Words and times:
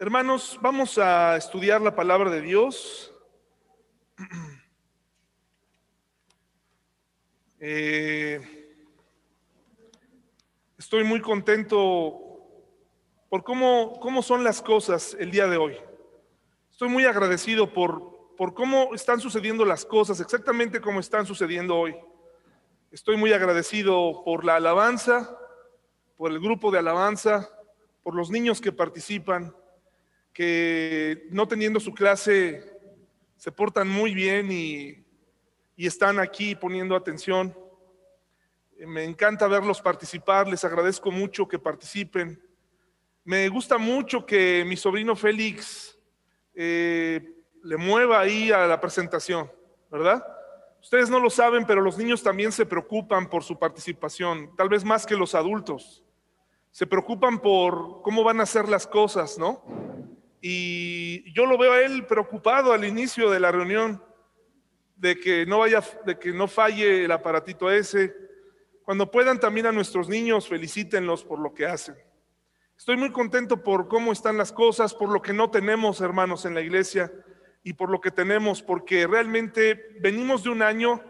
Hermanos, 0.00 0.56
vamos 0.62 0.96
a 0.96 1.36
estudiar 1.36 1.80
la 1.80 1.92
palabra 1.92 2.30
de 2.30 2.40
Dios. 2.40 3.12
Eh, 7.60 8.40
estoy 10.78 11.02
muy 11.02 11.20
contento 11.20 12.16
por 13.28 13.42
cómo, 13.42 13.98
cómo 13.98 14.22
son 14.22 14.44
las 14.44 14.62
cosas 14.62 15.16
el 15.18 15.32
día 15.32 15.48
de 15.48 15.56
hoy. 15.56 15.76
Estoy 16.70 16.88
muy 16.88 17.04
agradecido 17.04 17.72
por, 17.72 18.36
por 18.36 18.54
cómo 18.54 18.94
están 18.94 19.18
sucediendo 19.18 19.64
las 19.64 19.84
cosas, 19.84 20.20
exactamente 20.20 20.80
como 20.80 21.00
están 21.00 21.26
sucediendo 21.26 21.74
hoy. 21.74 21.96
Estoy 22.92 23.16
muy 23.16 23.32
agradecido 23.32 24.22
por 24.24 24.44
la 24.44 24.54
alabanza, 24.54 25.36
por 26.16 26.30
el 26.30 26.38
grupo 26.38 26.70
de 26.70 26.78
alabanza, 26.78 27.50
por 28.04 28.14
los 28.14 28.30
niños 28.30 28.60
que 28.60 28.70
participan, 28.70 29.52
que 30.38 31.26
no 31.32 31.48
teniendo 31.48 31.80
su 31.80 31.92
clase 31.92 32.62
se 33.36 33.50
portan 33.50 33.88
muy 33.88 34.14
bien 34.14 34.52
y, 34.52 35.04
están 35.76 36.20
aquí 36.20 36.54
poniendo 36.54 36.94
atención. 36.94 37.56
Me 38.86 39.02
encanta 39.02 39.48
verlos 39.48 39.82
participar, 39.82 40.46
les 40.46 40.64
agradezco 40.64 41.10
mucho 41.10 41.48
que 41.48 41.58
participen. 41.58 42.40
Me 43.24 43.48
gusta 43.48 43.78
mucho 43.78 44.24
que 44.24 44.64
mi 44.64 44.76
sobrino 44.76 45.16
Félix 45.16 45.98
eh, 46.54 47.34
le 47.64 47.76
mueva 47.76 48.20
ahí 48.20 48.52
a 48.52 48.64
la 48.68 48.80
presentación, 48.80 49.50
¿verdad? 49.90 50.24
Ustedes 50.80 51.10
no 51.10 51.18
lo 51.18 51.30
saben, 51.30 51.66
pero 51.66 51.80
los 51.80 51.98
niños 51.98 52.22
también 52.22 52.52
se 52.52 52.64
preocupan 52.64 53.28
por 53.28 53.42
su 53.42 53.58
participación, 53.58 54.54
tal 54.56 54.68
vez 54.68 54.84
más 54.84 55.04
que 55.04 55.16
los 55.16 55.34
adultos. 55.34 56.04
Se 56.70 56.86
preocupan 56.86 57.40
por 57.40 58.02
cómo 58.02 58.22
van 58.22 58.38
a 58.38 58.44
hacer 58.44 58.68
las 58.68 58.86
cosas, 58.86 59.36
¿no? 59.36 59.64
Y 60.40 61.32
yo 61.32 61.46
lo 61.46 61.58
veo 61.58 61.72
a 61.72 61.80
él 61.80 62.06
preocupado 62.06 62.72
al 62.72 62.84
inicio 62.84 63.30
de 63.30 63.40
la 63.40 63.50
reunión 63.50 64.02
de 64.96 65.18
que 65.18 65.46
no 65.46 65.60
vaya, 65.60 65.82
de 66.04 66.18
que 66.18 66.32
no 66.32 66.46
falle 66.48 67.04
el 67.04 67.12
aparatito 67.12 67.70
ese. 67.70 68.14
Cuando 68.82 69.10
puedan 69.10 69.40
también 69.40 69.66
a 69.66 69.72
nuestros 69.72 70.08
niños, 70.08 70.48
felicítenlos 70.48 71.24
por 71.24 71.38
lo 71.38 71.54
que 71.54 71.66
hacen. 71.66 71.96
Estoy 72.76 72.96
muy 72.96 73.10
contento 73.10 73.62
por 73.62 73.88
cómo 73.88 74.12
están 74.12 74.38
las 74.38 74.52
cosas, 74.52 74.94
por 74.94 75.08
lo 75.08 75.20
que 75.20 75.32
no 75.32 75.50
tenemos, 75.50 76.00
hermanos, 76.00 76.44
en 76.44 76.54
la 76.54 76.60
iglesia 76.60 77.12
y 77.64 77.72
por 77.72 77.90
lo 77.90 78.00
que 78.00 78.12
tenemos, 78.12 78.62
porque 78.62 79.06
realmente 79.06 79.96
venimos 80.00 80.44
de 80.44 80.50
un 80.50 80.62
año 80.62 81.02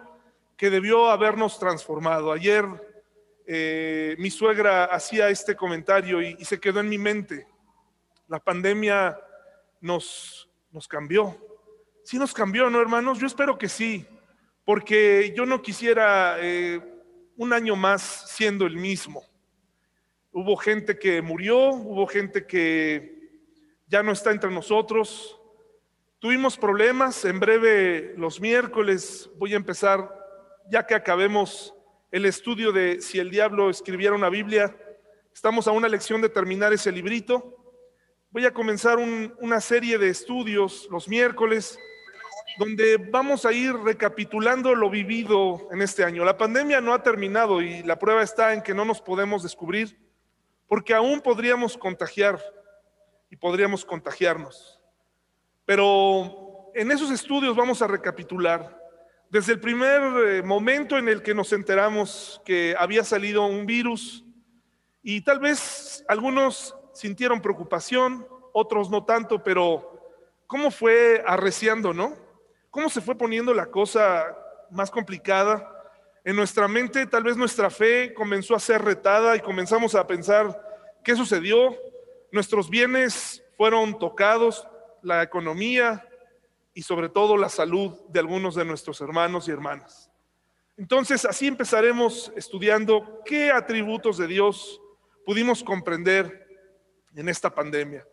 que 0.56 0.70
debió 0.70 1.10
habernos 1.10 1.58
transformado. 1.58 2.33
Ayer 2.33 2.64
eh, 3.47 4.16
mi 4.19 4.31
suegra 4.31 4.86
hacía 4.86 5.28
este 5.28 5.55
comentario 5.55 6.22
y 6.22 6.42
se 6.44 6.58
quedó 6.58 6.81
en 6.81 6.88
mi 6.88 6.98
mente. 6.98 7.47
La 8.29 8.39
pandemia 8.39 9.19
nos, 9.81 10.48
nos 10.71 10.87
cambió. 10.87 11.37
Sí 12.05 12.19
nos 12.19 12.33
cambió, 12.33 12.71
¿no, 12.71 12.81
hermanos? 12.81 13.19
Yo 13.19 13.27
espero 13.27 13.59
que 13.59 13.69
sí, 13.69 14.07
porque 14.65 15.33
yo 15.37 15.47
no 15.47 15.62
quisiera 15.62 16.37
eh, 16.39 16.81
un 17.37 17.53
año 17.53 17.75
más 17.75 18.31
siendo 18.31 18.67
el 18.67 18.77
mismo. 18.77 19.25
Hubo 20.31 20.56
gente 20.56 20.99
que 20.99 21.23
murió, 21.23 21.71
hubo 21.71 22.06
gente 22.06 22.47
que 22.47 23.19
ya 23.87 24.03
no 24.03 24.12
está 24.12 24.31
entre 24.31 24.51
nosotros. 24.51 25.41
Tuvimos 26.19 26.59
problemas, 26.59 27.25
en 27.25 27.41
breve 27.41 28.15
los 28.17 28.41
miércoles 28.41 29.31
voy 29.37 29.55
a 29.55 29.56
empezar, 29.56 30.09
ya 30.71 30.87
que 30.87 30.95
acabemos 30.95 31.75
el 32.11 32.27
estudio 32.27 32.73
de 32.73 33.01
si 33.01 33.19
el 33.19 33.31
diablo 33.31 33.71
escribiera 33.71 34.15
una 34.15 34.29
Biblia, 34.29 34.77
estamos 35.33 35.69
a 35.69 35.73
una 35.73 35.89
lección 35.89 36.21
de 36.21 36.29
terminar 36.29 36.73
ese 36.73 36.93
librito. 36.93 37.58
Voy 38.31 38.45
a 38.45 38.53
comenzar 38.53 38.98
una 38.98 39.59
serie 39.59 39.97
de 39.97 40.11
estudios 40.11 40.87
los 40.91 41.09
miércoles 41.09 41.79
donde 42.59 42.98
vamos 42.98 43.47
a 43.47 43.53
ir 43.55 43.73
recapitulando 43.73 44.75
lo 44.75 44.91
vivido 44.91 45.67
en 45.73 45.81
este 45.81 46.05
año. 46.05 46.27
La 46.27 46.37
pandemia 46.37 46.83
no 46.83 46.93
ha 46.93 47.03
terminado 47.03 47.62
y 47.62 47.83
la 47.84 47.99
prueba 47.99 48.22
está 48.22 48.53
en 48.53 48.61
que 48.61 48.75
no 48.75 48.84
nos 48.84 49.00
podemos 49.00 49.43
descubrir 49.43 49.99
porque 50.67 50.93
aún 50.93 51.22
podríamos 51.22 51.78
contagiar 51.78 52.38
y 53.31 53.37
podríamos 53.37 53.83
contagiarnos. 53.83 54.78
Pero 55.65 56.71
en 56.75 56.91
esos 56.91 57.11
estudios 57.11 57.56
vamos 57.56 57.81
a 57.81 57.87
recapitular 57.87 58.78
desde 59.31 59.55
el 59.55 59.61
primer 59.61 60.03
eh, 60.28 60.43
momento 60.43 60.99
en 60.99 61.09
el 61.09 61.22
que 61.22 61.34
nos 61.34 61.55
enteramos 61.55 62.43
que 62.44 62.77
había 62.78 63.05
salido 63.05 63.47
un 63.47 63.65
virus 63.65 64.22
y 65.03 65.22
tal 65.22 65.38
vez 65.38 66.05
algunos 66.09 66.75
sintieron 66.98 67.41
preocupación, 67.41 68.26
otros 68.53 68.91
no 68.91 69.04
tanto, 69.04 69.41
pero 69.41 70.00
¿cómo 70.48 70.72
fue 70.72 71.22
arreciando, 71.25 71.94
no? 71.94 72.16
¿Cómo 72.70 72.91
se 72.91 73.00
fue 73.00 73.16
poniendo 73.16 73.54
la 73.54 73.66
cosa 73.66 74.36
más 74.72 74.91
complicada? 74.91 75.72
En 76.25 76.34
nuestra 76.34 76.66
mente 76.66 77.06
tal 77.06 77.22
vez 77.22 77.37
nuestra 77.37 77.70
fe 77.70 78.12
comenzó 78.14 78.56
a 78.56 78.58
ser 78.58 78.82
retada 78.82 79.37
y 79.37 79.41
comenzamos 79.41 79.94
a 79.94 80.08
pensar, 80.08 80.60
¿qué 81.04 81.14
sucedió? 81.14 81.76
Nuestros 82.32 82.69
bienes 82.69 83.44
fueron 83.56 83.97
tocados, 84.00 84.66
la 85.00 85.22
economía 85.22 86.04
y 86.75 86.82
sobre 86.82 87.08
todo 87.08 87.37
la 87.37 87.48
salud 87.48 87.92
de 88.08 88.19
algunos 88.19 88.56
de 88.56 88.64
nuestros 88.64 89.00
hermanos 89.00 89.47
y 89.47 89.53
hermanas. 89.53 90.10
Entonces, 90.76 91.25
así 91.25 91.47
empezaremos 91.47 92.32
estudiando 92.34 93.22
qué 93.25 93.53
atributos 93.53 94.19
de 94.19 94.26
Dios 94.26 94.81
pudimos 95.25 95.62
comprender 95.62 96.47
en 97.19 97.29
esta 97.29 97.53
pandemia. 97.53 98.06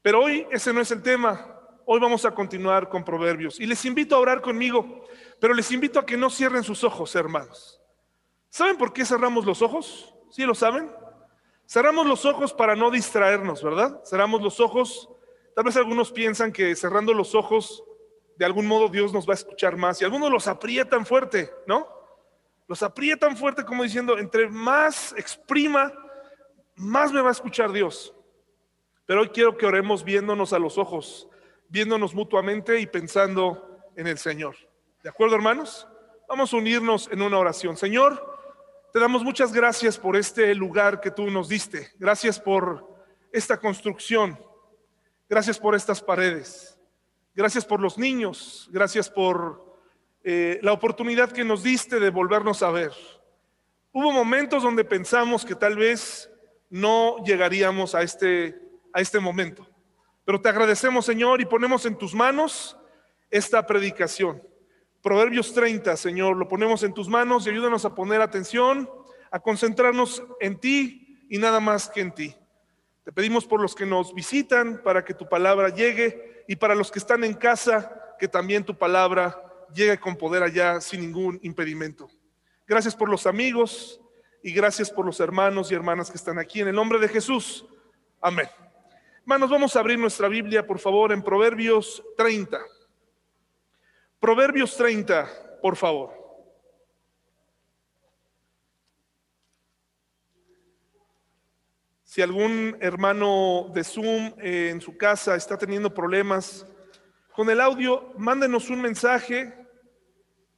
Pero 0.00 0.22
hoy 0.22 0.46
ese 0.50 0.72
no 0.72 0.80
es 0.80 0.90
el 0.90 1.02
tema. 1.02 1.54
Hoy 1.84 2.00
vamos 2.00 2.24
a 2.24 2.30
continuar 2.30 2.88
con 2.88 3.04
Proverbios. 3.04 3.60
Y 3.60 3.66
les 3.66 3.84
invito 3.84 4.16
a 4.16 4.18
orar 4.18 4.40
conmigo, 4.40 5.04
pero 5.38 5.52
les 5.52 5.70
invito 5.70 5.98
a 5.98 6.06
que 6.06 6.16
no 6.16 6.30
cierren 6.30 6.64
sus 6.64 6.82
ojos, 6.82 7.14
hermanos. 7.14 7.80
¿Saben 8.48 8.78
por 8.78 8.92
qué 8.94 9.04
cerramos 9.04 9.44
los 9.44 9.60
ojos? 9.60 10.14
¿Sí 10.30 10.44
lo 10.44 10.54
saben? 10.54 10.90
Cerramos 11.66 12.06
los 12.06 12.24
ojos 12.24 12.54
para 12.54 12.74
no 12.74 12.90
distraernos, 12.90 13.62
¿verdad? 13.62 14.00
Cerramos 14.04 14.40
los 14.40 14.60
ojos. 14.60 15.10
Tal 15.54 15.64
vez 15.64 15.76
algunos 15.76 16.10
piensan 16.10 16.50
que 16.50 16.74
cerrando 16.74 17.12
los 17.12 17.34
ojos, 17.34 17.84
de 18.36 18.46
algún 18.46 18.66
modo 18.66 18.88
Dios 18.88 19.12
nos 19.12 19.28
va 19.28 19.32
a 19.32 19.34
escuchar 19.34 19.76
más. 19.76 20.00
Y 20.00 20.06
algunos 20.06 20.30
los 20.30 20.48
aprietan 20.48 21.04
fuerte, 21.04 21.50
¿no? 21.66 21.86
Los 22.66 22.82
aprietan 22.82 23.36
fuerte 23.36 23.64
como 23.64 23.82
diciendo, 23.82 24.18
entre 24.18 24.48
más 24.48 25.12
exprima, 25.18 25.92
más 26.76 27.12
me 27.12 27.20
va 27.20 27.28
a 27.28 27.32
escuchar 27.32 27.72
Dios. 27.72 28.14
Pero 29.08 29.22
hoy 29.22 29.30
quiero 29.30 29.56
que 29.56 29.64
oremos 29.64 30.04
viéndonos 30.04 30.52
a 30.52 30.58
los 30.58 30.76
ojos, 30.76 31.30
viéndonos 31.70 32.14
mutuamente 32.14 32.78
y 32.78 32.86
pensando 32.86 33.80
en 33.96 34.06
el 34.06 34.18
Señor. 34.18 34.54
¿De 35.02 35.08
acuerdo, 35.08 35.34
hermanos? 35.34 35.88
Vamos 36.28 36.52
a 36.52 36.58
unirnos 36.58 37.08
en 37.10 37.22
una 37.22 37.38
oración. 37.38 37.78
Señor, 37.78 38.22
te 38.92 39.00
damos 39.00 39.24
muchas 39.24 39.50
gracias 39.50 39.96
por 39.96 40.14
este 40.14 40.54
lugar 40.54 41.00
que 41.00 41.10
tú 41.10 41.30
nos 41.30 41.48
diste. 41.48 41.88
Gracias 41.98 42.38
por 42.38 42.86
esta 43.32 43.58
construcción. 43.58 44.38
Gracias 45.26 45.58
por 45.58 45.74
estas 45.74 46.02
paredes. 46.02 46.78
Gracias 47.34 47.64
por 47.64 47.80
los 47.80 47.96
niños. 47.96 48.68
Gracias 48.72 49.08
por 49.08 49.80
eh, 50.22 50.60
la 50.60 50.74
oportunidad 50.74 51.32
que 51.32 51.46
nos 51.46 51.62
diste 51.62 51.98
de 51.98 52.10
volvernos 52.10 52.62
a 52.62 52.70
ver. 52.70 52.92
Hubo 53.90 54.12
momentos 54.12 54.62
donde 54.62 54.84
pensamos 54.84 55.46
que 55.46 55.54
tal 55.54 55.76
vez 55.76 56.30
no 56.68 57.24
llegaríamos 57.24 57.94
a 57.94 58.02
este 58.02 58.67
a 58.92 59.00
este 59.00 59.20
momento. 59.20 59.66
Pero 60.24 60.40
te 60.40 60.48
agradecemos, 60.48 61.06
Señor, 61.06 61.40
y 61.40 61.46
ponemos 61.46 61.86
en 61.86 61.96
tus 61.96 62.14
manos 62.14 62.76
esta 63.30 63.66
predicación. 63.66 64.42
Proverbios 65.02 65.54
30, 65.54 65.96
Señor, 65.96 66.36
lo 66.36 66.48
ponemos 66.48 66.82
en 66.82 66.92
tus 66.92 67.08
manos 67.08 67.46
y 67.46 67.50
ayúdanos 67.50 67.84
a 67.84 67.94
poner 67.94 68.20
atención, 68.20 68.90
a 69.30 69.40
concentrarnos 69.40 70.22
en 70.40 70.58
ti 70.58 71.24
y 71.28 71.38
nada 71.38 71.60
más 71.60 71.88
que 71.88 72.00
en 72.00 72.12
ti. 72.12 72.36
Te 73.04 73.12
pedimos 73.12 73.46
por 73.46 73.60
los 73.60 73.74
que 73.74 73.86
nos 73.86 74.14
visitan 74.14 74.82
para 74.82 75.04
que 75.04 75.14
tu 75.14 75.28
palabra 75.28 75.70
llegue 75.70 76.44
y 76.46 76.56
para 76.56 76.74
los 76.74 76.90
que 76.90 76.98
están 76.98 77.24
en 77.24 77.34
casa, 77.34 78.16
que 78.18 78.28
también 78.28 78.64
tu 78.64 78.76
palabra 78.76 79.42
llegue 79.72 79.98
con 79.98 80.16
poder 80.16 80.42
allá 80.42 80.80
sin 80.80 81.00
ningún 81.00 81.38
impedimento. 81.42 82.10
Gracias 82.66 82.94
por 82.94 83.08
los 83.08 83.26
amigos 83.26 84.00
y 84.42 84.52
gracias 84.52 84.90
por 84.90 85.06
los 85.06 85.20
hermanos 85.20 85.70
y 85.70 85.74
hermanas 85.74 86.10
que 86.10 86.18
están 86.18 86.38
aquí. 86.38 86.60
En 86.60 86.68
el 86.68 86.74
nombre 86.74 86.98
de 86.98 87.08
Jesús. 87.08 87.64
Amén. 88.20 88.48
Hermanos, 89.28 89.50
vamos 89.50 89.76
a 89.76 89.80
abrir 89.80 89.98
nuestra 89.98 90.26
Biblia, 90.26 90.66
por 90.66 90.78
favor, 90.78 91.12
en 91.12 91.20
Proverbios 91.20 92.02
30. 92.16 92.58
Proverbios 94.18 94.74
30, 94.74 95.58
por 95.60 95.76
favor. 95.76 96.14
Si 102.04 102.22
algún 102.22 102.78
hermano 102.80 103.70
de 103.74 103.84
Zoom 103.84 104.32
eh, 104.40 104.70
en 104.70 104.80
su 104.80 104.96
casa 104.96 105.36
está 105.36 105.58
teniendo 105.58 105.92
problemas 105.92 106.66
con 107.34 107.50
el 107.50 107.60
audio, 107.60 108.14
mándenos 108.16 108.70
un 108.70 108.80
mensaje 108.80 109.52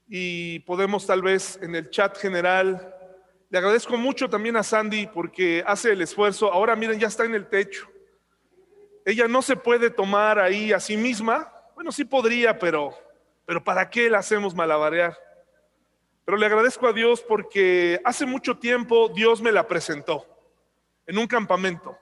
y 0.09 0.61
podemos 0.61 1.05
tal 1.05 1.23
vez 1.23 1.59
en 1.61 1.75
el 1.75 1.91
chat 1.91 2.17
general. 2.17 2.95
Le 3.49 3.59
agradezco 3.59 3.97
mucho 3.97 4.31
también 4.31 4.57
a 4.57 4.63
Sandy 4.63 5.09
porque 5.09 5.65
hace 5.67 5.91
el 5.91 6.03
esfuerzo. 6.03 6.53
Ahora 6.53 6.77
miren, 6.77 7.01
ya 7.01 7.09
está 7.09 7.25
en 7.25 7.35
el 7.35 7.49
techo 7.49 7.91
ella 9.05 9.29
no 9.29 9.43
se 9.43 9.57
puede 9.57 9.91
tomar 9.91 10.39
ahí 10.39 10.73
a 10.73 10.81
sí 10.81 10.97
misma. 10.97 11.53
Bueno, 11.75 11.93
sí 11.93 12.05
podría, 12.05 12.59
pero, 12.59 12.95
pero 13.47 13.63
¿para 13.63 13.89
qué 13.89 14.11
la 14.11 14.19
hacemos 14.19 14.55
malabarear? 14.55 15.17
Pero 16.25 16.37
le 16.37 16.47
agradezco 16.47 16.87
a 16.87 16.93
Dios 16.93 17.23
porque 17.23 18.01
hace 18.05 18.27
mucho 18.27 18.59
tiempo 18.59 19.09
Dios 19.09 19.43
me 19.43 19.53
la 19.53 19.67
presentó 19.67 20.27
en 21.07 21.19
un 21.19 21.27
campamento. 21.27 21.99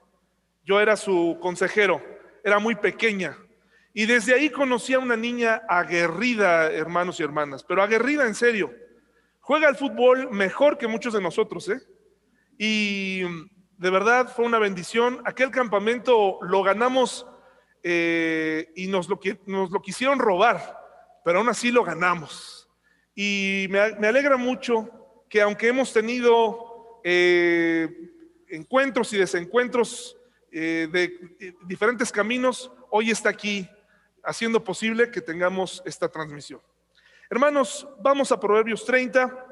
Yo 0.63 0.79
era 0.79 0.95
su 0.95 1.37
consejero, 1.41 2.03
era 2.43 2.59
muy 2.59 2.75
pequeña. 2.75 3.37
Y 3.93 4.05
desde 4.05 4.35
ahí 4.35 4.49
conocí 4.49 4.93
a 4.93 4.99
una 4.99 5.15
niña 5.15 5.63
aguerrida, 5.67 6.71
hermanos 6.71 7.19
y 7.19 7.23
hermanas, 7.23 7.63
pero 7.63 7.81
aguerrida 7.81 8.27
en 8.27 8.35
serio. 8.35 8.71
Juega 9.39 9.67
al 9.67 9.77
fútbol 9.77 10.29
mejor 10.29 10.77
que 10.77 10.87
muchos 10.87 11.13
de 11.13 11.21
nosotros, 11.21 11.67
¿eh? 11.69 11.81
Y 12.59 13.23
de 13.79 13.89
verdad 13.89 14.27
fue 14.27 14.45
una 14.45 14.59
bendición. 14.59 15.21
Aquel 15.23 15.51
campamento 15.51 16.37
lo 16.41 16.63
ganamos 16.63 17.25
eh, 17.81 18.71
y 18.75 18.87
nos 18.87 19.07
lo, 19.07 19.19
nos 19.45 19.71
lo 19.71 19.81
quisieron 19.81 20.19
robar, 20.19 20.77
pero 21.23 21.39
aún 21.39 21.47
así 21.47 21.71
lo 21.71 21.85
ganamos. 21.85 22.69
Y 23.15 23.67
me, 23.69 23.79
alegra 23.79 24.35
mucho 24.35 24.89
que 25.29 25.41
aunque 25.41 25.69
hemos 25.69 25.93
tenido 25.93 26.99
eh, 27.05 27.87
encuentros 28.49 29.13
y 29.13 29.17
desencuentros 29.17 30.17
eh, 30.51 30.89
de 30.91 31.55
diferentes 31.65 32.11
caminos, 32.11 32.69
hoy 32.89 33.11
está 33.11 33.29
aquí 33.29 33.69
haciendo 34.23 34.61
posible 34.61 35.09
que 35.09 35.21
tengamos 35.21 35.81
esta 35.85 36.09
transmisión. 36.09 36.59
Hermanos, 37.29 37.87
vamos 38.01 38.29
a 38.33 38.39
Proverbios 38.39 38.83
30 38.83 39.48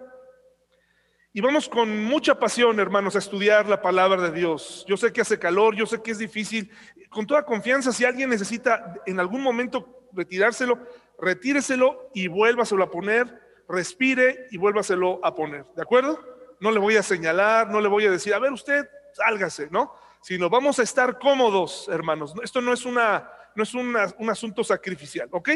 y 1.37 1.39
vamos 1.39 1.69
con 1.69 2.03
mucha 2.03 2.39
pasión, 2.39 2.79
hermanos, 2.79 3.15
a 3.15 3.19
estudiar 3.19 3.69
la 3.69 3.79
palabra 3.79 4.19
de 4.23 4.31
Dios. 4.31 4.83
Yo 4.87 4.97
sé 4.97 5.13
que 5.13 5.21
hace 5.21 5.37
calor, 5.37 5.75
yo 5.75 5.85
sé 5.85 6.01
que 6.01 6.09
es 6.09 6.17
difícil. 6.17 6.71
Con 7.11 7.27
toda 7.27 7.45
confianza, 7.45 7.91
si 7.91 8.05
alguien 8.05 8.31
necesita 8.31 8.95
en 9.05 9.19
algún 9.19 9.43
momento 9.43 10.07
retirárselo, 10.13 10.79
retíreselo 11.19 12.09
y 12.15 12.27
vuélvaselo 12.27 12.83
a 12.83 12.89
poner, 12.89 13.39
respire 13.69 14.47
y 14.49 14.57
vuélvaselo 14.57 15.19
a 15.23 15.35
poner. 15.35 15.63
¿De 15.75 15.83
acuerdo? 15.83 16.19
No 16.59 16.71
le 16.71 16.79
voy 16.79 16.97
a 16.97 17.03
señalar, 17.03 17.69
no 17.69 17.81
le 17.81 17.87
voy 17.87 18.07
a 18.07 18.09
decir, 18.09 18.33
a 18.33 18.39
ver 18.39 18.51
usted, 18.51 18.89
sálgase, 19.13 19.67
¿no? 19.69 19.93
Sino 20.23 20.49
vamos 20.49 20.79
a 20.79 20.81
estar 20.81 21.19
cómodos, 21.19 21.87
hermanos. 21.87 22.33
Esto 22.43 22.61
no 22.61 22.73
es 22.73 22.83
una 22.83 23.29
no 23.57 23.63
es 23.63 23.73
un 23.73 24.29
asunto 24.29 24.63
sacrificial, 24.63 25.29
¿ok? 25.31 25.49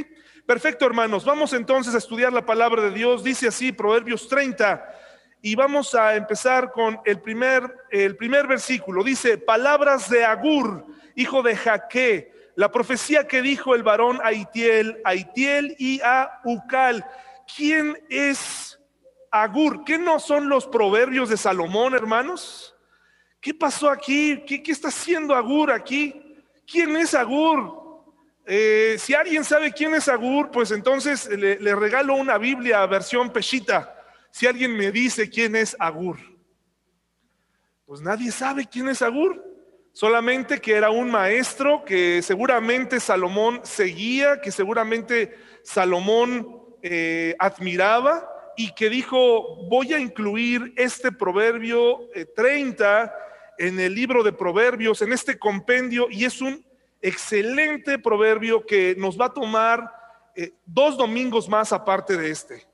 Perfecto, 0.48 0.88
hermanos. 0.88 1.24
Vamos 1.24 1.54
entonces 1.54 1.94
a 1.94 2.00
estudiar 2.00 2.34
la 2.34 2.44
palabra 2.44 2.82
de 2.82 2.90
Dios. 2.90 3.24
Dice 3.24 3.48
así, 3.48 3.72
Proverbios 3.72 4.28
30, 4.28 4.84
y 5.42 5.56
vamos 5.56 5.96
a 5.96 6.16
empezar 6.16 6.72
con 6.72 7.00
el 7.06 7.20
primer, 7.20 7.76
el 7.90 8.16
primer 8.16 8.48
versículo. 8.48 9.04
Dice, 9.04 9.38
palabras 9.38 10.10
de 10.10 10.24
Agur, 10.24 10.86
hijo 11.16 11.42
de 11.42 11.56
Jaque, 11.56 12.32
la 12.56 12.72
profecía 12.72 13.28
que 13.28 13.42
dijo 13.42 13.74
el 13.74 13.84
varón 13.84 14.20
Aitiel, 14.24 15.02
Aitiel 15.04 15.76
y 15.80 16.02
a 16.02 16.42
Ucal. 16.44 17.06
¿Quién 17.56 17.98
es 18.10 18.80
Agur? 19.32 19.84
¿Qué 19.84 19.98
no 19.98 20.20
son 20.20 20.50
los 20.50 20.68
proverbios 20.68 21.30
de 21.30 21.38
Salomón, 21.38 21.96
hermanos? 21.96 22.76
¿Qué 23.40 23.54
pasó 23.54 23.90
aquí? 23.90 24.44
¿Qué, 24.46 24.62
qué 24.62 24.72
está 24.72 24.90
haciendo 24.90 25.34
Agur 25.34 25.72
aquí? 25.72 26.44
¿Quién 26.68 26.96
es 26.96 27.14
Agur? 27.16 27.82
Eh, 28.46 28.98
si 29.00 29.14
alguien 29.14 29.44
sabe 29.44 29.72
quién 29.72 29.94
es 29.94 30.08
Agur, 30.08 30.52
pues 30.52 30.72
entonces 30.72 31.28
le, 31.30 31.76
regalo 31.76 32.16
una 32.16 32.38
Biblia 32.38 32.86
versión 32.86 33.32
peshita. 33.32 33.96
Si 34.32 34.48
alguien 34.48 34.76
me 34.76 34.92
dice 34.92 35.30
quién 35.30 35.56
es 35.56 35.76
Agur, 35.80 36.18
pues 37.86 38.02
nadie 38.02 38.32
sabe 38.32 38.66
quién 38.66 38.88
es 38.90 39.02
Agur. 39.02 39.44
Solamente 39.94 40.62
que 40.62 40.74
era 40.74 40.90
un 40.90 41.12
maestro 41.12 41.84
que 41.84 42.22
seguramente 42.22 43.02
Salomón 43.02 43.60
seguía, 43.64 44.40
que 44.40 44.52
seguramente 44.52 45.38
Salomón 45.64 46.62
eh, 46.82 47.36
admiraba 47.38 48.28
y 48.56 48.74
que 48.74 48.90
dijo, 48.90 49.68
voy 49.68 49.94
a 49.94 50.00
incluir 50.00 50.74
este 50.78 51.12
proverbio 51.12 52.00
30 52.36 53.04
eh, 53.04 53.10
en 53.58 53.80
el 53.80 53.94
libro 53.94 54.24
de 54.24 54.32
proverbios, 54.32 55.02
en 55.02 55.12
este 55.12 55.38
compendio, 55.38 56.08
y 56.10 56.26
es 56.26 56.42
un 56.42 56.66
excelente 57.02 58.00
proverbio 58.00 58.66
que 58.66 58.96
nos 58.98 59.20
va 59.20 59.26
a 59.26 59.34
tomar 59.34 59.92
eh, 60.36 60.54
dos 60.66 60.98
domingos 60.98 61.50
más 61.50 61.74
aparte 61.74 62.16
de 62.18 62.32
este. 62.32 62.71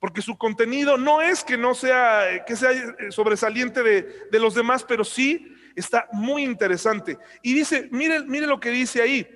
Porque 0.00 0.22
su 0.22 0.36
contenido 0.38 0.96
no 0.96 1.20
es 1.20 1.44
que 1.44 1.58
no 1.58 1.74
sea, 1.74 2.44
que 2.46 2.56
sea 2.56 2.72
eh, 2.72 3.12
sobresaliente 3.12 3.82
de, 3.82 4.40
los 4.40 4.54
demás, 4.54 4.82
pero 4.82 5.04
sí 5.04 5.54
está 5.76 6.08
muy 6.12 6.42
interesante. 6.42 7.18
Y 7.42 7.52
dice, 7.52 7.88
mire, 7.92 8.24
mire 8.24 8.46
lo 8.46 8.58
que 8.58 8.70
dice 8.70 9.02
ahí. 9.02 9.28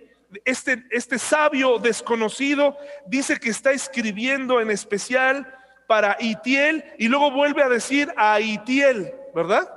Este, 0.45 0.85
este 0.91 1.19
sabio 1.19 1.79
desconocido 1.79 2.77
dice 3.07 3.39
que 3.39 3.51
está 3.51 3.73
escribiendo 3.73 4.61
en 4.61 4.71
especial 4.71 5.55
para 5.87 6.17
Itiel 6.19 6.83
y 6.99 7.09
luego 7.09 7.31
vuelve 7.31 7.63
a 7.63 7.69
decir 7.69 8.13
a 8.17 8.41
Itiel, 8.41 9.13
¿verdad? 9.35 9.71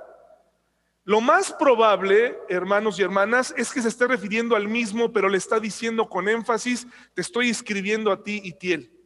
Lo 1.04 1.22
más 1.22 1.54
probable, 1.54 2.38
hermanos 2.50 2.98
y 2.98 3.04
hermanas, 3.04 3.54
es 3.58 3.72
que 3.72 3.82
se 3.82 3.90
esté 3.90 4.08
refiriendo 4.08 4.56
al 4.56 4.68
mismo, 4.68 5.12
pero 5.12 5.30
le 5.30 5.38
está 5.38 5.60
diciendo 5.60 6.10
con 6.10 6.28
énfasis, 6.28 6.88
te 7.14 7.22
estoy 7.22 7.50
escribiendo 7.50 8.12
a 8.12 8.24
ti, 8.24 8.42
Itiel. 8.44 8.97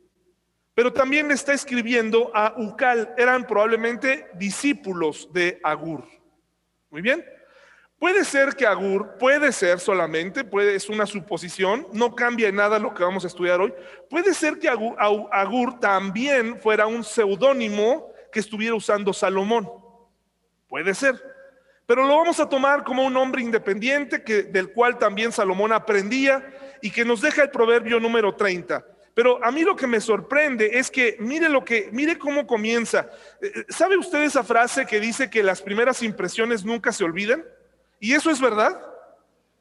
Pero 0.73 0.94
también 0.94 1.27
le 1.27 1.33
está 1.33 1.53
escribiendo 1.53 2.31
a 2.33 2.53
Ucal, 2.57 3.13
eran 3.18 3.45
probablemente 3.45 4.27
discípulos 4.33 5.29
de 5.33 5.59
Agur. 5.63 6.06
Muy 6.89 7.01
bien. 7.01 7.23
Puede 8.00 8.25
ser 8.25 8.56
que 8.56 8.65
Agur, 8.65 9.18
puede 9.19 9.51
ser 9.51 9.79
solamente, 9.79 10.44
puede, 10.44 10.73
es 10.73 10.89
una 10.89 11.06
suposición, 11.06 11.88
no 11.94 12.15
cambia 12.15 12.51
nada 12.51 12.79
lo 12.79 12.95
que 12.95 13.03
vamos 13.03 13.23
a 13.23 13.27
estudiar 13.27 13.62
hoy. 13.62 13.71
Puede 14.09 14.33
ser 14.33 14.57
que 14.57 14.69
Agur, 14.69 14.95
Agur 15.00 15.79
también 15.79 16.59
fuera 16.59 16.88
un 16.88 17.03
seudónimo 17.03 18.12
que 18.31 18.39
estuviera 18.39 18.73
usando 18.73 19.13
Salomón. 19.13 19.69
Puede 20.68 20.95
ser. 20.95 21.21
Pero 21.85 22.07
lo 22.07 22.15
vamos 22.15 22.39
a 22.39 22.50
tomar 22.50 22.83
como 22.83 23.06
un 23.06 23.15
hombre 23.18 23.41
independiente 23.41 24.23
que, 24.23 24.44
del 24.44 24.71
cual 24.71 24.97
también 24.97 25.31
Salomón 25.31 25.73
aprendía 25.73 26.44
y 26.81 26.89
que 26.89 27.06
nos 27.06 27.21
deja 27.21 27.44
el 27.44 27.51
proverbio 27.51 28.00
número 28.00 28.33
30. 28.33 28.83
Pero 29.21 29.38
a 29.45 29.51
mí 29.51 29.62
lo 29.62 29.75
que 29.75 29.85
me 29.85 30.01
sorprende 30.01 30.79
es 30.79 30.89
que 30.89 31.15
mire 31.19 31.47
lo 31.47 31.63
que 31.63 31.89
mire 31.91 32.18
cómo 32.18 32.47
comienza. 32.47 33.07
Eh, 33.39 33.51
eh, 33.53 33.65
¿Sabe 33.69 33.95
usted 33.95 34.23
esa 34.23 34.44
frase 34.44 34.88
que 34.88 35.00
dice 35.00 35.29
que 35.29 35.44
las 35.44 35.62
primeras 35.62 36.01
impresiones 36.01 36.65
nunca 36.65 36.91
se 36.91 37.03
olvidan? 37.03 37.45
¿Y 38.00 38.13
eso 38.13 38.31
es 38.31 38.41
verdad? 38.41 38.81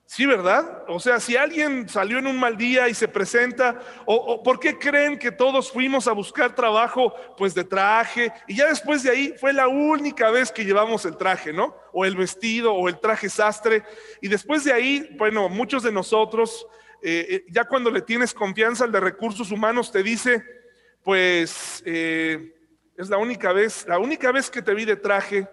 Sí, 0.07 0.25
¿verdad? 0.25 0.85
O 0.89 0.99
sea, 0.99 1.21
si 1.21 1.37
alguien 1.37 1.91
salió 1.91 2.17
en 2.17 2.27
un 2.27 2.41
mal 2.41 2.57
día 2.57 2.89
y 2.89 2.95
se 2.95 3.07
presenta, 3.07 3.79
o, 4.07 4.43
¿por 4.43 4.59
qué 4.59 4.79
creen 4.79 5.19
que 5.19 5.31
todos 5.31 5.71
fuimos 5.71 6.09
a 6.09 6.13
buscar 6.13 6.55
trabajo 6.55 7.13
pues 7.37 7.55
de 7.55 7.65
traje? 7.65 8.33
Y 8.49 8.57
ya 8.57 8.67
después 8.67 9.03
de 9.03 9.11
ahí 9.11 9.35
fue 9.39 9.53
la 9.53 9.69
única 9.69 10.31
vez 10.31 10.51
que 10.51 10.65
llevamos 10.65 11.05
el 11.05 11.19
traje, 11.19 11.53
¿no? 11.53 11.77
O 11.93 12.07
el 12.07 12.17
vestido 12.17 12.73
o 12.73 12.89
el 12.89 12.99
traje 12.99 13.29
sastre. 13.29 13.83
Y 14.23 14.29
después 14.29 14.65
de 14.65 14.73
ahí, 14.73 15.15
bueno, 15.19 15.51
muchos 15.51 15.83
de 15.83 15.93
nosotros, 15.93 16.67
eh, 17.03 17.27
eh, 17.29 17.45
ya 17.49 17.65
cuando 17.65 17.91
le 17.91 18.03
tienes 18.03 18.35
confianza 18.35 18.85
al 18.85 18.93
de 18.93 19.01
recursos 19.01 19.51
humanos, 19.51 19.91
te 19.91 20.03
dice, 20.03 20.45
pues 21.03 21.83
eh, 21.87 22.55
es 22.97 23.09
la 23.09 23.17
única 23.17 23.53
vez, 23.53 23.87
la 23.89 23.99
única 23.99 24.33
vez 24.33 24.51
que 24.51 24.63
te 24.63 24.75
vi 24.75 24.85
de 24.85 24.97
traje 24.97 25.49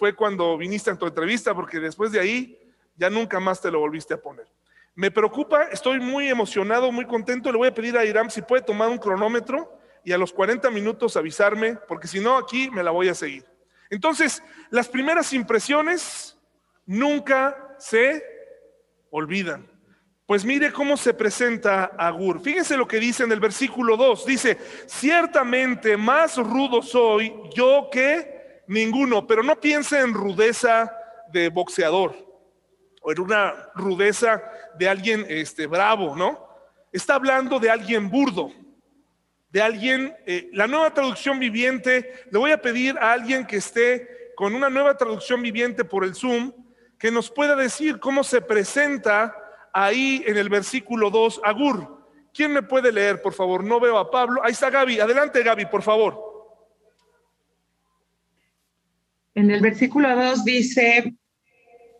fue 0.00 0.16
cuando 0.16 0.58
viniste 0.58 0.90
a 0.90 0.96
tu 0.96 1.06
entrevista, 1.06 1.54
porque 1.54 1.78
después 1.78 2.10
de 2.10 2.18
ahí 2.18 2.58
ya 2.96 3.08
nunca 3.08 3.38
más 3.38 3.60
te 3.60 3.70
lo 3.70 3.78
volviste 3.78 4.14
a 4.14 4.20
poner. 4.20 4.48
Me 4.96 5.12
preocupa, 5.12 5.68
estoy 5.70 6.00
muy 6.00 6.28
emocionado, 6.28 6.90
muy 6.90 7.06
contento. 7.06 7.52
Le 7.52 7.58
voy 7.58 7.68
a 7.68 7.74
pedir 7.74 7.96
a 7.96 8.04
Iram 8.04 8.30
si 8.30 8.42
puede 8.42 8.62
tomar 8.62 8.88
un 8.88 8.98
cronómetro 8.98 9.78
y 10.02 10.10
a 10.10 10.18
los 10.18 10.32
40 10.32 10.68
minutos 10.70 11.16
avisarme, 11.16 11.76
porque 11.86 12.08
si 12.08 12.18
no, 12.18 12.36
aquí 12.36 12.68
me 12.72 12.82
la 12.82 12.90
voy 12.90 13.08
a 13.08 13.14
seguir. 13.14 13.44
Entonces, 13.90 14.42
las 14.70 14.88
primeras 14.88 15.32
impresiones 15.32 16.36
nunca 16.84 17.76
se 17.78 18.24
olvidan. 19.10 19.69
Pues 20.30 20.44
mire 20.44 20.70
cómo 20.70 20.96
se 20.96 21.12
presenta 21.12 21.86
Agur. 21.98 22.40
Fíjense 22.40 22.76
lo 22.76 22.86
que 22.86 23.00
dice 23.00 23.24
en 23.24 23.32
el 23.32 23.40
versículo 23.40 23.96
2. 23.96 24.24
Dice, 24.26 24.58
ciertamente 24.86 25.96
más 25.96 26.36
rudo 26.36 26.82
soy 26.82 27.34
yo 27.52 27.88
que 27.90 28.62
ninguno, 28.68 29.26
pero 29.26 29.42
no 29.42 29.58
piense 29.58 29.98
en 29.98 30.14
rudeza 30.14 30.96
de 31.32 31.48
boxeador 31.48 32.14
o 33.02 33.10
en 33.10 33.20
una 33.22 33.72
rudeza 33.74 34.40
de 34.78 34.88
alguien 34.88 35.26
este, 35.28 35.66
bravo, 35.66 36.14
¿no? 36.14 36.46
Está 36.92 37.16
hablando 37.16 37.58
de 37.58 37.68
alguien 37.68 38.08
burdo, 38.08 38.52
de 39.48 39.60
alguien, 39.60 40.16
eh, 40.26 40.48
la 40.52 40.68
nueva 40.68 40.94
traducción 40.94 41.40
viviente, 41.40 42.26
le 42.30 42.38
voy 42.38 42.52
a 42.52 42.62
pedir 42.62 42.96
a 42.98 43.10
alguien 43.14 43.44
que 43.44 43.56
esté 43.56 44.32
con 44.36 44.54
una 44.54 44.70
nueva 44.70 44.96
traducción 44.96 45.42
viviente 45.42 45.84
por 45.84 46.04
el 46.04 46.14
Zoom, 46.14 46.52
que 47.00 47.10
nos 47.10 47.32
pueda 47.32 47.56
decir 47.56 47.98
cómo 47.98 48.22
se 48.22 48.40
presenta 48.40 49.34
ahí 49.72 50.22
en 50.26 50.36
el 50.36 50.48
versículo 50.48 51.10
2 51.10 51.40
Agur. 51.44 52.00
¿Quién 52.32 52.52
me 52.52 52.62
puede 52.62 52.92
leer, 52.92 53.20
por 53.22 53.32
favor? 53.32 53.64
No 53.64 53.80
veo 53.80 53.98
a 53.98 54.10
Pablo. 54.10 54.40
Ahí 54.44 54.52
está 54.52 54.70
Gaby. 54.70 55.00
Adelante, 55.00 55.42
Gaby, 55.42 55.66
por 55.66 55.82
favor. 55.82 56.30
En 59.34 59.50
el 59.50 59.60
versículo 59.60 60.14
2 60.14 60.44
dice, 60.44 61.14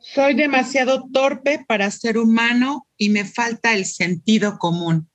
Soy 0.00 0.34
demasiado 0.34 1.04
torpe 1.12 1.64
para 1.68 1.90
ser 1.90 2.16
humano 2.16 2.86
y 2.96 3.10
me 3.10 3.24
falta 3.24 3.74
el 3.74 3.84
sentido 3.84 4.58
común. 4.58 5.10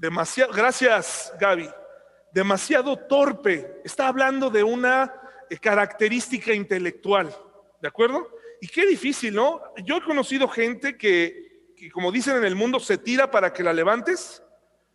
Demasiado, 0.00 0.52
gracias 0.52 1.32
Gaby. 1.38 1.68
Demasiado 2.32 2.96
torpe. 2.96 3.82
Está 3.84 4.08
hablando 4.08 4.48
de 4.48 4.62
una 4.62 5.12
eh, 5.50 5.58
característica 5.58 6.54
intelectual, 6.54 7.34
¿de 7.82 7.88
acuerdo? 7.88 8.26
Y 8.62 8.68
qué 8.68 8.86
difícil, 8.86 9.34
¿no? 9.34 9.60
Yo 9.84 9.98
he 9.98 10.02
conocido 10.02 10.48
gente 10.48 10.96
que, 10.96 11.49
que 11.80 11.90
como 11.90 12.12
dicen 12.12 12.36
en 12.36 12.44
el 12.44 12.56
mundo, 12.56 12.78
se 12.78 12.98
tira 12.98 13.30
para 13.30 13.54
que 13.54 13.62
la 13.62 13.72
levantes, 13.72 14.42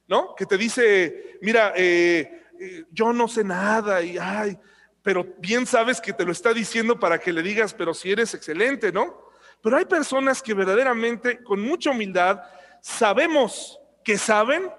¿no? 0.08 0.36
Que 0.36 0.46
te 0.46 0.56
dice, 0.56 1.40
mira, 1.42 1.74
eh, 1.76 2.44
eh, 2.60 2.84
yo 2.92 3.12
no 3.12 3.28
sé 3.28 3.44
nada 3.44 4.04
y 4.04 4.20
ay, 4.20 4.56
pero 5.02 5.26
bien 5.40 5.66
sabes 5.66 6.00
que 6.00 6.14
te 6.14 6.24
lo 6.24 6.32
está 6.32 6.54
diciendo 6.54 7.00
para 7.00 7.18
que 7.18 7.34
le 7.34 7.42
digas, 7.42 7.74
pero 7.74 7.96
si 7.96 8.12
eres 8.12 8.36
excelente, 8.36 8.92
¿no? 8.92 9.30
Pero 9.64 9.78
hay 9.78 9.86
personas 9.86 10.44
que 10.44 10.54
verdaderamente, 10.54 11.44
con 11.44 11.60
mucha 11.60 11.90
humildad, 11.90 12.44
sabemos 12.82 13.80
que 14.04 14.20
saben 14.20 14.70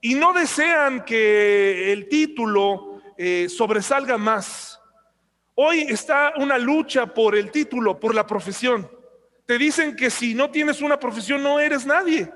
y 0.00 0.16
no 0.16 0.32
desean 0.32 1.04
que 1.04 1.92
el 1.92 2.08
título 2.08 3.00
eh, 3.16 3.46
sobresalga 3.48 4.18
más. 4.18 4.80
Hoy 5.54 5.82
está 5.82 6.32
una 6.36 6.58
lucha 6.58 7.06
por 7.06 7.36
el 7.36 7.52
título, 7.52 8.00
por 8.00 8.12
la 8.12 8.26
profesión. 8.26 8.90
Te 9.46 9.58
dicen 9.58 9.94
que 9.94 10.10
si 10.10 10.34
no 10.34 10.50
tienes 10.50 10.80
una 10.80 10.98
profesión 10.98 11.42
no 11.42 11.60
eres 11.60 11.84
nadie. 11.84 12.32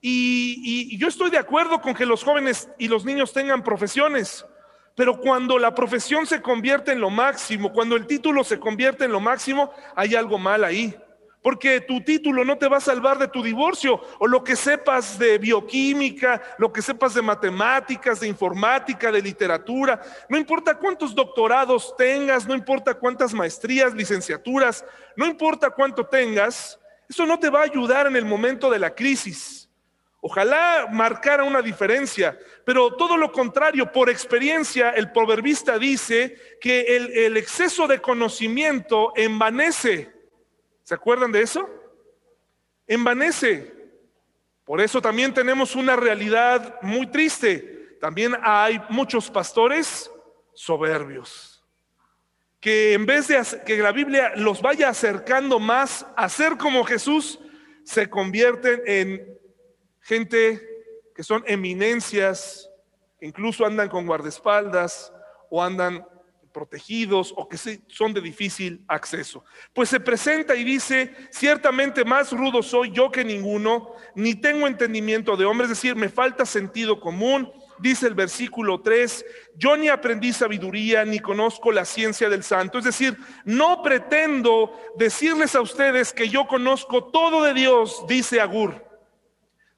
Y, 0.00 0.98
yo 0.98 1.06
estoy 1.06 1.30
de 1.30 1.38
acuerdo 1.38 1.80
con 1.80 1.94
que 1.94 2.04
los 2.04 2.24
jóvenes 2.24 2.68
y 2.78 2.88
los 2.88 3.04
niños 3.04 3.32
tengan 3.32 3.62
profesiones, 3.62 4.44
pero 4.96 5.20
cuando 5.20 5.58
la 5.58 5.74
profesión 5.74 6.26
se 6.26 6.42
convierte 6.42 6.90
en 6.90 7.00
lo 7.00 7.08
máximo, 7.08 7.72
cuando 7.72 7.94
el 7.94 8.08
título 8.08 8.42
se 8.42 8.58
convierte 8.58 9.04
en 9.04 9.12
lo 9.12 9.20
máximo, 9.20 9.72
hay 9.94 10.16
algo 10.16 10.38
mal 10.38 10.64
ahí. 10.64 10.94
Porque 11.42 11.80
tu 11.80 12.00
título 12.02 12.44
no 12.44 12.56
te 12.56 12.68
va 12.68 12.76
a 12.76 12.80
salvar 12.80 13.18
de 13.18 13.26
tu 13.26 13.42
divorcio 13.42 14.00
o 14.20 14.26
lo 14.28 14.44
que 14.44 14.54
sepas 14.54 15.18
de 15.18 15.38
bioquímica, 15.38 16.40
lo 16.56 16.72
que 16.72 16.80
sepas 16.80 17.14
de 17.14 17.22
matemáticas, 17.22 18.20
de 18.20 18.28
informática, 18.28 19.10
de 19.10 19.20
literatura. 19.20 20.00
No 20.28 20.38
importa 20.38 20.78
cuántos 20.78 21.14
doctorados 21.14 21.94
tengas, 21.96 22.46
no 22.46 22.54
importa 22.54 22.94
cuántas 22.94 23.34
maestrías, 23.34 23.92
licenciaturas, 23.92 24.84
no 25.16 25.26
importa 25.26 25.70
cuánto 25.70 26.06
tengas, 26.06 26.78
eso 27.08 27.26
no 27.26 27.38
te 27.38 27.50
va 27.50 27.60
a 27.60 27.64
ayudar 27.64 28.06
en 28.06 28.16
el 28.16 28.24
momento 28.24 28.70
de 28.70 28.78
la 28.78 28.94
crisis. 28.94 29.68
Ojalá 30.24 30.86
marcara 30.88 31.42
una 31.42 31.60
diferencia, 31.60 32.38
pero 32.64 32.94
todo 32.94 33.16
lo 33.16 33.32
contrario, 33.32 33.90
por 33.90 34.08
experiencia, 34.08 34.90
el 34.90 35.10
proverbista 35.10 35.80
dice 35.80 36.36
que 36.60 36.96
el, 37.26 37.36
exceso 37.36 37.88
de 37.88 38.00
conocimiento 38.00 39.12
envanece. 39.16 40.12
¿Se 40.82 40.94
acuerdan 40.94 41.32
de 41.32 41.42
eso? 41.42 41.68
Envanece. 42.86 43.82
Por 44.64 44.80
eso 44.80 45.00
también 45.00 45.34
tenemos 45.34 45.74
una 45.76 45.96
realidad 45.96 46.78
muy 46.82 47.06
triste. 47.08 47.96
También 48.00 48.36
hay 48.42 48.80
muchos 48.88 49.30
pastores 49.30 50.10
soberbios, 50.54 51.64
que 52.60 52.92
en 52.94 53.06
vez 53.06 53.28
de 53.28 53.40
que 53.64 53.78
la 53.78 53.92
Biblia 53.92 54.32
los 54.36 54.60
vaya 54.60 54.88
acercando 54.88 55.58
más 55.58 56.06
a 56.16 56.28
ser 56.28 56.56
como 56.56 56.84
Jesús, 56.84 57.38
se 57.84 58.08
convierten 58.10 58.82
en 58.86 59.38
gente 60.00 60.68
que 61.14 61.22
son 61.22 61.44
eminencias, 61.46 62.68
incluso 63.20 63.64
andan 63.64 63.88
con 63.88 64.06
guardaespaldas 64.06 65.12
o 65.50 65.62
andan 65.62 66.06
protegidos 66.52 67.32
o 67.36 67.48
que 67.48 67.56
son 67.56 68.12
de 68.12 68.20
difícil 68.20 68.84
acceso. 68.86 69.44
Pues 69.72 69.88
se 69.88 70.00
presenta 70.00 70.54
y 70.54 70.64
dice, 70.64 71.14
ciertamente 71.30 72.04
más 72.04 72.32
rudo 72.32 72.62
soy 72.62 72.90
yo 72.92 73.10
que 73.10 73.24
ninguno, 73.24 73.94
ni 74.14 74.34
tengo 74.34 74.66
entendimiento 74.66 75.36
de 75.36 75.44
hombre, 75.44 75.64
es 75.64 75.70
decir, 75.70 75.96
me 75.96 76.08
falta 76.08 76.46
sentido 76.46 77.00
común. 77.00 77.50
Dice 77.78 78.06
el 78.06 78.14
versículo 78.14 78.80
3, 78.80 79.24
yo 79.56 79.76
ni 79.76 79.88
aprendí 79.88 80.32
sabiduría, 80.32 81.04
ni 81.04 81.18
conozco 81.18 81.72
la 81.72 81.84
ciencia 81.84 82.28
del 82.28 82.44
santo. 82.44 82.78
Es 82.78 82.84
decir, 82.84 83.16
no 83.44 83.82
pretendo 83.82 84.78
decirles 84.96 85.56
a 85.56 85.62
ustedes 85.62 86.12
que 86.12 86.28
yo 86.28 86.46
conozco 86.46 87.04
todo 87.04 87.42
de 87.42 87.54
Dios, 87.54 88.04
dice 88.06 88.40
Agur 88.40 88.92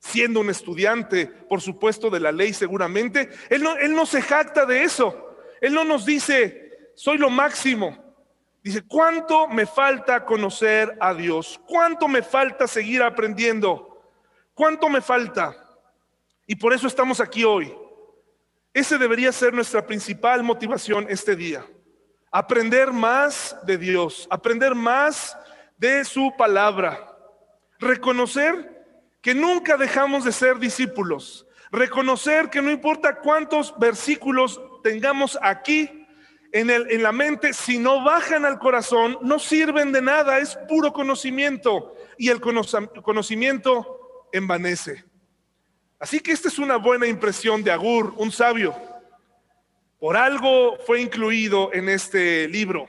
siendo 0.05 0.41
un 0.41 0.51
estudiante, 0.51 1.27
por 1.27 1.63
supuesto, 1.63 2.11
de 2.11 2.21
la 2.21 2.31
ley 2.31 2.53
seguramente, 2.53 3.31
él 3.49 3.63
no, 3.63 3.75
él 3.79 3.95
no 3.95 4.05
se 4.05 4.21
jacta 4.21 4.67
de 4.67 4.83
eso. 4.83 5.25
Él 5.63 5.73
no 5.73 5.83
nos 5.83 6.05
dice, 6.05 6.64
soy 6.95 7.19
lo 7.19 7.31
máximo. 7.31 8.05
Dice, 8.63 8.83
¿cuánto 8.87 9.47
me 9.49 9.67
falta 9.67 10.25
conocer 10.25 10.97
a 11.01 11.13
Dios? 11.13 11.61
¿Cuánto 11.67 12.09
me 12.09 12.23
falta 12.23 12.67
seguir 12.67 13.03
aprendiendo? 13.03 14.01
¿Cuánto 14.55 14.89
me 14.89 15.03
falta? 15.03 15.55
Y 16.47 16.57
por 16.57 16.73
eso 16.73 16.87
estamos 16.87 17.21
aquí 17.21 17.45
hoy. 17.45 17.75
Ese 18.73 18.97
debería 18.97 19.33
ser 19.33 19.53
nuestra 19.53 19.87
principal 19.87 20.43
motivación 20.43 21.07
este 21.09 21.37
día. 21.37 21.65
Aprender 22.33 22.91
más 22.91 23.57
de 23.65 23.77
Dios, 23.77 24.27
aprender 24.31 24.75
más 24.75 25.37
de 25.77 26.05
su 26.05 26.33
palabra. 26.37 26.99
Reconocer 27.79 28.87
que 29.21 29.35
nunca 29.35 29.77
dejamos 29.77 30.25
de 30.25 30.33
ser 30.33 30.59
discípulos. 30.59 31.47
Reconocer 31.71 32.51
que 32.51 32.63
no 32.63 32.71
importa 32.71 33.17
cuántos 33.17 33.79
versículos 33.79 34.61
tengamos 34.83 35.39
aquí 35.43 36.04
en, 36.55 36.71
el, 36.71 36.89
en 36.89 37.03
la 37.03 37.11
mente, 37.11 37.53
si 37.53 37.79
no 37.79 38.05
bajan 38.05 38.45
al 38.45 38.61
corazón, 38.61 39.19
no 39.23 39.41
sirven 39.41 39.91
de 39.91 40.01
nada, 40.01 40.39
es 40.39 40.57
puro 40.69 40.93
conocimiento 40.93 41.97
y 42.17 42.29
el 42.29 42.41
conocimiento 42.41 44.29
envanece. 44.33 45.05
Así 45.99 46.21
que 46.21 46.31
esta 46.31 46.47
es 46.47 46.61
una 46.61 46.77
buena 46.77 47.09
impresión 47.09 47.65
de 47.65 47.73
Agur, 47.73 48.15
un 48.19 48.31
sabio. 48.31 48.73
Por 49.99 50.17
algo 50.17 50.79
fue 50.87 51.01
incluido 51.01 51.73
en 51.73 51.89
este 51.89 52.47
libro. 52.47 52.87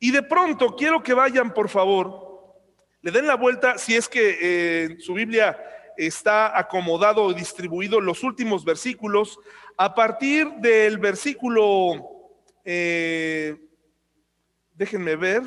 Y 0.00 0.10
de 0.10 0.22
pronto 0.22 0.74
quiero 0.74 1.02
que 1.02 1.12
vayan, 1.12 1.52
por 1.52 1.68
favor, 1.68 2.54
le 3.02 3.10
den 3.10 3.26
la 3.26 3.36
vuelta 3.36 3.76
si 3.76 3.94
es 3.94 4.08
que 4.08 4.38
eh, 4.40 4.96
su 5.00 5.12
Biblia 5.12 5.58
está 5.98 6.58
acomodado 6.58 7.24
o 7.24 7.34
distribuido 7.34 8.00
los 8.00 8.22
últimos 8.22 8.64
versículos. 8.64 9.38
A 9.76 9.94
partir 9.94 10.50
del 10.60 10.96
versículo, 10.96 12.15
eh, 12.66 13.56
déjenme 14.74 15.16
ver, 15.16 15.42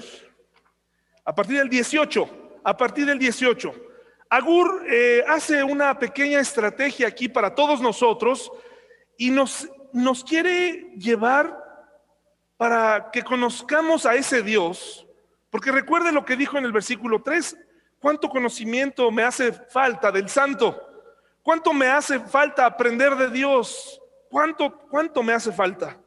a 1.23 1.35
partir 1.35 1.59
del 1.59 1.69
18, 1.69 2.59
a 2.63 2.75
partir 2.75 3.05
del 3.05 3.19
18. 3.19 3.71
Agur 4.29 4.85
eh, 4.89 5.23
hace 5.27 5.63
una 5.63 5.99
pequeña 5.99 6.39
estrategia 6.39 7.07
aquí 7.07 7.29
para 7.29 7.53
todos 7.53 7.81
nosotros 7.81 8.51
y 9.17 9.29
nos, 9.29 9.69
nos 9.93 10.23
quiere 10.23 10.91
llevar 10.97 11.55
para 12.57 13.11
que 13.11 13.21
conozcamos 13.21 14.07
a 14.07 14.15
ese 14.15 14.41
Dios 14.41 15.05
porque 15.49 15.71
recuerde 15.71 16.11
lo 16.11 16.25
que 16.25 16.35
dijo 16.35 16.57
en 16.57 16.65
el 16.65 16.71
versículo 16.71 17.21
3, 17.21 17.57
¿cuánto 17.99 18.29
conocimiento 18.29 19.09
me 19.11 19.23
hace 19.23 19.51
falta 19.51 20.11
del 20.11 20.29
santo? 20.29 20.79
¿Cuánto 21.41 21.73
me 21.73 21.87
hace 21.87 22.19
falta 22.19 22.65
aprender 22.65 23.15
de 23.15 23.29
Dios? 23.29 23.99
¿Cuánto, 24.29 24.77
cuánto 24.89 25.23
me 25.23 25.33
hace 25.33 25.51
falta? 25.51 25.97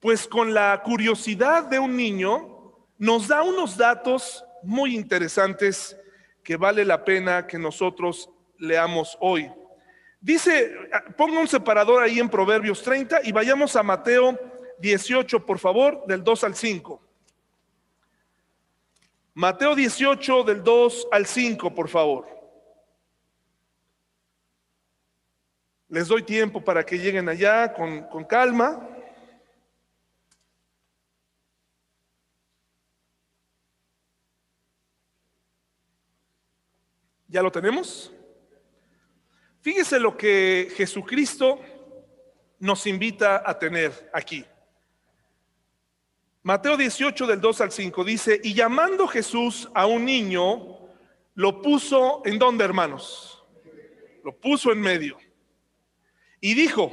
Pues 0.00 0.28
con 0.28 0.54
la 0.54 0.80
curiosidad 0.84 1.64
de 1.64 1.78
un 1.78 1.96
niño 1.96 2.74
nos 2.98 3.28
da 3.28 3.42
unos 3.42 3.76
datos 3.76 4.44
muy 4.62 4.94
interesantes 4.94 5.96
que 6.42 6.56
vale 6.56 6.84
la 6.84 7.04
pena 7.04 7.46
que 7.46 7.58
nosotros 7.58 8.30
leamos 8.58 9.16
hoy. 9.20 9.50
Dice, 10.20 10.74
ponga 11.16 11.40
un 11.40 11.48
separador 11.48 12.02
ahí 12.02 12.18
en 12.18 12.28
Proverbios 12.28 12.82
30 12.82 13.20
y 13.24 13.32
vayamos 13.32 13.76
a 13.76 13.82
Mateo 13.82 14.38
18, 14.78 15.44
por 15.44 15.58
favor, 15.58 16.04
del 16.06 16.24
2 16.24 16.44
al 16.44 16.54
5. 16.54 17.02
Mateo 19.34 19.76
18 19.76 20.42
del 20.42 20.64
2 20.64 21.08
al 21.12 21.26
5, 21.26 21.74
por 21.74 21.88
favor. 21.88 22.26
Les 25.88 26.08
doy 26.08 26.22
tiempo 26.22 26.62
para 26.62 26.84
que 26.84 26.98
lleguen 26.98 27.28
allá 27.28 27.72
con, 27.72 28.02
con 28.08 28.24
calma. 28.24 28.97
¿Ya 37.28 37.42
lo 37.42 37.52
tenemos? 37.52 38.10
Fíjese 39.60 40.00
lo 40.00 40.16
que 40.16 40.72
Jesucristo 40.74 41.60
nos 42.58 42.86
invita 42.86 43.42
a 43.44 43.58
tener 43.58 44.10
aquí. 44.14 44.44
Mateo 46.42 46.78
18 46.78 47.26
del 47.26 47.40
2 47.40 47.60
al 47.60 47.70
5 47.70 48.04
dice, 48.04 48.40
y 48.42 48.54
llamando 48.54 49.06
Jesús 49.06 49.68
a 49.74 49.84
un 49.84 50.06
niño, 50.06 50.78
lo 51.34 51.60
puso 51.60 52.22
en 52.24 52.38
donde, 52.38 52.64
hermanos? 52.64 53.44
Lo 54.24 54.34
puso 54.34 54.72
en 54.72 54.80
medio. 54.80 55.18
Y 56.40 56.54
dijo, 56.54 56.90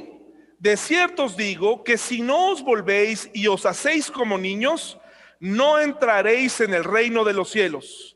de 0.58 0.76
cierto 0.76 1.24
os 1.24 1.36
digo 1.36 1.82
que 1.82 1.96
si 1.96 2.20
no 2.20 2.50
os 2.50 2.62
volvéis 2.62 3.30
y 3.32 3.46
os 3.46 3.64
hacéis 3.64 4.10
como 4.10 4.36
niños, 4.36 4.98
no 5.40 5.78
entraréis 5.78 6.60
en 6.60 6.74
el 6.74 6.84
reino 6.84 7.24
de 7.24 7.32
los 7.32 7.48
cielos. 7.48 8.15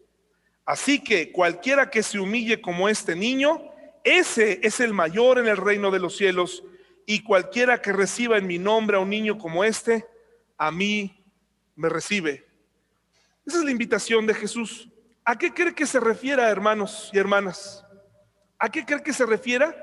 Así 0.70 1.00
que 1.00 1.32
cualquiera 1.32 1.90
que 1.90 2.00
se 2.00 2.20
humille 2.20 2.60
como 2.60 2.88
este 2.88 3.16
niño, 3.16 3.60
ese 4.04 4.60
es 4.62 4.78
el 4.78 4.94
mayor 4.94 5.40
en 5.40 5.48
el 5.48 5.56
reino 5.56 5.90
de 5.90 5.98
los 5.98 6.16
cielos, 6.16 6.62
y 7.06 7.24
cualquiera 7.24 7.82
que 7.82 7.92
reciba 7.92 8.38
en 8.38 8.46
mi 8.46 8.60
nombre 8.60 8.96
a 8.96 9.00
un 9.00 9.10
niño 9.10 9.36
como 9.36 9.64
este, 9.64 10.06
a 10.56 10.70
mí 10.70 11.24
me 11.74 11.88
recibe. 11.88 12.46
Esa 13.44 13.58
es 13.58 13.64
la 13.64 13.72
invitación 13.72 14.28
de 14.28 14.34
Jesús. 14.34 14.88
¿A 15.24 15.36
qué 15.36 15.52
cree 15.52 15.74
que 15.74 15.86
se 15.86 15.98
refiera, 15.98 16.48
hermanos 16.48 17.10
y 17.12 17.18
hermanas? 17.18 17.84
¿A 18.56 18.68
qué 18.68 18.84
cree 18.84 19.02
que 19.02 19.12
se 19.12 19.26
refiera? 19.26 19.74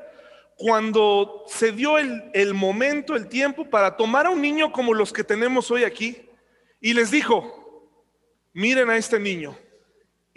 Cuando 0.56 1.44
se 1.48 1.74
dio 1.74 1.98
el, 1.98 2.32
el 2.34 2.54
momento, 2.54 3.18
el 3.18 3.28
tiempo 3.28 3.70
para 3.70 3.98
tomar 3.98 4.26
a 4.26 4.30
un 4.30 4.42
niño 4.42 4.72
como 4.72 4.94
los 4.94 5.12
que 5.12 5.26
tenemos 5.26 5.70
hoy 5.70 5.84
aquí 5.84 6.30
y 6.80 6.94
les 6.94 7.12
dijo, 7.12 7.92
miren 8.54 8.90
a 8.90 8.96
este 8.96 9.20
niño 9.20 9.58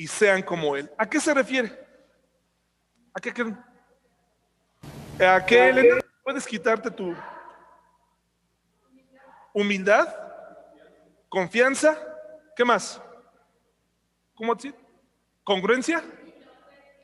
y 0.00 0.06
sean 0.06 0.40
como 0.40 0.76
él. 0.76 0.90
¿A 0.96 1.06
qué 1.06 1.20
se 1.20 1.34
refiere? 1.34 1.78
¿A 3.12 3.20
qué 3.20 3.34
creen? 3.34 3.62
¿A 5.20 5.44
qué, 5.44 6.00
¿Puedes 6.24 6.46
quitarte 6.46 6.90
tu 6.90 7.14
humildad? 9.52 10.08
¿Confianza? 11.28 11.98
¿Qué 12.56 12.64
más? 12.64 12.98
¿Cómo 14.36 14.54
decir? 14.54 14.74
¿Congruencia? 15.44 16.02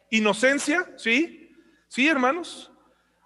¿Inocencia? 0.08 0.90
¿Sí? 0.96 1.54
Sí, 1.88 2.08
hermanos. 2.08 2.72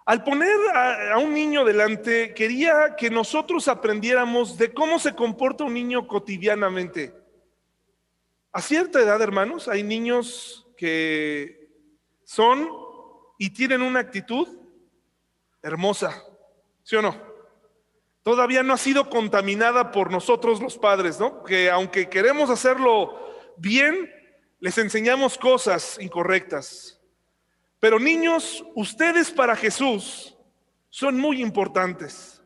Al 0.05 0.21
poner 0.21 0.57
a, 0.73 1.13
a, 1.13 1.17
un 1.17 1.33
niño 1.33 1.63
delante, 1.63 2.33
quería 2.33 2.97
que 2.97 3.09
nosotros 3.09 3.69
aprendiéramos 3.69 4.57
de 4.57 4.73
cómo 4.73 4.99
se 4.99 5.15
comporta 5.15 5.63
un 5.63 5.75
niño 5.75 6.09
cotidianamente. 6.09 7.20
A 8.53 8.61
cierta 8.61 8.99
edad, 8.99 9.21
hermanos, 9.21 9.69
hay 9.69 9.81
niños 9.81 10.67
que 10.75 11.69
son 12.25 12.67
y 13.37 13.51
tienen 13.51 13.81
una 13.81 14.01
actitud 14.01 14.47
hermosa, 15.61 16.21
¿sí 16.83 16.97
o 16.97 17.01
no? 17.01 17.15
Todavía 18.23 18.61
no 18.61 18.73
ha 18.73 18.77
sido 18.77 19.09
contaminada 19.09 19.91
por 19.91 20.11
nosotros 20.11 20.61
los 20.61 20.77
padres, 20.77 21.17
¿no? 21.17 21.43
Que 21.43 21.71
aunque 21.71 22.09
queremos 22.09 22.49
hacerlo 22.49 23.17
bien, 23.55 24.11
les 24.59 24.77
enseñamos 24.77 25.37
cosas 25.37 25.97
incorrectas. 26.01 26.99
Pero 27.79 27.99
niños, 27.99 28.65
ustedes 28.75 29.31
para 29.31 29.55
Jesús 29.55 30.37
son 30.89 31.17
muy 31.17 31.41
importantes. 31.41 32.43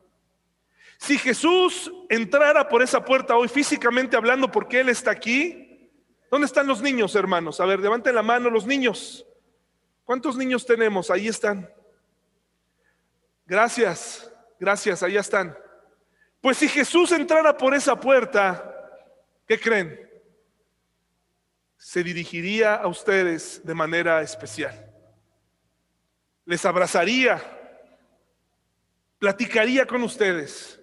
Si 0.98 1.18
Jesús 1.18 1.92
entrara 2.08 2.68
por 2.68 2.80
esa 2.80 3.04
puerta 3.04 3.36
hoy 3.36 3.48
físicamente 3.48 4.16
hablando 4.16 4.50
porque 4.50 4.80
Él 4.80 4.88
está 4.88 5.10
aquí, 5.10 5.65
¿dónde 6.30 6.46
están 6.46 6.66
los 6.66 6.82
niños, 6.82 7.14
hermanos? 7.14 7.60
A 7.60 7.66
ver, 7.66 7.80
levanten 7.80 8.14
la 8.14 8.22
mano 8.22 8.50
los 8.50 8.66
niños. 8.66 9.26
¿Cuántos 10.04 10.36
niños 10.36 10.64
tenemos? 10.64 11.10
Ahí 11.10 11.28
están. 11.28 11.68
Gracias, 13.44 14.32
gracias, 14.58 15.02
ahí 15.02 15.16
están. 15.16 15.56
Pues 16.40 16.58
si 16.58 16.68
Jesús 16.68 17.12
entrara 17.12 17.56
por 17.56 17.74
esa 17.74 17.98
puerta, 17.98 18.74
¿qué 19.46 19.58
creen? 19.58 20.00
Se 21.76 22.02
dirigiría 22.02 22.74
a 22.76 22.86
ustedes 22.86 23.64
de 23.64 23.74
manera 23.74 24.22
especial. 24.22 24.92
Les 26.44 26.64
abrazaría, 26.64 27.42
platicaría 29.18 29.86
con 29.86 30.02
ustedes, 30.02 30.80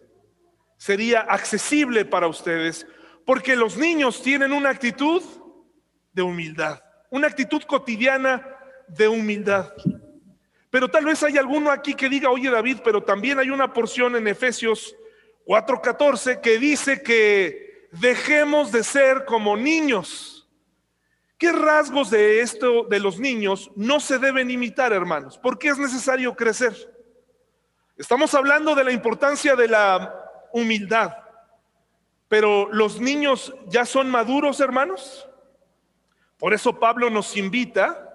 sería 0.77 1.21
accesible 1.21 2.03
para 2.03 2.27
ustedes, 2.27 2.85
porque 3.25 3.55
los 3.55 3.77
niños 3.77 4.21
tienen 4.21 4.51
una 4.51 4.69
actitud 4.69 5.23
de 6.11 6.21
humildad, 6.21 6.81
una 7.09 7.27
actitud 7.27 7.61
cotidiana 7.63 8.57
de 8.87 9.07
humildad. 9.07 9.73
Pero 10.69 10.89
tal 10.89 11.05
vez 11.05 11.21
hay 11.23 11.37
alguno 11.37 11.69
aquí 11.71 11.93
que 11.93 12.09
diga, 12.09 12.29
oye 12.29 12.49
David, 12.49 12.79
pero 12.83 13.03
también 13.03 13.39
hay 13.39 13.49
una 13.49 13.71
porción 13.73 14.15
en 14.15 14.27
Efesios 14.27 14.95
4:14 15.45 16.41
que 16.41 16.57
dice 16.57 17.01
que 17.03 17.89
dejemos 17.91 18.71
de 18.71 18.83
ser 18.83 19.25
como 19.25 19.55
niños. 19.55 20.49
¿Qué 21.37 21.51
rasgos 21.51 22.09
de 22.09 22.41
esto 22.41 22.85
de 22.85 22.99
los 22.99 23.19
niños 23.19 23.69
no 23.75 23.99
se 23.99 24.17
deben 24.17 24.49
imitar, 24.49 24.93
hermanos? 24.93 25.37
Porque 25.37 25.69
es 25.69 25.77
necesario 25.77 26.35
crecer. 26.35 26.73
Estamos 27.97 28.33
hablando 28.33 28.73
de 28.73 28.83
la 28.83 28.91
importancia 28.91 29.55
de 29.55 29.67
la 29.67 30.13
humildad, 30.53 31.11
pero 32.33 32.67
los 32.73 32.99
niños 32.99 33.53
ya 33.67 33.85
son 33.85 34.09
maduros, 34.09 34.59
hermanos. 34.59 35.29
Por 36.39 36.55
eso 36.55 36.79
Pablo 36.79 37.11
nos 37.11 37.37
invita 37.37 38.11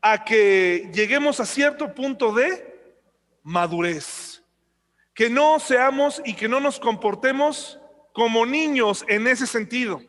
a 0.00 0.24
que 0.24 0.90
lleguemos 0.94 1.38
a 1.38 1.44
cierto 1.44 1.94
punto 1.94 2.32
de 2.32 2.96
madurez. 3.42 4.42
Que 5.12 5.28
no 5.28 5.58
seamos 5.60 6.22
y 6.24 6.32
que 6.32 6.48
no 6.48 6.60
nos 6.60 6.80
comportemos 6.80 7.78
como 8.14 8.46
niños 8.46 9.04
en 9.06 9.26
ese 9.26 9.46
sentido. 9.46 10.00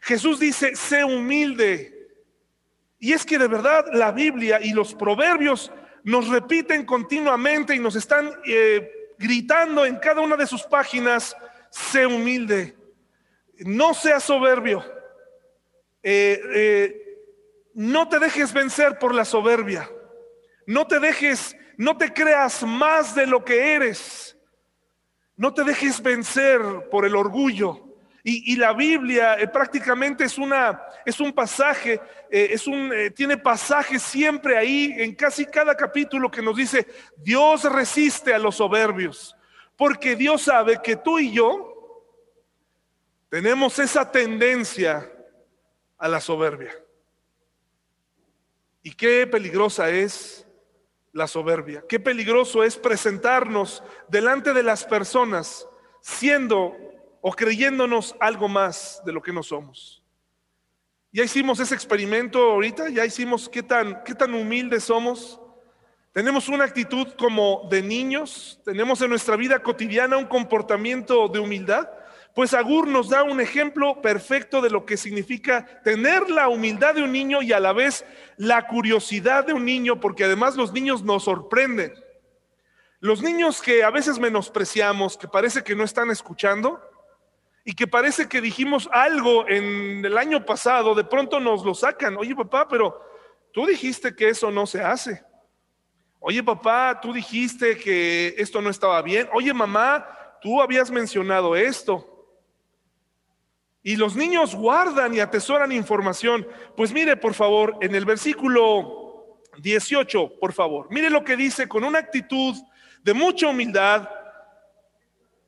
Jesús 0.00 0.40
dice, 0.40 0.74
sé 0.74 1.04
humilde. 1.04 2.08
Y 2.98 3.12
es 3.12 3.26
que 3.26 3.36
de 3.36 3.48
verdad 3.48 3.84
la 3.92 4.10
Biblia 4.10 4.58
y 4.62 4.70
los 4.70 4.94
proverbios 4.94 5.70
nos 6.02 6.28
repiten 6.28 6.86
continuamente 6.86 7.74
y 7.74 7.78
nos 7.78 7.94
están 7.94 8.32
eh, 8.46 9.12
gritando 9.18 9.84
en 9.84 9.96
cada 9.96 10.22
una 10.22 10.38
de 10.38 10.46
sus 10.46 10.62
páginas, 10.62 11.36
sé 11.68 12.06
humilde. 12.06 12.75
No 13.60 13.94
seas 13.94 14.24
soberbio. 14.24 14.84
Eh, 16.02 16.40
eh, 16.54 17.02
no 17.74 18.08
te 18.08 18.18
dejes 18.18 18.52
vencer 18.52 18.98
por 18.98 19.14
la 19.14 19.24
soberbia. 19.24 19.90
No 20.66 20.86
te 20.86 20.98
dejes, 20.98 21.56
no 21.76 21.96
te 21.96 22.12
creas 22.12 22.62
más 22.62 23.14
de 23.14 23.26
lo 23.26 23.44
que 23.44 23.72
eres. 23.74 24.36
No 25.36 25.52
te 25.52 25.64
dejes 25.64 26.02
vencer 26.02 26.60
por 26.90 27.04
el 27.06 27.16
orgullo. 27.16 27.82
Y, 28.28 28.56
la 28.56 28.72
Biblia 28.72 29.34
eh, 29.34 29.46
prácticamente 29.46 30.24
es, 30.24 30.36
una, 30.36 30.82
es 31.04 31.20
un 31.20 31.32
pasaje, 31.32 32.00
es 32.28 32.66
un, 32.66 32.92
tiene 33.14 33.36
pasajes 33.36 34.02
siempre 34.02 34.58
ahí 34.58 34.92
en 34.96 35.14
casi 35.14 35.46
cada 35.46 35.76
capítulo 35.76 36.28
que 36.28 36.42
nos 36.42 36.56
dice, 36.56 36.88
Dios 37.18 37.62
resiste 37.72 38.34
a 38.34 38.38
los 38.40 38.56
soberbios, 38.56 39.36
porque 39.76 40.16
Dios 40.16 40.42
sabe 40.42 40.80
que 40.82 40.96
tú 40.96 41.20
y 41.20 41.30
yo 41.30 41.75
tenemos 43.28 43.78
esa 43.78 44.10
tendencia 44.10 45.10
a 45.98 46.08
la 46.08 46.20
soberbia. 46.20 46.74
Y 48.82 48.92
qué 48.92 49.26
peligrosa 49.26 49.90
es 49.90 50.46
la 51.12 51.26
soberbia. 51.26 51.82
Qué 51.88 51.98
peligroso 51.98 52.62
es 52.62 52.76
presentarnos 52.76 53.82
delante 54.08 54.52
de 54.52 54.62
las 54.62 54.84
personas 54.84 55.66
siendo 56.00 56.76
o 57.20 57.32
creyéndonos 57.32 58.14
algo 58.20 58.46
más 58.48 59.02
de 59.04 59.12
lo 59.12 59.20
que 59.20 59.32
no 59.32 59.42
somos. 59.42 60.04
Ya 61.10 61.24
hicimos 61.24 61.58
ese 61.58 61.74
experimento 61.74 62.38
ahorita, 62.52 62.90
ya 62.90 63.04
hicimos 63.04 63.48
qué 63.48 63.62
tan, 63.62 64.04
qué 64.04 64.14
tan 64.14 64.34
humildes 64.34 64.84
somos. 64.84 65.40
Tenemos 66.12 66.48
una 66.48 66.64
actitud 66.64 67.08
como 67.18 67.66
de 67.70 67.82
niños, 67.82 68.60
tenemos 68.64 69.00
en 69.00 69.10
nuestra 69.10 69.34
vida 69.34 69.62
cotidiana 69.62 70.16
un 70.16 70.26
comportamiento 70.26 71.26
de 71.28 71.38
humildad. 71.38 71.88
Pues 72.36 72.52
Agur 72.52 72.86
nos 72.86 73.08
da 73.08 73.22
un 73.22 73.40
ejemplo 73.40 74.02
perfecto 74.02 74.60
de 74.60 74.68
lo 74.68 74.84
que 74.84 74.98
significa 74.98 75.80
tener 75.82 76.28
la 76.28 76.50
humildad 76.50 76.94
de 76.94 77.02
un 77.02 77.10
niño 77.10 77.40
y 77.40 77.54
a 77.54 77.60
la 77.60 77.72
vez 77.72 78.04
la 78.36 78.66
curiosidad 78.66 79.46
de 79.46 79.54
un 79.54 79.64
niño, 79.64 80.00
porque 80.00 80.24
además 80.24 80.54
los 80.54 80.70
niños 80.70 81.02
nos 81.02 81.24
sorprenden. 81.24 81.94
Los 83.00 83.22
niños 83.22 83.62
que 83.62 83.82
a 83.82 83.88
veces 83.88 84.18
menospreciamos, 84.18 85.16
que 85.16 85.28
parece 85.28 85.64
que 85.64 85.74
no 85.74 85.82
están 85.82 86.10
escuchando 86.10 86.78
y 87.64 87.72
que 87.72 87.86
parece 87.86 88.28
que 88.28 88.42
dijimos 88.42 88.86
algo 88.92 89.48
en 89.48 90.04
el 90.04 90.18
año 90.18 90.44
pasado, 90.44 90.94
de 90.94 91.04
pronto 91.04 91.40
nos 91.40 91.64
lo 91.64 91.74
sacan. 91.74 92.18
Oye 92.18 92.36
papá, 92.36 92.68
pero 92.68 93.00
tú 93.50 93.64
dijiste 93.64 94.14
que 94.14 94.28
eso 94.28 94.50
no 94.50 94.66
se 94.66 94.82
hace. 94.82 95.24
Oye 96.20 96.42
papá, 96.42 96.98
tú 97.00 97.14
dijiste 97.14 97.78
que 97.78 98.34
esto 98.36 98.60
no 98.60 98.68
estaba 98.68 99.00
bien. 99.00 99.26
Oye 99.32 99.54
mamá, 99.54 100.06
tú 100.42 100.60
habías 100.60 100.90
mencionado 100.90 101.56
esto. 101.56 102.12
Y 103.86 103.94
los 103.94 104.16
niños 104.16 104.56
guardan 104.56 105.14
y 105.14 105.20
atesoran 105.20 105.70
información. 105.70 106.44
Pues 106.76 106.92
mire, 106.92 107.16
por 107.16 107.34
favor, 107.34 107.78
en 107.80 107.94
el 107.94 108.04
versículo 108.04 109.44
18, 109.58 110.40
por 110.40 110.52
favor, 110.52 110.88
mire 110.90 111.08
lo 111.08 111.22
que 111.22 111.36
dice 111.36 111.68
con 111.68 111.84
una 111.84 112.00
actitud 112.00 112.56
de 113.04 113.14
mucha 113.14 113.46
humildad. 113.46 114.08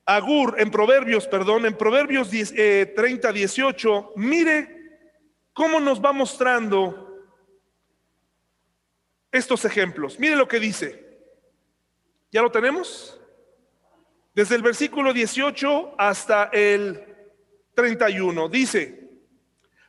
Agur, 0.06 0.54
en 0.56 0.70
Proverbios, 0.70 1.26
perdón, 1.26 1.66
en 1.66 1.76
Proverbios 1.76 2.30
30, 2.30 3.32
18, 3.32 3.98
eh, 3.98 4.04
mire 4.14 5.00
cómo 5.52 5.80
nos 5.80 6.00
va 6.00 6.12
mostrando 6.12 7.18
estos 9.32 9.64
ejemplos. 9.64 10.16
Mire 10.20 10.36
lo 10.36 10.46
que 10.46 10.60
dice. 10.60 11.18
¿Ya 12.30 12.40
lo 12.40 12.52
tenemos? 12.52 13.20
Desde 14.32 14.54
el 14.54 14.62
versículo 14.62 15.12
18 15.12 15.96
hasta 15.98 16.50
el 16.52 17.07
31. 17.78 18.48
Dice, 18.48 19.08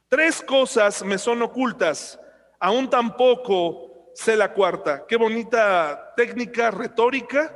tres 0.07 0.43
cosas 0.43 1.03
me 1.03 1.17
son 1.17 1.41
ocultas, 1.41 2.19
aún 2.59 2.87
tampoco 2.87 4.11
sé 4.13 4.35
la 4.35 4.53
cuarta. 4.53 5.05
Qué 5.07 5.15
bonita 5.15 6.13
técnica 6.15 6.69
retórica 6.69 7.51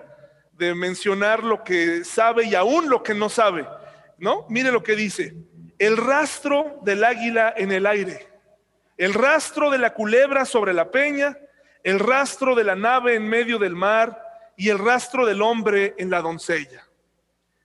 de 0.53 0.73
mencionar 0.73 1.43
lo 1.43 1.63
que 1.63 2.03
sabe 2.03 2.45
y 2.45 2.55
aún 2.55 2.89
lo 2.89 3.03
que 3.03 3.13
no 3.13 3.29
sabe. 3.29 3.67
¿No? 4.17 4.47
Mire 4.49 4.71
lo 4.71 4.81
que 4.81 4.95
dice. 4.95 5.35
El 5.77 5.97
rastro 5.97 6.79
del 6.81 7.03
águila 7.03 7.53
en 7.55 7.71
el 7.71 7.85
aire, 7.85 8.27
el 8.97 9.13
rastro 9.13 9.69
de 9.69 9.77
la 9.77 9.93
culebra 9.93 10.45
sobre 10.45 10.73
la 10.73 10.89
peña, 10.89 11.37
el 11.83 11.99
rastro 11.99 12.55
de 12.55 12.63
la 12.63 12.75
nave 12.75 13.13
en 13.13 13.27
medio 13.27 13.59
del 13.59 13.75
mar 13.75 14.19
y 14.57 14.69
el 14.69 14.79
rastro 14.79 15.27
del 15.27 15.43
hombre 15.43 15.93
en 15.99 16.09
la 16.09 16.21
doncella. 16.21 16.87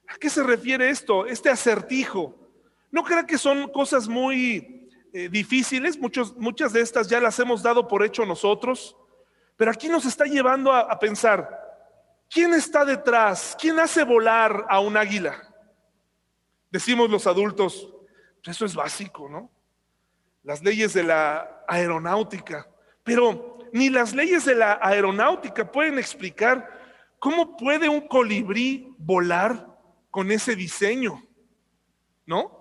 ¿A 0.06 0.18
qué 0.18 0.28
se 0.28 0.42
refiere 0.42 0.90
esto? 0.90 1.24
Este 1.24 1.48
acertijo. 1.48 2.37
¿No 2.90 3.04
creo 3.04 3.26
que 3.26 3.38
son 3.38 3.68
cosas 3.70 4.08
muy 4.08 4.90
eh, 5.12 5.28
difíciles? 5.28 5.98
Muchos, 5.98 6.36
muchas 6.36 6.72
de 6.72 6.80
estas 6.80 7.08
ya 7.08 7.20
las 7.20 7.38
hemos 7.38 7.62
dado 7.62 7.86
por 7.86 8.04
hecho 8.04 8.24
nosotros, 8.24 8.96
pero 9.56 9.70
aquí 9.70 9.88
nos 9.88 10.04
está 10.06 10.24
llevando 10.24 10.72
a, 10.72 10.80
a 10.80 10.98
pensar, 10.98 11.48
¿quién 12.30 12.54
está 12.54 12.84
detrás? 12.84 13.56
¿Quién 13.60 13.78
hace 13.78 14.04
volar 14.04 14.66
a 14.68 14.80
un 14.80 14.96
águila? 14.96 15.36
Decimos 16.70 17.10
los 17.10 17.26
adultos, 17.26 17.92
eso 18.44 18.64
es 18.64 18.74
básico, 18.74 19.28
¿no? 19.28 19.50
Las 20.42 20.62
leyes 20.62 20.94
de 20.94 21.02
la 21.02 21.64
aeronáutica. 21.66 22.68
Pero 23.04 23.58
ni 23.72 23.90
las 23.90 24.14
leyes 24.14 24.44
de 24.44 24.54
la 24.54 24.78
aeronáutica 24.82 25.70
pueden 25.70 25.98
explicar 25.98 26.78
cómo 27.18 27.56
puede 27.56 27.88
un 27.88 28.06
colibrí 28.06 28.94
volar 28.98 29.66
con 30.10 30.30
ese 30.30 30.56
diseño, 30.56 31.22
¿no? 32.26 32.57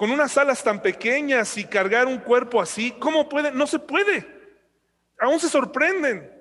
Con 0.00 0.10
unas 0.10 0.38
alas 0.38 0.64
tan 0.64 0.80
pequeñas 0.80 1.58
y 1.58 1.64
cargar 1.66 2.06
un 2.06 2.16
cuerpo 2.16 2.58
así, 2.58 2.92
¿cómo 2.92 3.28
puede? 3.28 3.52
No 3.52 3.66
se 3.66 3.78
puede. 3.78 4.26
Aún 5.18 5.38
se 5.38 5.50
sorprenden. 5.50 6.32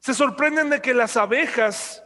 Se 0.00 0.12
sorprenden 0.12 0.68
de 0.68 0.82
que 0.82 0.92
las 0.92 1.16
abejas 1.16 2.04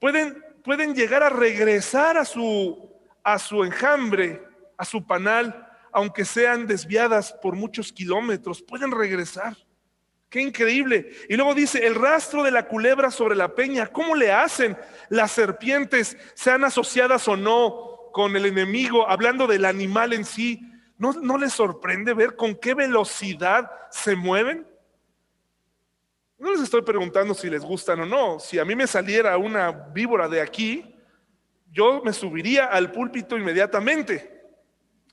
pueden, 0.00 0.42
pueden 0.64 0.94
llegar 0.94 1.22
a 1.22 1.28
regresar 1.28 2.16
a 2.16 2.24
su, 2.24 2.90
a 3.22 3.38
su 3.38 3.64
enjambre, 3.64 4.42
a 4.78 4.86
su 4.86 5.06
panal, 5.06 5.68
aunque 5.92 6.24
sean 6.24 6.66
desviadas 6.66 7.34
por 7.34 7.54
muchos 7.54 7.92
kilómetros, 7.92 8.62
pueden 8.62 8.92
regresar. 8.92 9.58
Qué 10.30 10.40
increíble. 10.40 11.10
Y 11.28 11.36
luego 11.36 11.52
dice, 11.54 11.86
el 11.86 11.96
rastro 11.96 12.42
de 12.42 12.50
la 12.50 12.66
culebra 12.66 13.10
sobre 13.10 13.36
la 13.36 13.54
peña, 13.54 13.88
¿cómo 13.88 14.14
le 14.14 14.32
hacen 14.32 14.78
las 15.10 15.32
serpientes, 15.32 16.16
sean 16.32 16.64
asociadas 16.64 17.28
o 17.28 17.36
no 17.36 17.89
con 18.12 18.36
el 18.36 18.46
enemigo, 18.46 19.08
hablando 19.08 19.46
del 19.46 19.64
animal 19.64 20.12
en 20.12 20.24
sí? 20.24 20.60
¿No, 20.98 21.12
no 21.12 21.38
les 21.38 21.52
sorprende 21.52 22.14
ver 22.14 22.36
con 22.36 22.54
qué 22.54 22.74
velocidad 22.74 23.70
se 23.90 24.16
mueven? 24.16 24.66
No 26.38 26.52
les 26.52 26.62
estoy 26.62 26.82
preguntando 26.82 27.34
si 27.34 27.50
les 27.50 27.62
gustan 27.62 28.00
o 28.00 28.06
no. 28.06 28.40
Si 28.40 28.58
a 28.58 28.64
mí 28.64 28.74
me 28.74 28.86
saliera 28.86 29.36
una 29.36 29.70
víbora 29.70 30.28
de 30.28 30.40
aquí, 30.40 30.96
yo 31.70 32.00
me 32.02 32.12
subiría 32.12 32.66
al 32.66 32.92
púlpito 32.92 33.36
inmediatamente. 33.36 34.40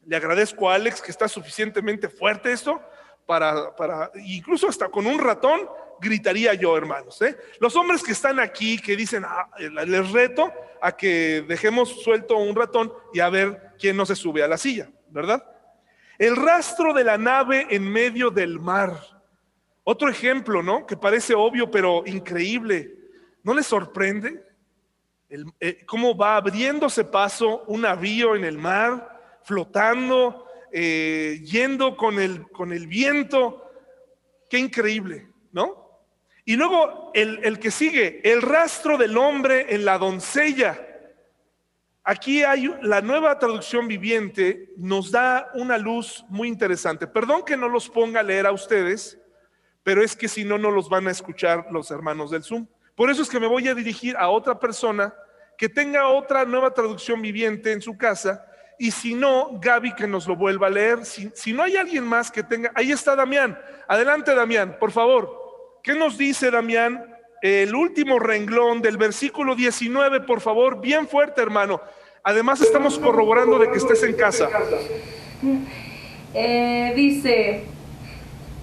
Le 0.05 0.15
agradezco 0.15 0.69
a 0.69 0.75
Alex 0.75 1.01
que 1.01 1.12
está 1.12 1.27
suficientemente 1.27 2.07
fuerte 2.07 2.51
esto 2.51 2.81
para, 3.25 3.75
para, 3.75 4.10
incluso 4.25 4.69
hasta 4.69 4.88
con 4.89 5.05
un 5.05 5.19
ratón, 5.19 5.67
gritaría 5.99 6.53
yo, 6.53 6.75
hermanos. 6.77 7.21
¿eh? 7.21 7.38
Los 7.60 7.75
hombres 7.75 8.03
que 8.03 8.12
están 8.12 8.39
aquí, 8.39 8.77
que 8.77 8.95
dicen, 8.95 9.23
ah, 9.25 9.49
les 9.57 10.12
reto 10.12 10.51
a 10.81 10.95
que 10.95 11.43
dejemos 11.47 12.01
suelto 12.03 12.38
un 12.38 12.55
ratón 12.55 12.93
y 13.13 13.19
a 13.19 13.29
ver 13.29 13.73
quién 13.79 13.97
no 13.97 14.05
se 14.05 14.15
sube 14.15 14.43
a 14.43 14.47
la 14.47 14.57
silla, 14.57 14.89
¿verdad? 15.10 15.43
El 16.17 16.36
rastro 16.36 16.93
de 16.93 17.03
la 17.03 17.17
nave 17.17 17.67
en 17.69 17.83
medio 17.89 18.29
del 18.31 18.60
mar. 18.60 18.99
Otro 19.83 20.10
ejemplo, 20.10 20.63
¿no? 20.63 20.86
Que 20.86 20.97
parece 20.97 21.33
obvio, 21.33 21.69
pero 21.69 22.03
increíble. 22.05 22.93
¿No 23.43 23.53
les 23.53 23.67
sorprende? 23.67 24.43
Eh, 25.29 25.86
cómo 25.86 26.15
va 26.15 26.38
abriéndose 26.38 27.03
paso 27.03 27.63
un 27.67 27.81
navío 27.81 28.36
en 28.36 28.45
el 28.45 28.57
mar, 28.57 29.39
flotando, 29.43 30.47
eh, 30.71 31.41
yendo 31.43 31.95
con 31.95 32.19
el, 32.19 32.49
con 32.49 32.73
el 32.73 32.88
viento. 32.88 33.71
Qué 34.49 34.57
increíble, 34.57 35.27
¿no? 35.51 35.87
Y 36.47 36.55
luego 36.55 37.12
el, 37.13 37.41
el 37.43 37.60
que 37.60 37.71
sigue, 37.71 38.21
el 38.23 38.41
rastro 38.41 38.97
del 38.97 39.17
hombre 39.17 39.75
en 39.75 39.83
la 39.83 39.97
doncella. 39.97 40.79
Aquí 42.05 42.41
hay 42.41 42.73
la 42.83 43.01
nueva 43.01 43.38
traducción 43.38 43.86
viviente, 43.86 44.69
nos 44.77 45.12
da 45.12 45.51
una 45.55 45.77
luz 45.77 46.23
muy 46.29 46.47
interesante. 46.47 47.05
Perdón 47.05 47.43
que 47.43 47.57
no 47.57 47.67
los 47.67 47.89
ponga 47.89 48.21
a 48.21 48.23
leer 48.23 48.47
a 48.47 48.53
ustedes, 48.53 49.19
pero 49.83 50.01
es 50.01 50.15
que 50.15 50.29
si 50.29 50.45
no, 50.45 50.57
no 50.57 50.71
los 50.71 50.88
van 50.88 51.10
a 51.10 51.12
escuchar 51.12 51.67
los 51.69 51.91
hermanos 51.91 52.31
del 52.31 52.43
Zoom. 52.43 52.65
Por 52.95 53.10
eso 53.10 53.23
es 53.23 53.29
que 53.29 53.41
me 53.41 53.47
voy 53.47 53.67
a 53.67 53.75
dirigir 53.75 54.15
a 54.15 54.29
otra 54.29 54.57
persona 54.57 55.13
que 55.57 55.67
tenga 55.67 56.07
otra 56.07 56.45
nueva 56.45 56.73
traducción 56.73 57.21
viviente 57.21 57.73
en 57.73 57.81
su 57.81 57.97
casa 57.97 58.45
y 58.79 58.91
si 58.91 59.15
no, 59.15 59.60
Gaby 59.60 59.95
que 59.95 60.07
nos 60.07 60.25
lo 60.29 60.38
vuelva 60.38 60.67
a 60.67 60.69
leer. 60.69 61.03
Si, 61.03 61.51
no 61.51 61.63
hay 61.63 61.75
alguien 61.75 62.05
más 62.05 62.31
que 62.31 62.41
tenga, 62.41 62.71
ahí 62.73 62.93
está 62.93 63.17
Damián. 63.17 63.60
Adelante 63.86 64.33
Damián, 64.33 64.77
por 64.79 64.93
favor. 64.93 65.46
¿Qué 65.88 65.95
nos 65.95 66.17
dice 66.17 66.52
Damián? 66.52 67.02
El 67.41 67.73
último 67.73 68.19
renglón 68.19 68.82
del 68.82 68.97
versículo 68.97 69.56
19, 69.56 70.19
por 70.19 70.41
favor, 70.41 70.82
bien 70.82 71.08
fuerte 71.08 71.41
hermano. 71.41 71.80
Además 72.23 72.60
estamos 72.60 73.00
corroborando 73.00 73.58
de 73.58 73.71
que 73.71 73.78
estés 73.78 74.04
en 74.04 74.13
casa. 74.13 74.50
Eh, 76.34 76.91
dice, 76.93 77.63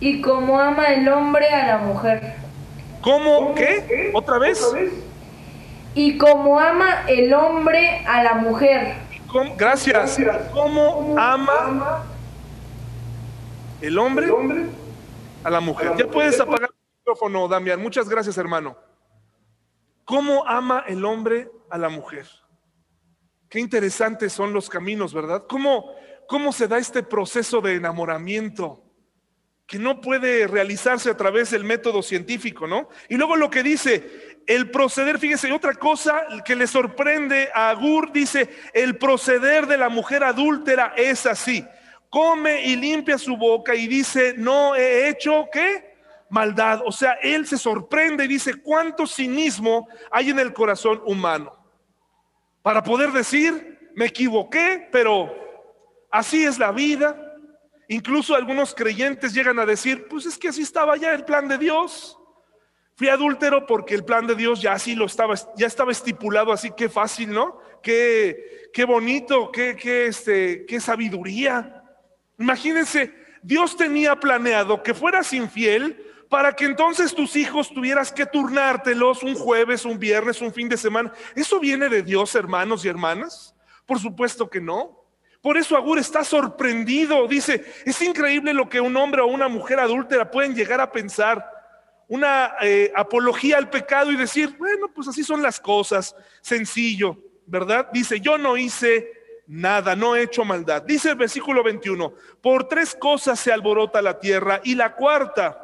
y 0.01 0.21
como 0.21 0.61
ama 0.61 0.93
el 0.93 1.09
hombre 1.09 1.49
a 1.49 1.67
la 1.67 1.79
mujer. 1.79 2.35
¿Cómo? 3.01 3.55
¿Qué? 3.55 4.11
¿Otra 4.13 4.39
vez? 4.39 4.63
¿Otra 4.63 4.81
vez? 4.81 4.93
Y 5.95 6.19
como 6.19 6.61
ama 6.61 7.05
el 7.09 7.33
hombre 7.33 8.05
a 8.07 8.23
la 8.23 8.35
mujer 8.35 8.97
gracias. 9.57 10.19
¿Cómo 10.53 11.17
ama 11.19 12.05
el 13.81 13.99
hombre 13.99 14.29
a 15.43 15.51
la 15.51 15.61
mujer? 15.61 15.93
Ya 15.97 16.07
puedes 16.07 16.39
apagar 16.39 16.74
Damián. 17.49 17.81
Muchas 17.81 18.09
gracias, 18.09 18.39
hermano. 18.39 18.77
¿Cómo 20.05 20.47
ama 20.47 20.85
el 20.87 21.05
hombre 21.05 21.51
a 21.71 21.79
la 21.79 21.89
mujer? 21.89 22.27
Qué 23.49 23.61
interesantes 23.61 24.33
son 24.33 24.53
los 24.53 24.69
caminos, 24.69 25.15
¿verdad? 25.15 25.45
¿Cómo, 25.49 25.95
cómo 26.27 26.53
se 26.53 26.67
da 26.67 26.79
este 26.79 27.03
proceso 27.03 27.61
de 27.61 27.75
enamoramiento? 27.75 28.81
que 29.67 29.79
no 29.79 30.01
puede 30.01 30.47
realizarse 30.47 31.09
a 31.09 31.17
través 31.17 31.51
del 31.51 31.65
método 31.65 32.03
científico, 32.03 32.67
¿no? 32.67 32.91
Y 33.09 33.17
luego 33.17 33.35
lo 33.35 33.49
que 33.49 33.63
dice, 33.63 34.43
el 34.47 34.71
proceder, 34.71 35.19
fíjese, 35.19 35.51
otra 35.53 35.73
cosa 35.75 36.23
que 36.45 36.55
le 36.55 36.67
sorprende 36.67 37.49
a 37.55 37.71
Agur, 37.71 38.13
dice, 38.13 38.51
el 38.75 38.99
proceder 38.99 39.67
de 39.67 39.79
la 39.79 39.89
mujer 39.89 40.23
adúltera 40.23 40.93
es 40.97 41.25
así, 41.25 41.65
come 42.11 42.63
y 42.67 42.77
limpia 42.77 43.17
su 43.17 43.39
boca 43.39 43.75
y 43.75 43.87
dice, 43.87 44.35
no 44.37 44.77
he 44.77 45.09
hecho, 45.09 45.49
¿qué? 45.51 45.94
Maldad. 46.31 46.83
O 46.85 46.93
sea, 46.93 47.13
él 47.23 47.47
se 47.47 47.59
sorprende 47.59 48.25
y 48.25 48.29
dice, 48.29 48.55
¿cuánto 48.63 49.07
cinismo 49.07 49.89
hay 50.11 50.31
en 50.31 50.39
el 50.39 50.53
corazón 50.53 51.03
humano? 51.05 51.57
Para 52.63 52.83
poder 52.83 53.13
decir, 53.13 53.91
me 53.95 54.07
equivoqué, 54.07 54.89
pero 54.91 55.35
así 56.11 56.45
es 56.45 56.59
la 56.59 56.73
vida, 56.73 57.25
Incluso 57.89 58.35
algunos 58.35 58.75
creyentes 58.75 59.35
llegan 59.35 59.59
a 59.59 59.67
decir, 59.67 60.07
pues 60.09 60.27
es 60.27 60.39
que 60.39 60.49
así 60.49 60.63
estaba 60.63 60.97
ya 60.97 61.13
el 61.13 61.25
plan 61.25 61.49
de 61.49 61.59
Dios. 61.59 62.19
Fui 62.97 63.09
adúltero 63.09 63.67
porque 63.67 63.95
el 63.95 64.05
plan 64.05 64.27
de 64.27 64.35
Dios 64.35 64.63
ya 64.63 64.73
así 64.73 64.95
lo 64.95 65.07
estaba, 65.07 65.35
ya 65.57 65.67
estaba 65.67 65.93
estipulado 65.93 66.53
así, 66.53 66.71
qué 66.77 66.89
fácil, 66.89 67.33
¿no? 67.33 67.59
Qué, 67.83 68.71
qué 68.73 68.85
bonito, 68.85 69.51
qué, 69.53 69.77
qué, 69.77 70.07
este, 70.07 70.65
qué 70.65 70.81
sabiduría. 70.81 71.83
Imagínense, 72.39 73.13
Dios 73.43 73.77
tenía 73.77 74.17
planeado 74.17 74.83
que 74.83 74.95
fueras 74.95 75.33
infiel 75.33 76.01
para 76.35 76.53
que 76.53 76.65
entonces 76.65 77.15
tus 77.15 77.37
hijos 77.37 77.73
tuvieras 77.73 78.11
que 78.11 78.27
turnártelos 78.27 79.23
un 79.23 79.37
jueves, 79.37 79.85
un 79.85 80.01
viernes, 80.01 80.41
un 80.41 80.53
fin 80.53 80.69
de 80.69 80.77
semana. 80.77 81.13
¿Eso 81.37 81.61
viene 81.61 81.89
de 81.89 82.03
Dios, 82.03 82.35
hermanos 82.35 82.85
y 82.85 82.89
hermanas? 82.89 83.55
Por 83.87 84.01
supuesto 84.01 84.51
que 84.51 84.61
no. 84.61 85.01
Por 85.41 85.57
eso 85.57 85.77
Agur 85.77 85.97
está 85.97 86.25
sorprendido. 86.25 87.29
Dice, 87.29 87.65
es 87.85 88.03
increíble 88.03 88.53
lo 88.53 88.69
que 88.69 88.81
un 88.81 88.97
hombre 88.97 89.23
o 89.23 89.29
una 89.29 89.47
mujer 89.47 89.79
adúltera 89.79 90.29
pueden 90.29 90.57
llegar 90.57 90.81
a 90.81 90.91
pensar. 90.91 91.49
Una 92.09 92.55
eh, 92.63 92.91
apología 92.97 93.57
al 93.57 93.71
pecado 93.71 94.11
y 94.11 94.17
decir, 94.17 94.57
bueno, 94.59 94.89
pues 94.93 95.07
así 95.07 95.23
son 95.23 95.41
las 95.41 95.61
cosas. 95.61 96.17
Sencillo, 96.41 97.17
¿verdad? 97.47 97.91
Dice, 97.93 98.19
yo 98.19 98.39
no 98.39 98.57
hice 98.57 99.09
nada, 99.47 99.95
no 99.95 100.17
he 100.17 100.25
hecho 100.25 100.45
maldad. 100.45 100.83
Dice 100.83 101.11
el 101.11 101.17
versículo 101.17 101.63
21, 101.63 102.13
por 102.43 102.67
tres 102.67 102.97
cosas 102.97 103.39
se 103.39 103.53
alborota 103.53 104.03
la 104.03 104.19
tierra 104.19 104.61
y 104.65 104.75
la 104.75 104.97
cuarta, 104.97 105.64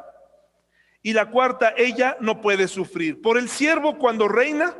y 1.03 1.13
la 1.13 1.29
cuarta 1.29 1.73
ella 1.77 2.17
no 2.19 2.41
puede 2.41 2.67
sufrir. 2.67 3.21
Por 3.21 3.37
el 3.37 3.49
siervo 3.49 3.97
cuando 3.97 4.27
reina, 4.27 4.75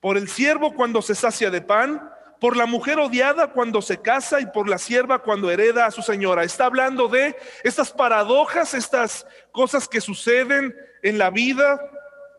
por 0.00 0.16
el 0.16 0.28
siervo 0.28 0.74
cuando 0.74 1.02
se 1.02 1.14
sacia 1.14 1.50
de 1.50 1.60
pan, 1.60 2.10
por 2.40 2.56
la 2.56 2.66
mujer 2.66 2.98
odiada 2.98 3.52
cuando 3.52 3.82
se 3.82 4.00
casa 4.00 4.40
y 4.40 4.46
por 4.46 4.68
la 4.68 4.78
sierva 4.78 5.22
cuando 5.22 5.50
hereda 5.50 5.86
a 5.86 5.90
su 5.90 6.02
señora. 6.02 6.42
Está 6.42 6.64
hablando 6.64 7.06
de 7.06 7.36
estas 7.62 7.92
paradojas, 7.92 8.72
estas 8.72 9.26
cosas 9.52 9.86
que 9.86 10.00
suceden 10.00 10.74
en 11.02 11.18
la 11.18 11.30
vida, 11.30 11.78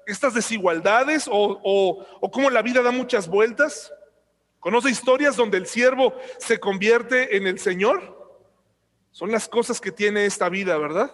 estas 0.08 0.34
desigualdades 0.34 1.27
o, 1.32 1.62
o, 1.63 2.32
cómo 2.32 2.49
la 2.49 2.63
vida 2.63 2.82
da 2.82 2.91
muchas 2.91 3.27
vueltas. 3.27 3.93
¿Conoce 4.60 4.89
historias 4.89 5.36
donde 5.36 5.58
el 5.58 5.67
siervo 5.67 6.15
se 6.39 6.60
convierte 6.60 7.38
en 7.38 7.45
el 7.45 7.60
Señor? 7.60 8.19
Son 9.12 9.32
las 9.32 9.47
cosas 9.47 9.80
que 9.80 9.91
tiene 9.91 10.25
esta 10.25 10.49
vida, 10.49 10.77
¿verdad? 10.77 11.12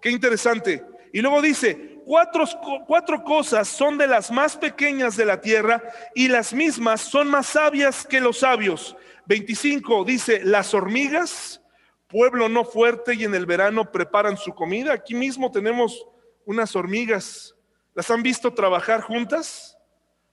Qué 0.00 0.10
interesante. 0.10 0.82
Y 1.14 1.22
luego 1.22 1.40
dice, 1.40 2.00
cuatro, 2.04 2.44
cuatro 2.88 3.22
cosas 3.22 3.68
son 3.68 3.96
de 3.96 4.08
las 4.08 4.32
más 4.32 4.56
pequeñas 4.56 5.16
de 5.16 5.24
la 5.24 5.40
tierra 5.40 5.80
y 6.12 6.26
las 6.26 6.52
mismas 6.52 7.02
son 7.02 7.28
más 7.28 7.46
sabias 7.46 8.04
que 8.04 8.20
los 8.20 8.38
sabios. 8.38 8.96
25 9.26 10.04
dice, 10.04 10.40
las 10.42 10.74
hormigas, 10.74 11.62
pueblo 12.08 12.48
no 12.48 12.64
fuerte 12.64 13.14
y 13.14 13.22
en 13.22 13.36
el 13.36 13.46
verano 13.46 13.92
preparan 13.92 14.36
su 14.36 14.56
comida. 14.56 14.92
Aquí 14.92 15.14
mismo 15.14 15.52
tenemos 15.52 16.04
unas 16.46 16.74
hormigas. 16.74 17.54
¿Las 17.94 18.10
han 18.10 18.24
visto 18.24 18.52
trabajar 18.52 19.00
juntas? 19.00 19.78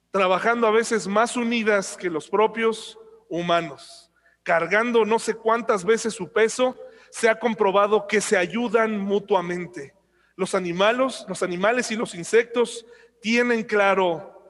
Trabajando 0.09 0.65
a 0.65 0.71
veces 0.71 1.05
más 1.07 1.37
unidas 1.37 1.95
que 1.95 2.09
los 2.09 2.27
propios 2.27 2.97
humanos, 3.29 4.11
cargando 4.41 5.05
no 5.05 5.19
sé 5.19 5.35
cuántas 5.35 5.85
veces 5.85 6.15
su 6.15 6.31
peso. 6.31 6.75
Se 7.11 7.29
ha 7.29 7.37
comprobado 7.37 8.07
que 8.07 8.19
se 8.19 8.35
ayudan 8.35 8.97
mutuamente. 8.97 9.93
Los 10.41 10.55
animales, 10.55 11.23
los 11.27 11.43
animales 11.43 11.91
y 11.91 11.95
los 11.95 12.15
insectos 12.15 12.83
tienen 13.21 13.61
claro 13.63 14.41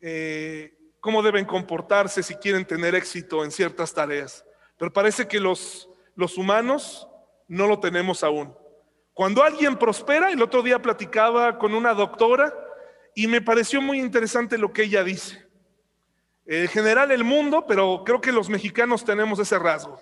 eh, 0.00 0.78
cómo 1.00 1.24
deben 1.24 1.44
comportarse 1.44 2.22
si 2.22 2.36
quieren 2.36 2.64
tener 2.64 2.94
éxito 2.94 3.42
en 3.42 3.50
ciertas 3.50 3.92
tareas. 3.92 4.44
Pero 4.78 4.92
parece 4.92 5.26
que 5.26 5.40
los, 5.40 5.88
los 6.14 6.38
humanos 6.38 7.08
no 7.48 7.66
lo 7.66 7.80
tenemos 7.80 8.22
aún. 8.22 8.54
Cuando 9.12 9.42
alguien 9.42 9.76
prospera, 9.76 10.30
el 10.30 10.40
otro 10.40 10.62
día 10.62 10.80
platicaba 10.80 11.58
con 11.58 11.74
una 11.74 11.92
doctora 11.92 12.54
y 13.12 13.26
me 13.26 13.40
pareció 13.40 13.82
muy 13.82 13.98
interesante 13.98 14.56
lo 14.56 14.72
que 14.72 14.84
ella 14.84 15.02
dice. 15.02 15.48
En 16.44 16.68
general 16.68 17.10
el 17.10 17.24
mundo, 17.24 17.66
pero 17.66 18.04
creo 18.06 18.20
que 18.20 18.30
los 18.30 18.48
mexicanos 18.48 19.04
tenemos 19.04 19.40
ese 19.40 19.58
rasgo. 19.58 20.00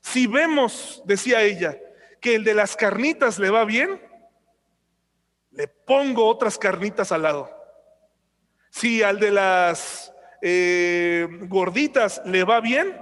Si 0.00 0.28
vemos, 0.28 1.02
decía 1.04 1.42
ella, 1.42 1.76
que 2.20 2.36
el 2.36 2.44
de 2.44 2.54
las 2.54 2.76
carnitas 2.76 3.40
le 3.40 3.50
va 3.50 3.64
bien, 3.64 4.08
le 5.60 5.68
pongo 5.68 6.26
otras 6.26 6.56
carnitas 6.56 7.12
al 7.12 7.20
lado. 7.20 7.50
Si 8.70 9.02
al 9.02 9.20
de 9.20 9.30
las 9.30 10.10
eh, 10.40 11.28
gorditas 11.42 12.22
le 12.24 12.44
va 12.44 12.62
bien, 12.62 12.98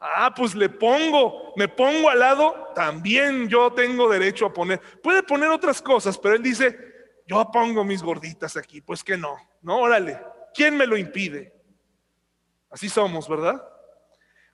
ah, 0.00 0.32
pues 0.34 0.54
le 0.54 0.70
pongo, 0.70 1.52
me 1.56 1.68
pongo 1.68 2.08
al 2.08 2.20
lado, 2.20 2.72
también 2.74 3.50
yo 3.50 3.70
tengo 3.74 4.08
derecho 4.08 4.46
a 4.46 4.54
poner. 4.54 4.80
Puede 5.02 5.22
poner 5.22 5.50
otras 5.50 5.82
cosas, 5.82 6.16
pero 6.16 6.36
él 6.36 6.42
dice, 6.42 6.74
yo 7.26 7.50
pongo 7.52 7.84
mis 7.84 8.02
gorditas 8.02 8.56
aquí, 8.56 8.80
pues 8.80 9.04
que 9.04 9.18
no, 9.18 9.36
no, 9.60 9.80
órale, 9.80 10.18
¿quién 10.54 10.74
me 10.74 10.86
lo 10.86 10.96
impide? 10.96 11.52
Así 12.70 12.88
somos, 12.88 13.28
¿verdad? 13.28 13.62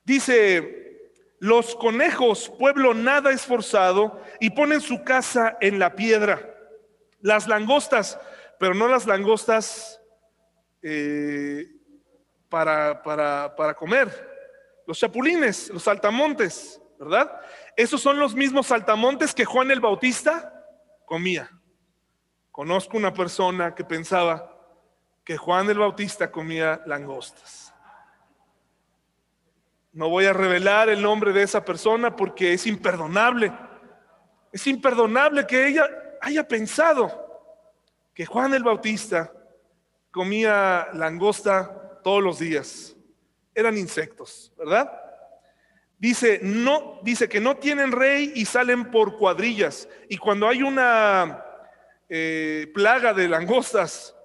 Dice, 0.03 1.13
los 1.39 1.77
conejos, 1.77 2.51
pueblo 2.59 2.93
nada 2.93 3.31
esforzado, 3.31 4.21
y 4.41 4.49
ponen 4.49 4.81
su 4.81 5.01
casa 5.05 5.57
en 5.61 5.79
la 5.79 5.95
piedra. 5.95 6.54
Las 7.25 7.47
langostas, 7.47 8.19
pero 8.59 8.75
no 8.75 8.87
las 8.87 9.07
langostas 9.07 9.99
eh, 10.83 11.65
para, 12.49 13.01
para, 13.01 13.55
para 13.55 13.73
comer. 13.73 14.83
Los 14.85 14.99
chapulines, 14.99 15.69
los 15.69 15.81
saltamontes, 15.81 16.79
¿verdad? 16.99 17.41
Esos 17.75 17.99
son 17.99 18.19
los 18.19 18.35
mismos 18.35 18.67
saltamontes 18.67 19.33
que 19.33 19.43
Juan 19.43 19.71
el 19.71 19.79
Bautista 19.79 20.53
comía. 21.03 21.49
Conozco 22.51 22.95
una 22.95 23.11
persona 23.11 23.73
que 23.73 23.83
pensaba 23.83 24.55
que 25.23 25.35
Juan 25.35 25.67
el 25.71 25.79
Bautista 25.79 26.29
comía 26.29 26.83
langostas. 26.85 27.73
No 29.93 30.09
voy 30.09 30.27
a 30.27 30.33
revelar 30.33 30.89
el 30.89 31.01
nombre 31.01 31.33
de 31.33 31.41
esa 31.41 31.65
persona 31.65 32.15
porque 32.15 32.53
es 32.53 32.67
imperdonable. 32.67 33.51
Es 34.51 34.67
imperdonable 34.67 35.47
que 35.47 35.69
ella 35.69 35.89
haya 36.25 36.47
pensado 36.47 37.53
que 38.11 38.25
Juan 38.25 38.55
el 38.55 38.63
Bautista 38.63 39.31
comía 40.09 40.87
langosta 40.93 41.99
todos 42.03 42.23
los 42.23 42.39
días. 42.39 42.95
Eran 43.53 43.77
insectos, 43.77 44.51
¿verdad? 44.57 44.91
Dice, 45.99 46.39
no, 46.41 46.99
dice 47.03 47.29
que 47.29 47.39
no 47.39 47.57
tienen 47.57 47.91
rey 47.91 48.31
y 48.33 48.45
salen 48.45 48.89
por 48.89 49.19
cuadrillas. 49.19 49.87
Y 50.09 50.17
cuando 50.17 50.47
hay 50.47 50.63
una 50.63 51.45
eh, 52.09 52.71
plaga 52.73 53.13
de 53.13 53.29
langostas, 53.29 54.15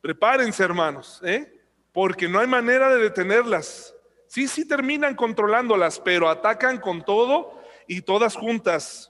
prepárense 0.00 0.62
hermanos, 0.62 1.20
¿eh? 1.24 1.52
porque 1.92 2.28
no 2.28 2.38
hay 2.38 2.46
manera 2.46 2.90
de 2.90 3.02
detenerlas. 3.02 3.92
Sí, 4.28 4.46
sí 4.46 4.68
terminan 4.68 5.16
controlándolas, 5.16 5.98
pero 5.98 6.28
atacan 6.28 6.78
con 6.78 7.04
todo 7.04 7.60
y 7.88 8.02
todas 8.02 8.36
juntas. 8.36 9.09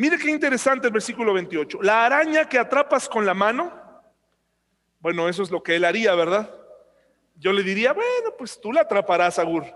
Mire 0.00 0.16
qué 0.16 0.30
interesante 0.30 0.86
el 0.86 0.94
versículo 0.94 1.34
28. 1.34 1.80
La 1.82 2.06
araña 2.06 2.48
que 2.48 2.58
atrapas 2.58 3.06
con 3.06 3.26
la 3.26 3.34
mano, 3.34 3.70
bueno, 4.98 5.28
eso 5.28 5.42
es 5.42 5.50
lo 5.50 5.62
que 5.62 5.76
él 5.76 5.84
haría, 5.84 6.14
¿verdad? 6.14 6.48
Yo 7.36 7.52
le 7.52 7.62
diría, 7.62 7.92
bueno, 7.92 8.34
pues 8.38 8.58
tú 8.58 8.72
la 8.72 8.80
atraparás, 8.80 9.38
Agur. 9.38 9.66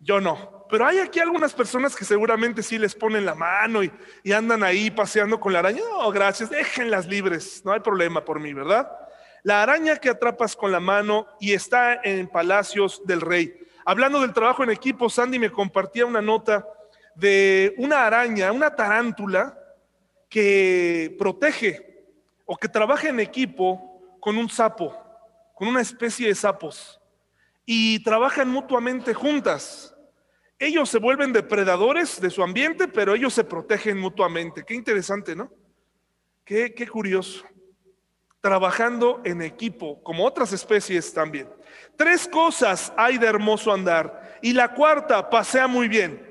Yo 0.00 0.20
no. 0.20 0.66
Pero 0.68 0.84
hay 0.84 0.98
aquí 0.98 1.20
algunas 1.20 1.54
personas 1.54 1.94
que 1.94 2.04
seguramente 2.04 2.64
sí 2.64 2.78
les 2.78 2.96
ponen 2.96 3.24
la 3.24 3.36
mano 3.36 3.84
y, 3.84 3.92
y 4.24 4.32
andan 4.32 4.64
ahí 4.64 4.90
paseando 4.90 5.38
con 5.38 5.52
la 5.52 5.60
araña. 5.60 5.82
No, 5.88 6.10
gracias, 6.10 6.50
déjenlas 6.50 7.06
libres, 7.06 7.62
no 7.64 7.70
hay 7.70 7.78
problema 7.78 8.24
por 8.24 8.40
mí, 8.40 8.52
¿verdad? 8.52 8.90
La 9.44 9.62
araña 9.62 9.98
que 9.98 10.08
atrapas 10.08 10.56
con 10.56 10.72
la 10.72 10.80
mano 10.80 11.28
y 11.38 11.52
está 11.52 12.00
en 12.02 12.26
palacios 12.26 13.06
del 13.06 13.20
rey. 13.20 13.56
Hablando 13.84 14.20
del 14.20 14.32
trabajo 14.32 14.64
en 14.64 14.70
equipo, 14.70 15.08
Sandy 15.08 15.38
me 15.38 15.52
compartía 15.52 16.06
una 16.06 16.20
nota 16.20 16.66
de 17.14 17.72
una 17.78 18.04
araña, 18.04 18.50
una 18.50 18.74
tarántula, 18.74 19.58
que 20.30 21.14
protege 21.18 22.06
o 22.46 22.56
que 22.56 22.68
trabaja 22.68 23.08
en 23.08 23.20
equipo 23.20 24.16
con 24.20 24.38
un 24.38 24.48
sapo, 24.48 24.96
con 25.54 25.68
una 25.68 25.82
especie 25.82 26.28
de 26.28 26.34
sapos, 26.34 27.00
y 27.66 28.02
trabajan 28.02 28.48
mutuamente 28.48 29.12
juntas. 29.12 29.94
Ellos 30.58 30.88
se 30.88 30.98
vuelven 30.98 31.32
depredadores 31.32 32.20
de 32.20 32.30
su 32.30 32.42
ambiente, 32.42 32.86
pero 32.86 33.14
ellos 33.14 33.34
se 33.34 33.44
protegen 33.44 33.98
mutuamente. 33.98 34.64
Qué 34.64 34.74
interesante, 34.74 35.34
¿no? 35.34 35.50
Qué, 36.44 36.74
qué 36.74 36.86
curioso. 36.86 37.44
Trabajando 38.40 39.20
en 39.24 39.42
equipo, 39.42 40.02
como 40.02 40.24
otras 40.24 40.52
especies 40.52 41.12
también. 41.12 41.48
Tres 41.96 42.28
cosas 42.28 42.92
hay 42.96 43.18
de 43.18 43.26
hermoso 43.26 43.72
andar. 43.72 44.38
Y 44.42 44.52
la 44.52 44.74
cuarta 44.74 45.28
pasea 45.30 45.66
muy 45.66 45.88
bien. 45.88 46.26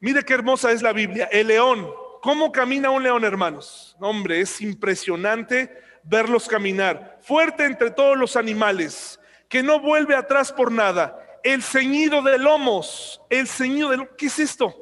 Mire 0.00 0.22
qué 0.22 0.34
hermosa 0.34 0.70
es 0.70 0.82
la 0.82 0.92
Biblia. 0.92 1.28
El 1.32 1.48
león, 1.48 1.88
¿Cómo 2.24 2.50
camina 2.50 2.88
un 2.88 3.02
león, 3.02 3.22
hermanos? 3.22 3.94
Hombre, 4.00 4.40
es 4.40 4.62
impresionante 4.62 5.78
verlos 6.04 6.48
caminar. 6.48 7.18
Fuerte 7.20 7.66
entre 7.66 7.90
todos 7.90 8.16
los 8.16 8.34
animales, 8.34 9.20
que 9.46 9.62
no 9.62 9.78
vuelve 9.78 10.16
atrás 10.16 10.50
por 10.50 10.72
nada. 10.72 11.18
El 11.42 11.62
ceñido 11.62 12.22
de 12.22 12.38
lomos, 12.38 13.20
el 13.28 13.46
ceñido 13.46 13.90
de. 13.90 14.08
¿Qué 14.16 14.24
es 14.24 14.38
esto? 14.38 14.74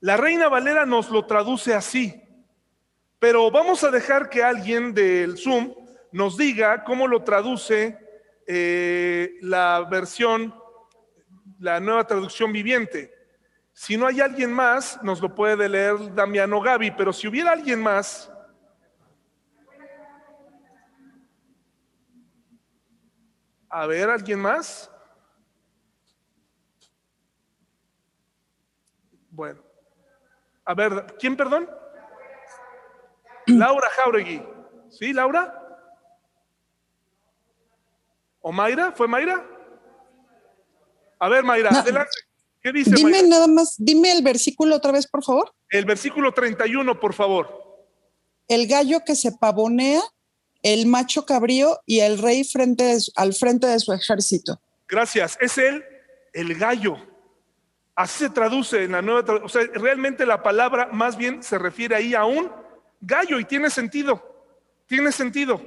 La 0.00 0.16
Reina 0.16 0.48
Valera 0.48 0.84
nos 0.84 1.10
lo 1.10 1.26
traduce 1.26 1.74
así, 1.74 2.20
pero 3.20 3.52
vamos 3.52 3.84
a 3.84 3.90
dejar 3.92 4.28
que 4.28 4.42
alguien 4.42 4.94
del 4.94 5.38
Zoom 5.38 5.76
nos 6.10 6.36
diga 6.36 6.82
cómo 6.82 7.06
lo 7.06 7.22
traduce 7.22 7.96
eh, 8.48 9.36
la 9.42 9.86
versión, 9.88 10.56
la 11.60 11.78
nueva 11.78 12.04
traducción 12.04 12.52
viviente. 12.52 13.13
Si 13.74 13.96
no 13.96 14.06
hay 14.06 14.20
alguien 14.20 14.52
más, 14.52 15.02
nos 15.02 15.20
lo 15.20 15.34
puede 15.34 15.68
leer 15.68 16.14
Damiano 16.14 16.60
Gaby, 16.60 16.92
pero 16.92 17.12
si 17.12 17.26
hubiera 17.26 17.50
alguien 17.50 17.82
más, 17.82 18.30
a 23.68 23.86
ver, 23.86 24.08
¿alguien 24.08 24.38
más? 24.38 24.88
Bueno, 29.28 29.60
a 30.64 30.74
ver, 30.74 31.16
¿quién, 31.18 31.36
perdón? 31.36 31.68
Laura 33.46 33.88
Jauregui. 33.90 34.40
¿Sí, 34.88 35.12
Laura? 35.12 35.60
¿O 38.40 38.52
Mayra? 38.52 38.92
¿Fue 38.92 39.08
Mayra? 39.08 39.44
A 41.18 41.28
ver, 41.28 41.42
Mayra, 41.42 41.70
adelante. 41.70 42.23
¿Qué 42.64 42.72
dice? 42.72 42.92
Dime 42.96 43.22
nada 43.24 43.46
más, 43.46 43.74
dime 43.76 44.10
el 44.10 44.22
versículo 44.22 44.76
otra 44.76 44.90
vez, 44.90 45.06
por 45.06 45.22
favor. 45.22 45.52
El 45.68 45.84
versículo 45.84 46.32
31, 46.32 46.98
por 46.98 47.12
favor. 47.12 47.62
El 48.48 48.66
gallo 48.66 49.04
que 49.04 49.14
se 49.14 49.32
pavonea, 49.32 50.00
el 50.62 50.86
macho 50.86 51.26
cabrío 51.26 51.78
y 51.84 52.00
el 52.00 52.16
rey 52.16 52.42
frente 52.42 52.96
al 53.16 53.34
frente 53.34 53.66
de 53.66 53.78
su 53.80 53.92
ejército. 53.92 54.62
Gracias. 54.88 55.36
Es 55.42 55.58
el, 55.58 55.84
el 56.32 56.54
gallo. 56.54 56.96
Así 57.94 58.24
se 58.24 58.30
traduce 58.30 58.84
en 58.84 58.92
la 58.92 59.02
nueva 59.02 59.22
traducción. 59.26 59.66
O 59.66 59.66
sea, 59.66 59.80
realmente 59.82 60.24
la 60.24 60.42
palabra 60.42 60.88
más 60.90 61.18
bien 61.18 61.42
se 61.42 61.58
refiere 61.58 61.94
ahí 61.94 62.14
a 62.14 62.24
un 62.24 62.50
gallo 63.02 63.38
y 63.38 63.44
tiene 63.44 63.68
sentido. 63.68 64.22
Tiene 64.86 65.12
sentido. 65.12 65.60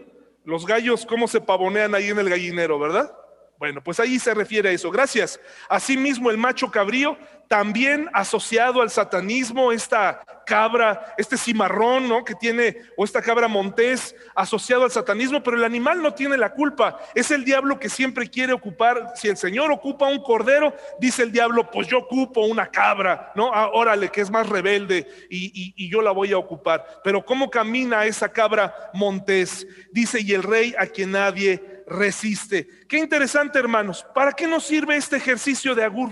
Los 0.45 0.65
gallos, 0.65 1.05
cómo 1.05 1.27
se 1.27 1.41
pavonean 1.41 1.93
ahí 1.93 2.07
en 2.07 2.17
el 2.17 2.27
gallinero, 2.27 2.79
¿verdad? 2.79 3.13
Bueno, 3.58 3.84
pues 3.84 4.00
ahí 4.00 4.20
se 4.20 4.34
refiere 4.34 4.70
a 4.70 4.72
eso. 4.72 4.91
Gracias. 4.91 5.39
Asimismo, 5.67 6.30
el 6.30 6.38
macho 6.38 6.70
cabrío, 6.70 7.17
también 7.48 8.10
asociado 8.13 8.82
al 8.82 8.89
satanismo, 8.89 9.72
esta 9.72 10.22
cabra, 10.46 11.13
este 11.17 11.38
cimarrón, 11.38 12.08
¿no? 12.08 12.24
Que 12.24 12.36
tiene, 12.36 12.78
o 12.96 13.04
esta 13.04 13.22
cabra 13.22 13.48
montés, 13.48 14.15
asociado 14.36 14.84
al 14.84 14.91
satanismo, 14.91 15.41
pero 15.41 15.58
el 15.58 15.63
animal 15.63 16.02
no 16.02 16.13
tiene 16.13 16.38
la 16.38 16.54
culpa. 16.54 17.00
Es 17.15 17.32
el 17.32 17.43
diablo 17.43 17.80
que 17.80 17.89
siempre 17.89 18.30
quiere 18.30 18.54
ocupar. 18.54 19.13
Si 19.15 19.28
el 19.28 19.38
Señor 19.38 19.72
ocupa 19.72 20.08
un 20.08 20.22
cordero, 20.22 20.76
dice 21.00 21.24
el 21.24 21.32
diablo, 21.32 21.72
pues 21.72 21.88
yo 21.88 22.00
ocupo 22.00 22.41
una 22.41 22.67
cabra, 22.67 23.32
¿no? 23.36 23.52
Ah, 23.54 23.72
órale, 23.74 24.10
que 24.10 24.22
es 24.22 24.30
más 24.30 24.48
rebelde 24.48 25.08
y, 25.30 25.74
y 25.76 25.89
yo 25.89 26.02
la 26.02 26.12
voy 26.12 26.32
a 26.32 26.38
ocupar. 26.38 26.86
Pero 27.04 27.26
¿cómo 27.26 27.50
camina 27.50 28.06
esa 28.06 28.30
cabra 28.30 28.91
montés? 28.93 29.65
Dice, 29.91 30.22
y 30.22 30.34
el 30.34 30.43
rey 30.43 30.76
a 30.78 30.86
quien 30.86 31.12
nadie 31.12 31.76
resiste. 31.88 32.67
Qué 32.88 32.97
interesante, 32.97 33.58
hermanos. 33.58 34.06
¿Para 34.13 34.34
qué 34.34 34.45
nos 34.45 34.65
sirve 34.65 34.95
este 34.95 35.15
ejercicio 35.15 35.73
de 35.73 35.84
Agur? 35.84 36.12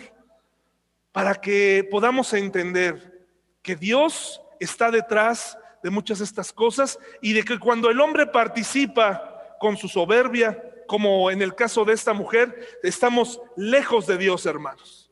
Para 1.12 1.36
que 1.36 1.88
podamos 1.92 2.34
entender 2.34 3.28
que 3.62 3.76
Dios 3.76 4.42
está 4.60 4.90
detrás 4.90 5.58
de 5.84 5.90
muchas 5.90 6.20
de 6.20 6.26
estas 6.26 6.52
cosas 6.52 6.98
y 7.22 7.34
de 7.34 7.44
que 7.44 7.60
cuando 7.60 7.90
el 7.90 8.00
hombre 8.00 8.26
participa 8.26 9.58
con 9.60 9.78
su 9.78 9.88
soberbia, 9.88 10.62
como 10.88 11.30
en 11.30 11.42
el 11.42 11.56
caso 11.56 11.84
de 11.86 11.94
esta 11.94 12.14
mujer, 12.14 12.80
estamos 12.84 13.42
lejos 13.56 14.08
de 14.08 14.18
Dios, 14.18 14.46
hermanos. 14.46 15.12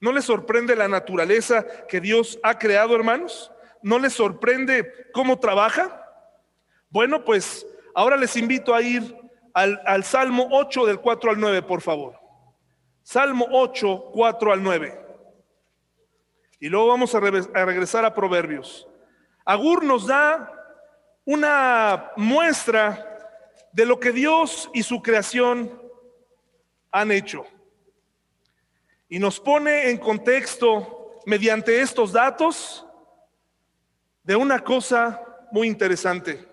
¿No 0.00 0.12
les 0.12 0.24
sorprende 0.24 0.74
la 0.76 0.88
naturaleza 0.88 1.64
que 1.88 2.00
Dios 2.00 2.38
ha 2.42 2.58
creado, 2.58 2.94
hermanos? 2.94 3.52
¿No 3.82 3.98
les 3.98 4.12
sorprende 4.12 5.10
cómo 5.12 5.38
trabaja? 5.38 6.04
Bueno, 6.90 7.24
pues 7.24 7.66
ahora 7.94 8.16
les 8.16 8.36
invito 8.36 8.74
a 8.74 8.82
ir 8.82 9.21
al, 9.54 10.04
Salmo 10.04 10.48
8 10.50 10.86
del 10.86 11.00
4 11.00 11.30
al 11.30 11.40
9, 11.40 11.62
por 11.62 11.80
favor. 11.80 12.18
Salmo 13.02 13.46
8, 13.50 14.10
4 14.12 14.52
al 14.52 14.62
9. 14.62 15.00
Y 16.60 16.68
luego 16.68 16.88
vamos 16.88 17.14
a, 17.14 17.18
a 17.18 17.64
regresar 17.64 18.04
a 18.04 18.14
Proverbios. 18.14 18.88
Agur 19.44 19.84
nos 19.84 20.06
da 20.06 20.52
una 21.24 22.12
muestra 22.16 23.08
de 23.72 23.86
lo 23.86 23.98
que 23.98 24.12
Dios 24.12 24.70
y 24.72 24.82
su 24.82 25.02
creación 25.02 25.80
han 26.90 27.10
hecho. 27.10 27.44
Y 29.08 29.18
nos 29.18 29.40
pone 29.40 29.90
en 29.90 29.98
contexto, 29.98 31.20
mediante 31.26 31.80
estos 31.80 32.12
datos, 32.12 32.86
de 34.22 34.36
una 34.36 34.60
cosa 34.60 35.20
muy 35.50 35.66
interesante. 35.66 36.51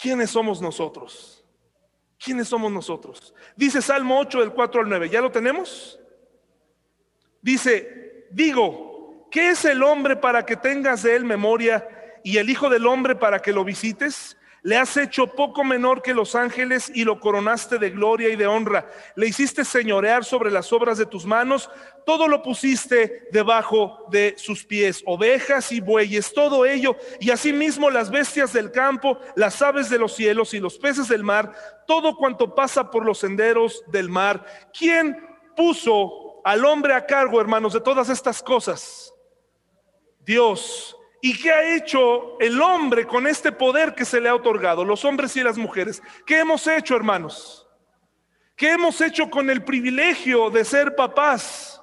¿Quiénes 0.00 0.30
somos 0.30 0.60
nosotros? 0.60 1.44
¿Quiénes 2.18 2.48
somos 2.48 2.72
nosotros? 2.72 3.34
Dice 3.56 3.80
Salmo 3.80 4.18
8 4.18 4.40
del 4.40 4.52
4 4.52 4.82
al 4.82 4.88
9, 4.88 5.08
¿ya 5.08 5.20
lo 5.20 5.30
tenemos? 5.30 6.00
Dice, 7.40 8.26
digo, 8.30 9.28
¿qué 9.30 9.50
es 9.50 9.64
el 9.64 9.82
hombre 9.82 10.16
para 10.16 10.44
que 10.44 10.56
tengas 10.56 11.02
de 11.02 11.14
él 11.14 11.24
memoria 11.24 11.88
y 12.24 12.38
el 12.38 12.50
Hijo 12.50 12.68
del 12.68 12.86
Hombre 12.86 13.14
para 13.14 13.40
que 13.40 13.52
lo 13.52 13.64
visites? 13.64 14.36
Le 14.68 14.76
has 14.76 14.98
hecho 14.98 15.28
poco 15.28 15.64
menor 15.64 16.02
que 16.02 16.12
los 16.12 16.34
ángeles 16.34 16.92
y 16.94 17.04
lo 17.04 17.20
coronaste 17.20 17.78
de 17.78 17.88
gloria 17.88 18.28
y 18.28 18.36
de 18.36 18.46
honra. 18.46 18.86
Le 19.14 19.26
hiciste 19.26 19.64
señorear 19.64 20.26
sobre 20.26 20.50
las 20.50 20.74
obras 20.74 20.98
de 20.98 21.06
tus 21.06 21.24
manos. 21.24 21.70
Todo 22.04 22.28
lo 22.28 22.42
pusiste 22.42 23.28
debajo 23.32 24.04
de 24.10 24.34
sus 24.36 24.66
pies. 24.66 25.02
Ovejas 25.06 25.72
y 25.72 25.80
bueyes, 25.80 26.34
todo 26.34 26.66
ello. 26.66 26.98
Y 27.18 27.30
asimismo 27.30 27.88
las 27.88 28.10
bestias 28.10 28.52
del 28.52 28.70
campo, 28.70 29.18
las 29.36 29.62
aves 29.62 29.88
de 29.88 29.98
los 29.98 30.14
cielos 30.14 30.52
y 30.52 30.60
los 30.60 30.76
peces 30.76 31.08
del 31.08 31.24
mar. 31.24 31.50
Todo 31.86 32.14
cuanto 32.14 32.54
pasa 32.54 32.90
por 32.90 33.06
los 33.06 33.20
senderos 33.20 33.82
del 33.86 34.10
mar. 34.10 34.44
¿Quién 34.78 35.16
puso 35.56 36.42
al 36.44 36.62
hombre 36.66 36.92
a 36.92 37.06
cargo, 37.06 37.40
hermanos, 37.40 37.72
de 37.72 37.80
todas 37.80 38.10
estas 38.10 38.42
cosas? 38.42 39.14
Dios 40.26 40.94
¿Y 41.20 41.36
qué 41.36 41.50
ha 41.50 41.74
hecho 41.74 42.38
el 42.38 42.60
hombre 42.60 43.06
con 43.06 43.26
este 43.26 43.50
poder 43.50 43.94
que 43.94 44.04
se 44.04 44.20
le 44.20 44.28
ha 44.28 44.34
otorgado, 44.34 44.84
los 44.84 45.04
hombres 45.04 45.36
y 45.36 45.42
las 45.42 45.58
mujeres? 45.58 46.00
¿Qué 46.24 46.38
hemos 46.38 46.66
hecho, 46.66 46.94
hermanos? 46.94 47.66
¿Qué 48.54 48.72
hemos 48.72 49.00
hecho 49.00 49.28
con 49.28 49.50
el 49.50 49.64
privilegio 49.64 50.50
de 50.50 50.64
ser 50.64 50.94
papás? 50.94 51.82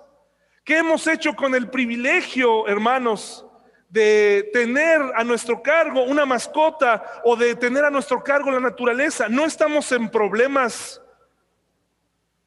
¿Qué 0.64 0.78
hemos 0.78 1.06
hecho 1.08 1.36
con 1.36 1.54
el 1.54 1.70
privilegio, 1.70 2.68
hermanos, 2.68 3.46
de 3.90 4.50
tener 4.52 5.02
a 5.16 5.24
nuestro 5.24 5.62
cargo 5.62 6.04
una 6.04 6.26
mascota 6.26 7.04
o 7.24 7.36
de 7.36 7.56
tener 7.56 7.84
a 7.84 7.92
nuestro 7.92 8.24
cargo 8.24 8.52
la 8.52 8.60
naturaleza? 8.60 9.28
¿No 9.28 9.46
estamos 9.46 9.92
en 9.92 10.10
problemas 10.10 11.02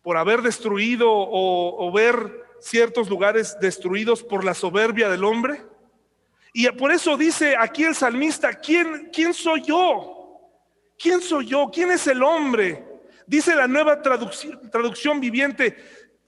por 0.03 0.17
haber 0.17 0.41
destruido 0.41 1.11
o, 1.11 1.87
o 1.87 1.93
ver 1.93 2.45
ciertos 2.61 3.11
lugares 3.11 3.59
destruidos 3.61 4.23
por 4.23 4.43
la 4.43 4.55
soberbia 4.55 5.11
del 5.11 5.25
hombre? 5.25 5.63
Y 6.53 6.69
por 6.71 6.91
eso 6.93 7.17
dice 7.17 7.57
aquí 7.57 7.85
el 7.85 7.95
salmista, 7.95 8.55
¿quién, 8.55 9.35
soy 9.35 9.63
yo? 9.63 10.41
¿Quién 10.99 11.21
soy 11.21 11.47
yo? 11.47 11.71
¿Quién 11.73 11.91
es 11.91 12.07
el 12.07 12.23
hombre? 12.23 12.85
Dice 13.27 13.55
la 13.55 13.69
nueva 13.69 14.01
traducción, 14.01 14.71
traducción 14.71 15.21
viviente, 15.21 15.77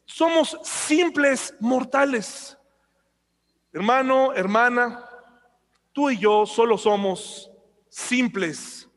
somos 0.05 0.59
simples 0.63 1.55
mortales. 1.61 2.59
Hermano, 3.73 4.35
hermana, 4.35 5.09
tú 5.93 6.11
y 6.11 6.19
yo 6.19 6.45
solo 6.45 6.77
somos 6.77 7.51
simples 7.89 8.89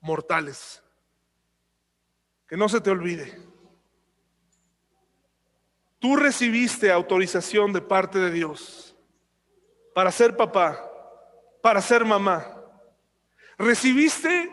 mortales. 0.00 0.82
Que 2.48 2.56
no 2.56 2.68
se 2.68 2.80
te 2.80 2.90
olvide. 2.90 3.40
Tú 5.98 6.16
recibiste 6.16 6.90
autorización 6.90 7.72
de 7.72 7.80
parte 7.80 8.18
de 8.18 8.30
Dios 8.30 8.85
para 9.96 10.12
ser 10.12 10.36
papá, 10.36 10.78
para 11.62 11.80
ser 11.80 12.04
mamá. 12.04 12.54
Recibiste 13.56 14.50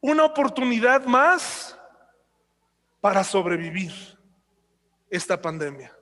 una 0.00 0.24
oportunidad 0.24 1.04
más 1.04 1.78
para 2.98 3.22
sobrevivir 3.22 3.92
esta 5.10 5.38
pandemia. 5.38 5.94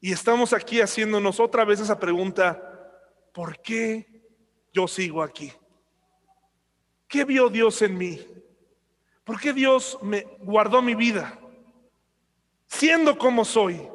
Y 0.00 0.12
estamos 0.12 0.54
aquí 0.54 0.80
haciéndonos 0.80 1.38
otra 1.38 1.66
vez 1.66 1.78
esa 1.78 2.00
pregunta, 2.00 2.58
¿por 3.34 3.60
qué 3.60 4.26
yo 4.72 4.88
sigo 4.88 5.22
aquí? 5.22 5.52
¿Qué 7.06 7.26
vio 7.26 7.50
Dios 7.50 7.82
en 7.82 7.98
mí? 7.98 8.26
¿Por 9.24 9.38
qué 9.38 9.52
Dios 9.52 9.98
me 10.00 10.22
guardó 10.40 10.80
mi 10.80 10.94
vida? 10.94 11.38
Siendo 12.66 13.18
como 13.18 13.44
soy, 13.44 13.86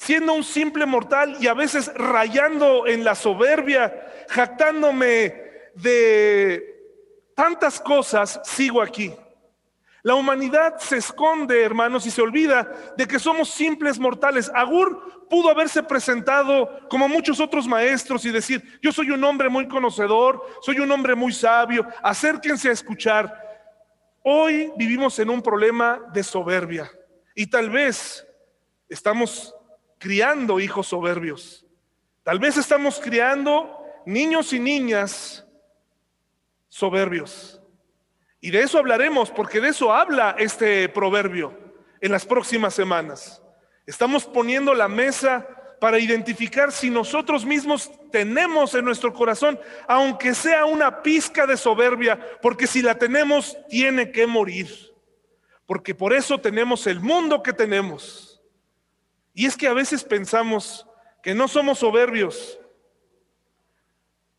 siendo 0.00 0.32
un 0.32 0.44
simple 0.44 0.86
mortal 0.86 1.36
y 1.40 1.46
a 1.46 1.52
veces 1.52 1.92
rayando 1.94 2.86
en 2.86 3.04
la 3.04 3.14
soberbia, 3.14 4.24
jactándome 4.30 5.34
de 5.74 6.64
tantas 7.34 7.78
cosas, 7.78 8.40
sigo 8.42 8.80
aquí. 8.80 9.14
La 10.02 10.14
humanidad 10.14 10.78
se 10.78 10.96
esconde, 10.96 11.62
hermanos, 11.62 12.06
y 12.06 12.10
se 12.10 12.22
olvida 12.22 12.72
de 12.96 13.06
que 13.06 13.18
somos 13.18 13.50
simples 13.50 13.98
mortales. 13.98 14.50
Agur 14.54 15.28
pudo 15.28 15.50
haberse 15.50 15.82
presentado 15.82 16.88
como 16.88 17.06
muchos 17.06 17.38
otros 17.38 17.68
maestros 17.68 18.24
y 18.24 18.30
decir, 18.30 18.80
yo 18.80 18.92
soy 18.92 19.10
un 19.10 19.22
hombre 19.22 19.50
muy 19.50 19.68
conocedor, 19.68 20.42
soy 20.62 20.80
un 20.80 20.90
hombre 20.90 21.14
muy 21.14 21.34
sabio, 21.34 21.86
acérquense 22.02 22.70
a 22.70 22.72
escuchar. 22.72 23.38
Hoy 24.22 24.72
vivimos 24.78 25.18
en 25.18 25.28
un 25.28 25.42
problema 25.42 26.00
de 26.10 26.22
soberbia 26.22 26.90
y 27.34 27.48
tal 27.48 27.68
vez 27.68 28.26
estamos 28.88 29.54
criando 30.00 30.58
hijos 30.58 30.88
soberbios. 30.88 31.66
Tal 32.24 32.38
vez 32.38 32.56
estamos 32.56 32.98
criando 32.98 33.84
niños 34.06 34.52
y 34.54 34.58
niñas 34.58 35.46
soberbios. 36.68 37.60
Y 38.40 38.50
de 38.50 38.62
eso 38.62 38.78
hablaremos, 38.78 39.30
porque 39.30 39.60
de 39.60 39.68
eso 39.68 39.92
habla 39.92 40.34
este 40.38 40.88
proverbio 40.88 41.56
en 42.00 42.10
las 42.10 42.24
próximas 42.24 42.74
semanas. 42.74 43.42
Estamos 43.86 44.24
poniendo 44.24 44.72
la 44.72 44.88
mesa 44.88 45.46
para 45.78 45.98
identificar 45.98 46.72
si 46.72 46.88
nosotros 46.88 47.44
mismos 47.44 47.90
tenemos 48.10 48.74
en 48.74 48.86
nuestro 48.86 49.12
corazón, 49.12 49.60
aunque 49.86 50.34
sea 50.34 50.64
una 50.64 51.02
pizca 51.02 51.46
de 51.46 51.58
soberbia, 51.58 52.18
porque 52.40 52.66
si 52.66 52.80
la 52.80 52.94
tenemos, 52.94 53.58
tiene 53.68 54.10
que 54.10 54.26
morir. 54.26 54.94
Porque 55.66 55.94
por 55.94 56.14
eso 56.14 56.38
tenemos 56.38 56.86
el 56.86 57.00
mundo 57.00 57.42
que 57.42 57.52
tenemos. 57.52 58.29
Y 59.40 59.46
es 59.46 59.56
que 59.56 59.66
a 59.66 59.72
veces 59.72 60.04
pensamos 60.04 60.86
que 61.22 61.34
no 61.34 61.48
somos 61.48 61.78
soberbios 61.78 62.60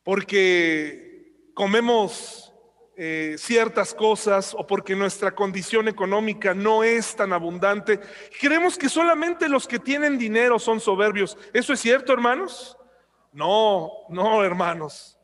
porque 0.04 1.49
comemos 1.56 2.54
eh, 2.95 3.34
ciertas 3.39 3.95
cosas 3.95 4.54
o 4.54 4.68
porque 4.68 4.95
nuestra 4.95 5.34
condición 5.34 5.88
económica 5.88 6.54
no 6.54 6.84
es 6.84 7.16
tan 7.16 7.34
abundante. 7.34 7.99
Creemos 8.39 8.78
que 8.78 8.89
solamente 8.89 9.49
los 9.49 9.68
que 9.68 9.80
tienen 9.80 10.20
dinero 10.20 10.60
son 10.60 10.80
soberbios. 10.80 11.36
¿Eso 11.52 11.74
es 11.74 11.80
cierto, 11.80 12.14
hermanos? 12.14 12.78
No, 13.34 13.89
no, 14.08 14.43
hermanos. 14.43 15.18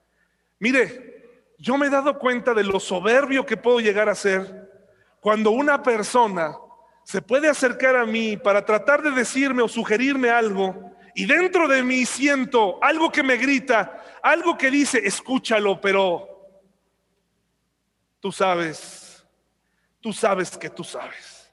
Mire, 0.57 1.43
yo 1.59 1.77
me 1.77 1.85
he 1.85 1.91
dado 1.91 2.17
cuenta 2.17 2.55
de 2.55 2.63
lo 2.63 2.79
soberbio 2.79 3.45
que 3.45 3.57
puedo 3.57 3.79
llegar 3.79 4.09
a 4.09 4.15
ser 4.15 4.71
cuando 5.19 5.51
una 5.51 5.83
persona 5.83 6.57
se 7.07 7.21
puede 7.21 7.47
acercar 7.47 7.95
a 7.95 8.05
mí 8.05 8.35
para 8.35 8.65
tratar 8.65 9.01
de 9.01 9.11
decirme 9.11 9.63
o 9.63 9.69
sugerirme 9.69 10.29
algo 10.29 10.91
y 11.15 11.25
dentro 11.25 11.65
de 11.69 11.81
mí 11.81 12.05
siento 12.05 12.83
algo 12.83 13.09
que 13.09 13.23
me 13.23 13.37
grita, 13.37 14.03
algo 14.21 14.57
que 14.57 14.69
dice, 14.69 14.99
escúchalo, 15.01 15.79
pero 15.79 16.27
tú 18.19 18.29
sabes, 18.29 19.25
tú 20.01 20.11
sabes 20.11 20.57
que 20.57 20.69
tú 20.69 20.83
sabes. 20.83 21.49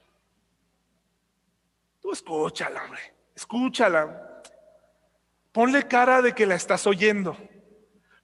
Tú 2.01 2.11
escúchala, 2.11 2.83
hombre, 2.83 3.15
escúchala. 3.37 4.43
Ponle 5.53 5.87
cara 5.87 6.21
de 6.21 6.35
que 6.35 6.47
la 6.47 6.57
estás 6.57 6.85
oyendo. 6.85 7.39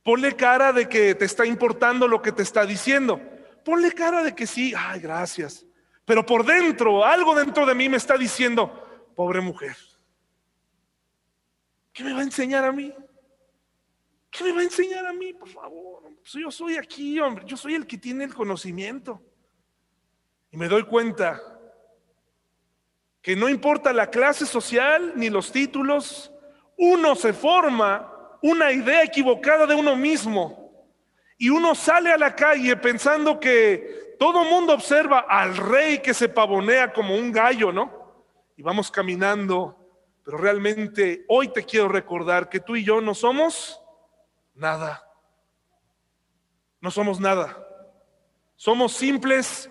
Ponle 0.03 0.35
cara 0.35 0.73
de 0.73 0.89
que 0.89 1.15
te 1.15 1.27
está 1.27 1.47
importando 1.47 2.09
lo 2.09 2.23
que 2.23 2.33
te 2.33 2.43
está 2.43 2.67
diciendo. 2.67 3.21
Ponle 3.65 3.93
cara 3.93 4.25
de 4.25 4.35
que 4.35 4.49
sí, 4.49 4.75
ay, 4.77 4.99
gracias. 4.99 5.65
Pero 6.11 6.27
por 6.27 6.45
dentro, 6.45 7.05
algo 7.05 7.37
dentro 7.37 7.65
de 7.65 7.73
mí 7.73 7.89
me 7.89 7.97
está 7.97 8.19
diciendo, 8.19 9.13
pobre 9.15 9.41
mujer, 9.41 9.77
¿qué 11.93 12.03
me 12.03 12.13
va 12.13 12.19
a 12.19 12.25
enseñar 12.25 12.65
a 12.65 12.73
mí? 12.73 12.93
¿Qué 14.29 14.43
me 14.43 14.51
va 14.51 14.59
a 14.59 14.65
enseñar 14.65 15.07
a 15.07 15.13
mí, 15.13 15.33
por 15.33 15.49
favor? 15.49 16.03
Pues 16.03 16.33
yo 16.33 16.51
soy 16.51 16.79
aquí, 16.79 17.21
hombre, 17.21 17.45
yo 17.47 17.57
soy 17.57 17.77
el 17.77 17.87
que 17.87 17.97
tiene 17.97 18.25
el 18.25 18.35
conocimiento. 18.35 19.23
Y 20.51 20.57
me 20.57 20.67
doy 20.67 20.83
cuenta 20.83 21.41
que 23.23 23.37
no 23.37 23.49
importa 23.49 23.93
la 23.93 24.11
clase 24.11 24.47
social 24.47 25.13
ni 25.15 25.31
los 25.31 25.53
títulos, 25.53 26.33
uno 26.77 27.15
se 27.15 27.33
forma 27.33 28.13
una 28.43 28.73
idea 28.73 29.05
equivocada 29.05 29.65
de 29.65 29.77
uno 29.77 29.95
mismo 29.95 30.61
y 31.39 31.51
uno 31.51 31.77
sale 31.77 32.11
a 32.11 32.19
la 32.19 32.35
calle 32.35 32.77
pensando 32.77 33.39
que 33.39 34.00
todo 34.21 34.45
mundo 34.45 34.75
observa 34.75 35.21
al 35.21 35.57
rey 35.57 36.01
que 36.01 36.13
se 36.13 36.29
pavonea 36.29 36.93
como 36.93 37.15
un 37.15 37.33
gallo, 37.33 37.73
¿no? 37.73 38.27
Y 38.55 38.63
vamos 38.63 38.91
caminando, 38.91 39.75
pero 40.23 40.37
realmente 40.37 41.25
hoy 41.27 41.49
te 41.49 41.65
quiero 41.65 41.89
recordar 41.89 42.51
que 42.51 42.61
tú 42.61 42.77
y 42.77 42.85
yo 42.85 43.01
no 43.01 43.15
somos 43.15 43.81
nada. 44.53 45.03
No 46.83 46.91
somos 46.91 47.19
nada. 47.19 47.67
Somos 48.57 48.93
simples 48.93 49.71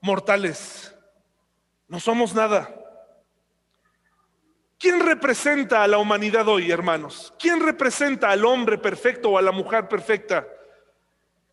mortales. 0.00 0.96
No 1.86 2.00
somos 2.00 2.34
nada. 2.34 2.74
¿Quién 4.78 5.00
representa 5.00 5.82
a 5.82 5.88
la 5.88 5.98
humanidad 5.98 6.48
hoy, 6.48 6.70
hermanos? 6.70 7.34
¿Quién 7.38 7.60
representa 7.60 8.30
al 8.30 8.46
hombre 8.46 8.78
perfecto 8.78 9.32
o 9.32 9.36
a 9.36 9.42
la 9.42 9.52
mujer 9.52 9.88
perfecta? 9.88 10.46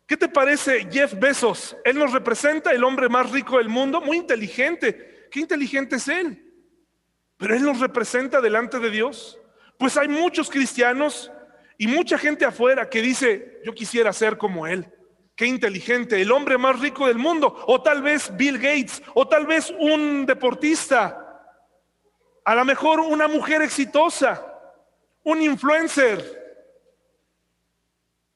¿Qué 0.08 0.16
te 0.16 0.28
parece 0.30 0.88
Jeff 0.90 1.12
Bezos? 1.18 1.76
Él 1.84 1.98
nos 1.98 2.12
representa 2.12 2.72
el 2.72 2.82
hombre 2.82 3.10
más 3.10 3.30
rico 3.30 3.58
del 3.58 3.68
mundo, 3.68 4.00
muy 4.00 4.16
inteligente. 4.16 5.28
¿Qué 5.30 5.40
inteligente 5.40 5.96
es 5.96 6.08
él? 6.08 6.50
Pero 7.36 7.54
él 7.54 7.62
nos 7.62 7.78
representa 7.78 8.40
delante 8.40 8.78
de 8.78 8.88
Dios. 8.88 9.38
Pues 9.78 9.98
hay 9.98 10.08
muchos 10.08 10.48
cristianos 10.48 11.30
y 11.76 11.86
mucha 11.88 12.16
gente 12.16 12.46
afuera 12.46 12.88
que 12.88 13.02
dice, 13.02 13.60
yo 13.66 13.74
quisiera 13.74 14.10
ser 14.14 14.38
como 14.38 14.66
él. 14.66 14.90
Qué 15.36 15.44
inteligente, 15.44 16.18
el 16.20 16.32
hombre 16.32 16.56
más 16.56 16.80
rico 16.80 17.06
del 17.06 17.18
mundo. 17.18 17.62
O 17.66 17.82
tal 17.82 18.00
vez 18.00 18.34
Bill 18.34 18.56
Gates, 18.56 19.02
o 19.12 19.28
tal 19.28 19.46
vez 19.46 19.70
un 19.78 20.24
deportista 20.24 21.26
a 22.46 22.54
lo 22.54 22.64
mejor 22.64 23.00
una 23.00 23.28
mujer 23.28 23.60
exitosa, 23.60 24.42
un 25.22 25.42
influencer, 25.42 26.47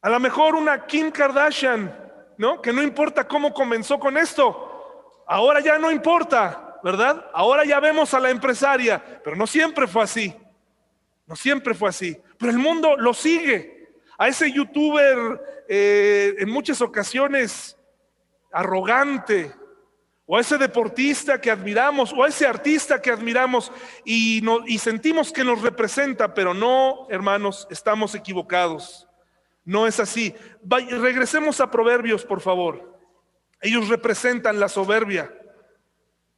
a 0.03 0.11
lo 0.11 0.19
mejor 0.19 0.57
una 0.57 0.85
Kim 0.85 1.13
Kardashian, 1.13 1.97
¿no? 2.37 2.61
Que 2.61 2.73
no 2.73 2.83
importa 2.83 3.27
cómo 3.27 3.55
comenzó 3.55 3.99
con 4.01 4.19
esto, 4.19 5.25
ahora 5.29 5.61
ya 5.61 5.79
no 5.79 5.93
importa, 5.93 6.81
¿verdad? 6.83 7.25
Ahora 7.33 7.65
ya 7.65 7.79
vemos 7.79 8.13
a 8.13 8.21
la 8.21 8.31
empresaria, 8.31 9.21
pero 9.23 9.37
no 9.37 9.47
siempre 9.47 9.87
fue 9.87 10.03
así, 10.03 10.35
no 11.27 11.37
siempre 11.37 11.73
fue 11.73 11.89
así, 11.89 12.21
pero 12.37 12.51
el 12.51 12.59
mundo 12.59 12.97
lo 12.97 13.15
sigue. 13.15 13.81
A 14.19 14.29
ese 14.29 14.53
youtuber 14.53 15.65
eh, 15.69 16.35
en 16.39 16.51
muchas 16.51 16.81
ocasiones 16.81 17.77
arrogante, 18.53 19.53
o 20.27 20.37
a 20.37 20.41
ese 20.41 20.59
deportista 20.59 21.41
que 21.41 21.51
admiramos, 21.51 22.13
o 22.13 22.25
a 22.25 22.29
ese 22.29 22.47
artista 22.47 23.01
que 23.01 23.11
admiramos 23.11 23.73
y, 24.05 24.41
no, 24.43 24.67
y 24.67 24.79
sentimos 24.79 25.33
que 25.33 25.45
nos 25.45 25.63
representa, 25.63 26.35
pero 26.35 26.55
no, 26.55 27.07
hermanos, 27.11 27.67
estamos 27.71 28.15
equivocados. 28.15 29.09
No 29.65 29.87
es 29.87 30.01
así. 30.01 30.35
regresemos 30.69 31.61
a 31.61 31.71
Proverbios, 31.71 32.25
por 32.25 32.41
favor. 32.41 32.99
Ellos 33.61 33.89
representan 33.89 34.59
la 34.59 34.69
soberbia. 34.69 35.33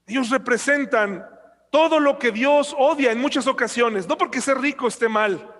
Ellos 0.06 0.30
representan 0.30 1.26
todo 1.70 1.98
lo 1.98 2.18
que 2.18 2.30
Dios 2.30 2.74
odia 2.78 3.12
en 3.12 3.20
muchas 3.20 3.46
ocasiones. 3.46 4.06
No 4.06 4.18
porque 4.18 4.40
ser 4.40 4.58
rico 4.58 4.86
esté 4.86 5.08
mal, 5.08 5.54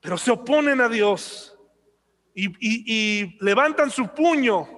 pero 0.00 0.16
se 0.16 0.30
oponen 0.30 0.80
a 0.80 0.88
Dios 0.88 1.54
y 2.34 3.36
levantan 3.44 3.90
su 3.90 4.08
puño 4.08 4.68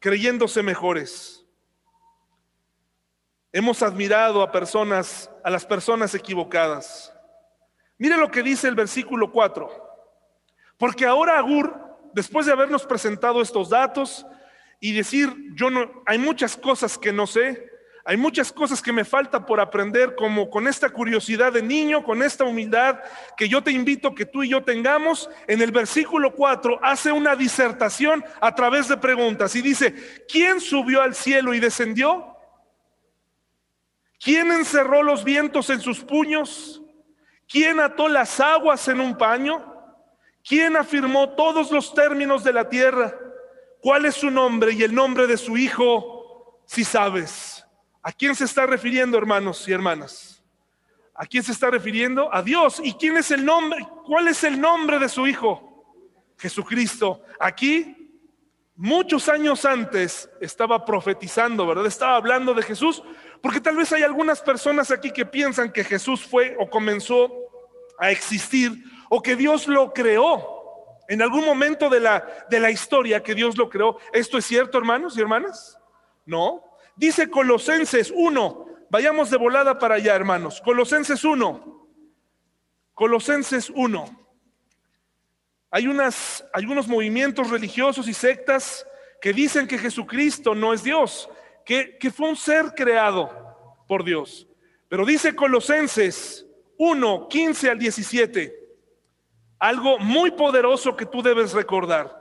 creyéndose 0.00 0.62
mejores. 0.62 1.40
Hemos 3.52 3.82
admirado 3.82 4.42
a 4.42 4.52
personas, 4.52 5.30
a 5.42 5.50
las 5.50 5.66
personas 5.66 6.14
equivocadas. 6.14 7.12
Mire 7.98 8.16
lo 8.16 8.30
que 8.30 8.42
dice 8.42 8.68
el 8.68 8.74
versículo 8.74 9.32
4. 9.32 9.89
Porque 10.80 11.04
ahora 11.04 11.36
Agur, 11.36 11.78
después 12.14 12.46
de 12.46 12.52
habernos 12.52 12.86
presentado 12.86 13.42
estos 13.42 13.68
datos 13.68 14.26
y 14.80 14.94
decir, 14.94 15.30
yo 15.54 15.68
no, 15.68 16.02
hay 16.06 16.16
muchas 16.16 16.56
cosas 16.56 16.96
que 16.96 17.12
no 17.12 17.26
sé, 17.26 17.68
hay 18.02 18.16
muchas 18.16 18.50
cosas 18.50 18.80
que 18.80 18.90
me 18.90 19.04
falta 19.04 19.44
por 19.44 19.60
aprender, 19.60 20.14
como 20.14 20.48
con 20.48 20.66
esta 20.66 20.88
curiosidad 20.88 21.52
de 21.52 21.60
niño, 21.60 22.02
con 22.02 22.22
esta 22.22 22.44
humildad 22.44 22.98
que 23.36 23.46
yo 23.46 23.62
te 23.62 23.72
invito 23.72 24.14
que 24.14 24.24
tú 24.24 24.42
y 24.42 24.48
yo 24.48 24.64
tengamos. 24.64 25.28
En 25.46 25.60
el 25.60 25.70
versículo 25.70 26.34
4 26.34 26.80
hace 26.82 27.12
una 27.12 27.36
disertación 27.36 28.24
a 28.40 28.54
través 28.54 28.88
de 28.88 28.96
preguntas 28.96 29.54
y 29.56 29.60
dice, 29.60 30.24
¿quién 30.32 30.62
subió 30.62 31.02
al 31.02 31.14
cielo 31.14 31.52
y 31.52 31.60
descendió? 31.60 32.38
¿Quién 34.18 34.50
encerró 34.50 35.02
los 35.02 35.24
vientos 35.24 35.68
en 35.68 35.82
sus 35.82 36.00
puños? 36.00 36.80
¿Quién 37.46 37.80
ató 37.80 38.08
las 38.08 38.40
aguas 38.40 38.88
en 38.88 39.02
un 39.02 39.18
paño? 39.18 39.70
¿Quién 40.46 40.76
afirmó 40.76 41.30
todos 41.30 41.70
los 41.70 41.94
términos 41.94 42.42
de 42.44 42.52
la 42.52 42.68
tierra? 42.68 43.14
¿Cuál 43.80 44.06
es 44.06 44.14
su 44.16 44.30
nombre 44.30 44.72
y 44.72 44.82
el 44.82 44.94
nombre 44.94 45.26
de 45.26 45.36
su 45.36 45.56
hijo? 45.56 46.60
Si 46.66 46.84
sabes. 46.84 47.64
¿A 48.02 48.12
quién 48.12 48.34
se 48.34 48.44
está 48.44 48.66
refiriendo, 48.66 49.18
hermanos 49.18 49.66
y 49.68 49.72
hermanas? 49.72 50.42
¿A 51.14 51.26
quién 51.26 51.42
se 51.42 51.52
está 51.52 51.70
refiriendo? 51.70 52.32
A 52.34 52.42
Dios. 52.42 52.80
¿Y 52.82 52.94
quién 52.94 53.16
es 53.16 53.30
el 53.30 53.44
nombre? 53.44 53.86
¿Cuál 54.06 54.28
es 54.28 54.42
el 54.44 54.60
nombre 54.60 54.98
de 54.98 55.08
su 55.08 55.26
hijo? 55.26 55.84
Jesucristo. 56.38 57.22
Aquí 57.38 57.96
muchos 58.74 59.28
años 59.28 59.66
antes 59.66 60.30
estaba 60.40 60.84
profetizando, 60.86 61.66
¿verdad? 61.66 61.84
Estaba 61.84 62.16
hablando 62.16 62.54
de 62.54 62.62
Jesús, 62.62 63.02
porque 63.42 63.60
tal 63.60 63.76
vez 63.76 63.92
hay 63.92 64.02
algunas 64.02 64.40
personas 64.40 64.90
aquí 64.90 65.10
que 65.10 65.26
piensan 65.26 65.70
que 65.70 65.84
Jesús 65.84 66.24
fue 66.24 66.56
o 66.58 66.70
comenzó 66.70 67.30
a 67.98 68.10
existir 68.10 68.82
o 69.12 69.20
que 69.20 69.36
Dios 69.36 69.66
lo 69.66 69.92
creó. 69.92 70.58
En 71.08 71.20
algún 71.20 71.44
momento 71.44 71.90
de 71.90 71.98
la, 71.98 72.46
de 72.48 72.60
la 72.60 72.70
historia 72.70 73.22
que 73.22 73.34
Dios 73.34 73.58
lo 73.58 73.68
creó. 73.68 73.98
¿Esto 74.12 74.38
es 74.38 74.46
cierto, 74.46 74.78
hermanos 74.78 75.18
y 75.18 75.20
hermanas? 75.20 75.78
No. 76.24 76.64
Dice 76.94 77.28
Colosenses 77.28 78.12
1. 78.14 78.66
Vayamos 78.88 79.28
de 79.28 79.36
volada 79.36 79.78
para 79.80 79.96
allá, 79.96 80.14
hermanos. 80.14 80.60
Colosenses 80.60 81.24
1. 81.24 81.88
Colosenses 82.94 83.70
1. 83.74 84.26
Hay 85.72 85.88
unas, 85.88 86.44
algunos 86.52 86.86
movimientos 86.86 87.50
religiosos 87.50 88.06
y 88.06 88.14
sectas 88.14 88.86
que 89.20 89.32
dicen 89.32 89.66
que 89.66 89.78
Jesucristo 89.78 90.54
no 90.54 90.72
es 90.72 90.84
Dios, 90.84 91.28
que, 91.64 91.98
que 91.98 92.12
fue 92.12 92.28
un 92.28 92.36
ser 92.36 92.74
creado 92.76 93.84
por 93.88 94.04
Dios. 94.04 94.46
Pero 94.88 95.04
dice 95.04 95.34
Colosenses 95.34 96.46
1, 96.78 97.28
15 97.28 97.70
al 97.70 97.78
17, 97.78 98.59
algo 99.60 99.98
muy 99.98 100.30
poderoso 100.32 100.96
que 100.96 101.06
tú 101.06 101.22
debes 101.22 101.52
recordar. 101.52 102.18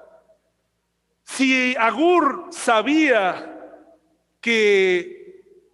Si 1.23 1.75
Agur 1.77 2.47
sabía 2.51 3.55
que 4.41 5.19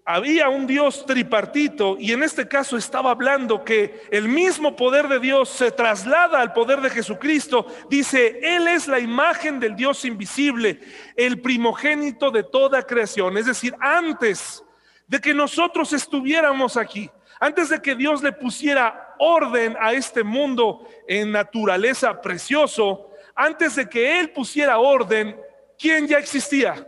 había 0.06 0.50
un 0.50 0.68
Dios 0.68 1.04
tripartito 1.08 1.98
y 2.00 2.12
en 2.12 2.22
este 2.22 2.48
caso 2.48 2.78
estaba 2.78 3.10
hablando 3.10 3.64
que 3.66 4.04
el 4.12 4.30
mismo 4.30 4.76
poder 4.76 5.08
de 5.08 5.20
Dios 5.20 5.50
se 5.50 5.72
traslada 5.72 6.40
al 6.40 6.54
poder 6.54 6.80
de 6.82 6.92
Jesucristo. 6.92 7.66
Dice, 7.90 8.40
Él 8.44 8.68
es 8.68 8.88
la 8.88 9.00
imagen 9.00 9.60
del 9.60 9.76
Dios 9.76 10.06
invisible, 10.06 10.80
el 11.16 11.42
primogénito 11.42 12.30
de 12.30 12.44
toda 12.44 12.84
creación. 12.84 13.36
Es 13.38 13.48
decir, 13.48 13.76
antes 13.80 14.64
de 15.08 15.20
que 15.20 15.34
nosotros 15.34 15.92
estuviéramos 15.92 16.78
aquí, 16.78 17.10
antes 17.40 17.70
de 17.70 17.82
que 17.82 17.96
Dios 17.96 18.22
le 18.22 18.32
pusiera 18.32 19.05
orden 19.20 19.76
a 19.80 19.94
este 19.94 20.24
mundo 20.24 20.88
en 21.08 21.32
naturaleza 21.32 22.22
precioso, 22.22 23.12
antes 23.36 23.76
de 23.76 23.90
que 23.90 24.20
Él 24.20 24.32
pusiera 24.32 24.80
orden, 24.80 25.36
¿quién 25.78 26.08
ya 26.08 26.18
existía? 26.18 26.88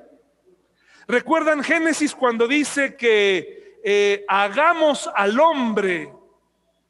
¿Recuerdan 1.07 1.63
Génesis 1.63 2.13
cuando 2.13 2.47
dice 2.47 2.95
que 2.95 3.79
eh, 3.83 4.25
hagamos 4.27 5.09
al 5.15 5.39
hombre? 5.39 6.11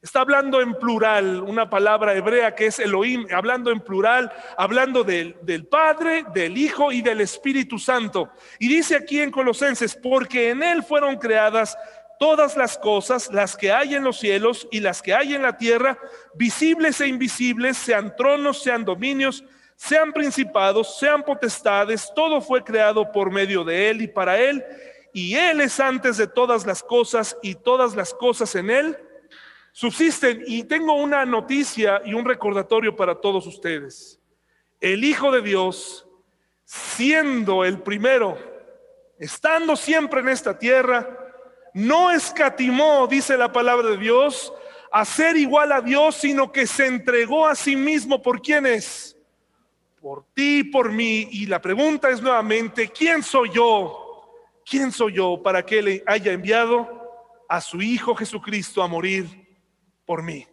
Está 0.00 0.20
hablando 0.20 0.60
en 0.60 0.74
plural, 0.74 1.42
una 1.42 1.68
palabra 1.68 2.14
hebrea 2.14 2.54
que 2.54 2.66
es 2.66 2.78
Elohim, 2.78 3.26
hablando 3.32 3.72
en 3.72 3.80
plural, 3.80 4.32
hablando 4.56 5.02
del, 5.02 5.36
del, 5.42 5.66
Padre, 5.66 6.24
del 6.32 6.56
Hijo 6.56 6.92
y 6.92 7.02
del 7.02 7.20
Espíritu 7.20 7.80
Santo. 7.80 8.30
Y 8.60 8.68
dice 8.68 8.94
aquí 8.94 9.20
en 9.20 9.32
Colosenses, 9.32 9.96
porque 9.96 10.50
en 10.50 10.62
Él 10.62 10.84
fueron 10.84 11.16
creadas 11.16 11.76
todas 12.18 12.56
las 12.56 12.76
cosas, 12.78 13.30
las 13.32 13.56
que 13.56 13.72
hay 13.72 13.94
en 13.94 14.04
los 14.04 14.18
cielos 14.18 14.68
y 14.70 14.80
las 14.80 15.02
que 15.02 15.14
hay 15.14 15.34
en 15.34 15.42
la 15.42 15.56
tierra, 15.56 15.98
visibles 16.34 17.00
e 17.00 17.06
invisibles, 17.06 17.76
sean 17.76 18.14
tronos, 18.16 18.62
sean 18.62 18.84
dominios, 18.84 19.44
sean 19.76 20.12
principados, 20.12 20.98
sean 20.98 21.22
potestades, 21.22 22.12
todo 22.14 22.40
fue 22.40 22.64
creado 22.64 23.10
por 23.12 23.30
medio 23.30 23.64
de 23.64 23.90
Él 23.90 24.02
y 24.02 24.08
para 24.08 24.38
Él, 24.38 24.64
y 25.12 25.34
Él 25.34 25.60
es 25.60 25.78
antes 25.80 26.16
de 26.16 26.26
todas 26.26 26.66
las 26.66 26.82
cosas 26.82 27.36
y 27.42 27.54
todas 27.54 27.94
las 27.94 28.12
cosas 28.12 28.54
en 28.54 28.70
Él 28.70 28.98
subsisten. 29.78 30.42
Y 30.46 30.64
tengo 30.64 30.94
una 30.94 31.24
noticia 31.24 32.02
y 32.04 32.12
un 32.12 32.24
recordatorio 32.24 32.96
para 32.96 33.14
todos 33.14 33.46
ustedes. 33.46 34.20
El 34.80 35.04
Hijo 35.04 35.30
de 35.30 35.40
Dios, 35.40 36.04
siendo 36.64 37.64
el 37.64 37.80
primero, 37.80 38.36
estando 39.20 39.76
siempre 39.76 40.20
en 40.20 40.30
esta 40.30 40.58
tierra, 40.58 41.17
no 41.74 42.10
escatimó, 42.10 43.06
dice 43.06 43.36
la 43.36 43.52
palabra 43.52 43.90
de 43.90 43.96
Dios, 43.96 44.52
a 44.90 45.04
ser 45.04 45.36
igual 45.36 45.72
a 45.72 45.80
Dios, 45.80 46.16
sino 46.16 46.50
que 46.50 46.66
se 46.66 46.86
entregó 46.86 47.46
a 47.46 47.54
sí 47.54 47.76
mismo 47.76 48.22
por 48.22 48.40
quienes, 48.40 49.16
por 50.00 50.24
ti, 50.34 50.64
por 50.64 50.90
mí. 50.90 51.28
Y 51.30 51.46
la 51.46 51.60
pregunta 51.60 52.10
es 52.10 52.22
nuevamente, 52.22 52.88
¿quién 52.88 53.22
soy 53.22 53.50
yo? 53.50 54.32
¿Quién 54.64 54.92
soy 54.92 55.14
yo 55.14 55.42
para 55.42 55.64
que 55.64 55.78
Él 55.78 56.02
haya 56.06 56.32
enviado 56.32 57.44
a 57.48 57.60
su 57.60 57.80
Hijo 57.80 58.14
Jesucristo 58.14 58.82
a 58.82 58.88
morir 58.88 59.26
por 60.04 60.22
mí? 60.22 60.46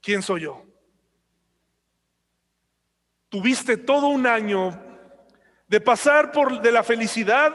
¿Quién 0.00 0.22
soy 0.22 0.42
yo? 0.42 0.62
Tuviste 3.28 3.76
todo 3.76 4.08
un 4.08 4.26
año 4.26 4.80
de 5.66 5.80
pasar 5.80 6.32
por 6.32 6.60
de 6.60 6.72
la 6.72 6.82
felicidad 6.82 7.54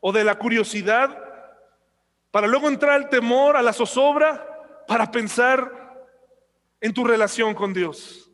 o 0.00 0.12
de 0.12 0.22
la 0.22 0.38
curiosidad 0.38 1.27
para 2.30 2.46
luego 2.46 2.68
entrar 2.68 2.92
al 2.92 3.08
temor, 3.08 3.56
a 3.56 3.62
la 3.62 3.72
zozobra, 3.72 4.44
para 4.86 5.10
pensar 5.10 6.06
en 6.80 6.92
tu 6.92 7.04
relación 7.04 7.54
con 7.54 7.72
Dios. 7.72 8.30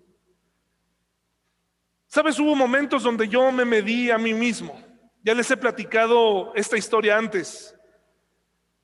Sabes, 2.07 2.39
hubo 2.39 2.55
momentos 2.55 3.03
donde 3.03 3.29
yo 3.29 3.51
me 3.51 3.65
medí 3.65 4.11
a 4.11 4.19
mí 4.19 4.35
mismo. 4.35 4.81
Ya 5.23 5.35
les 5.35 5.51
he 5.51 5.57
platicado 5.57 6.55
esta 6.55 6.77
historia 6.77 7.17
antes. 7.17 7.75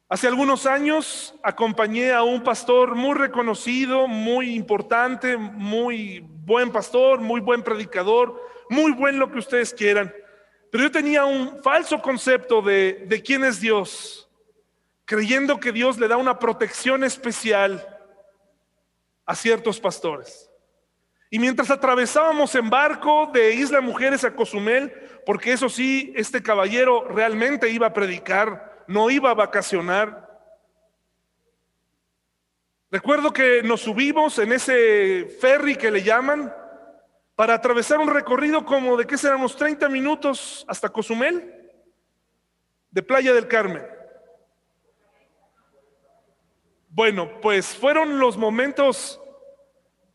Hace 0.09 0.27
algunos 0.27 0.67
años 0.67 1.35
acompañé 1.43 2.13
a 2.13 2.25
un 2.25 2.43
pastor 2.43 2.97
muy 2.97 3.15
reconocido, 3.15 4.09
muy 4.09 4.55
importante, 4.57 5.37
muy 5.37 6.27
buen 6.45 6.73
pastor, 6.73 7.21
muy 7.21 7.41
buen 7.41 7.63
predicador, 7.63 8.41
muy 8.69 8.91
buen 8.93 9.19
lo 9.19 9.31
que 9.31 9.39
ustedes 9.39 9.73
quieran. 9.73 10.13
Pero 10.73 10.85
yo 10.85 10.91
tenía 10.91 11.25
un 11.25 11.63
falso 11.63 12.01
concepto 12.03 12.63
de, 12.63 13.05
de 13.07 13.23
quién 13.23 13.45
es 13.45 13.61
Dios 13.61 14.30
creyendo 15.11 15.59
que 15.59 15.73
Dios 15.73 15.99
le 15.99 16.07
da 16.07 16.17
una 16.17 16.39
protección 16.39 17.03
especial 17.03 17.85
a 19.27 19.35
ciertos 19.35 19.81
pastores. 19.81 20.49
Y 21.31 21.41
mientras 21.41 21.69
atravesábamos 21.69 22.55
en 22.55 22.71
barco 22.71 23.29
de 23.35 23.55
Isla 23.55 23.81
Mujeres 23.81 24.23
a 24.23 24.37
Cozumel, 24.37 24.93
porque 25.27 25.53
eso 25.53 25.69
sí, 25.69 26.13
este 26.15 26.45
caballero 26.45 27.09
realmente 27.09 27.69
iba 27.71 27.89
a 27.89 27.93
predicar, 27.93 28.85
no 28.87 29.11
iba 29.11 29.33
a 29.33 29.35
vacacionar. 29.35 30.31
Recuerdo 32.93 33.33
que 33.33 33.65
nos 33.65 33.81
subimos 33.81 34.39
en 34.39 34.53
ese 34.53 35.27
ferry 35.41 35.75
que 35.75 35.91
le 35.91 36.05
llaman 36.05 36.55
para 37.35 37.55
atravesar 37.55 37.99
un 37.99 38.15
recorrido 38.15 38.65
como 38.65 38.97
de 38.97 39.09
qué 39.09 39.19
seramos 39.19 39.57
30 39.57 39.89
minutos 39.89 40.65
hasta 40.69 40.89
Cozumel, 40.89 41.69
de 42.93 43.03
Playa 43.03 43.35
del 43.35 43.49
Carmen. 43.49 43.99
Bueno, 46.93 47.41
pues 47.41 47.77
fueron 47.77 48.19
los 48.19 48.37
momentos 48.37 49.21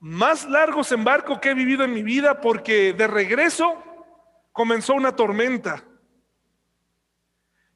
más 0.02 0.46
largos 0.46 0.92
en 0.92 1.06
barco 1.06 1.40
que 1.40 1.52
he 1.52 1.54
vivido 1.54 1.86
en 1.86 1.94
mi 1.94 2.04
vida 2.04 2.42
porque 2.42 2.92
de 2.92 3.08
regreso 3.08 3.82
comenzó 4.52 4.94
una 4.94 5.16
tormenta. 5.16 5.86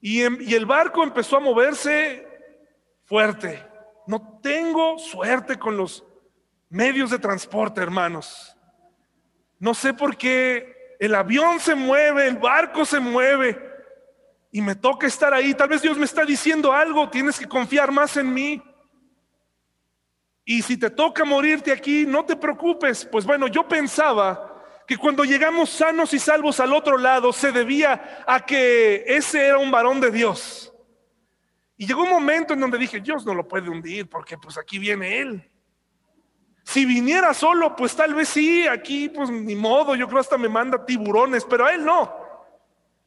Y, 0.01 0.21
y, 0.43 0.53
el 0.53 0.65
barco 0.65 1.01
empezó 1.01 1.37
a 1.37 1.39
moverse 1.39 2.27
fuerte. 3.05 3.65
No 4.05 4.39
tengo 4.43 4.99
suerte 4.99 5.57
con 5.57 5.77
los 5.77 6.05
medios 6.67 7.09
de 7.09 7.19
transporte, 7.19 7.81
hermanos. 7.81 8.55
No 9.59 9.73
sé 9.73 9.93
por 9.93 10.17
qué 10.17 10.97
el 10.99 11.15
avión 11.15 11.61
se 11.61 11.73
mueve, 11.73 12.27
el 12.27 12.37
barco 12.37 12.83
se 12.83 12.99
mueve 12.99 13.61
y 14.51 14.61
me 14.61 14.75
toca 14.75 15.07
estar 15.07 15.33
ahí. 15.33 15.53
Tal 15.53 15.69
vez 15.69 15.81
Dios 15.81 15.97
me 15.97 16.05
está 16.05 16.25
diciendo 16.25 16.73
algo, 16.73 17.09
tienes 17.09 17.39
que 17.39 17.47
confiar 17.47 17.91
más 17.91 18.17
en 18.17 18.33
mí. 18.33 18.61
Y 20.51 20.63
si 20.63 20.77
te 20.77 20.89
toca 20.89 21.23
morirte 21.25 21.71
aquí, 21.71 22.07
no 22.07 22.25
te 22.25 22.35
preocupes. 22.35 23.05
Pues 23.05 23.23
bueno, 23.23 23.45
yo 23.45 23.67
pensaba 23.67 24.63
que 24.87 24.97
cuando 24.97 25.23
llegamos 25.23 25.69
sanos 25.69 26.11
y 26.15 26.17
salvos 26.17 26.59
al 26.59 26.73
otro 26.73 26.97
lado 26.97 27.31
se 27.31 27.51
debía 27.51 28.23
a 28.25 28.43
que 28.43 29.03
ese 29.05 29.45
era 29.45 29.59
un 29.59 29.69
varón 29.69 30.01
de 30.01 30.09
Dios. 30.09 30.73
Y 31.77 31.85
llegó 31.85 32.01
un 32.01 32.09
momento 32.09 32.55
en 32.55 32.61
donde 32.61 32.79
dije, 32.79 32.99
Dios 32.99 33.27
no 33.27 33.35
lo 33.35 33.47
puede 33.47 33.69
hundir 33.69 34.09
porque 34.09 34.39
pues 34.39 34.57
aquí 34.57 34.79
viene 34.79 35.19
Él. 35.19 35.51
Si 36.63 36.83
viniera 36.83 37.31
solo, 37.35 37.75
pues 37.75 37.95
tal 37.95 38.15
vez 38.15 38.29
sí, 38.29 38.65
aquí 38.67 39.07
pues 39.07 39.29
ni 39.29 39.53
modo, 39.53 39.93
yo 39.93 40.07
creo 40.07 40.19
hasta 40.19 40.35
me 40.35 40.49
manda 40.49 40.83
tiburones, 40.83 41.45
pero 41.45 41.67
a 41.67 41.75
Él 41.75 41.85
no. 41.85 42.11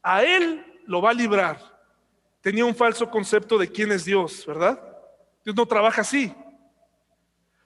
A 0.01 0.23
Él 0.23 0.65
lo 0.87 1.03
va 1.03 1.11
a 1.11 1.15
librar. 1.15 1.59
Tenía 2.41 2.65
un 2.65 2.77
falso 2.77 3.11
concepto 3.11 3.59
de 3.59 3.67
quién 3.67 3.91
es 3.91 4.05
Dios, 4.05 4.47
¿verdad? 4.47 4.81
Dios 5.45 5.57
no 5.57 5.67
trabaja 5.67 6.03
así. 6.03 6.33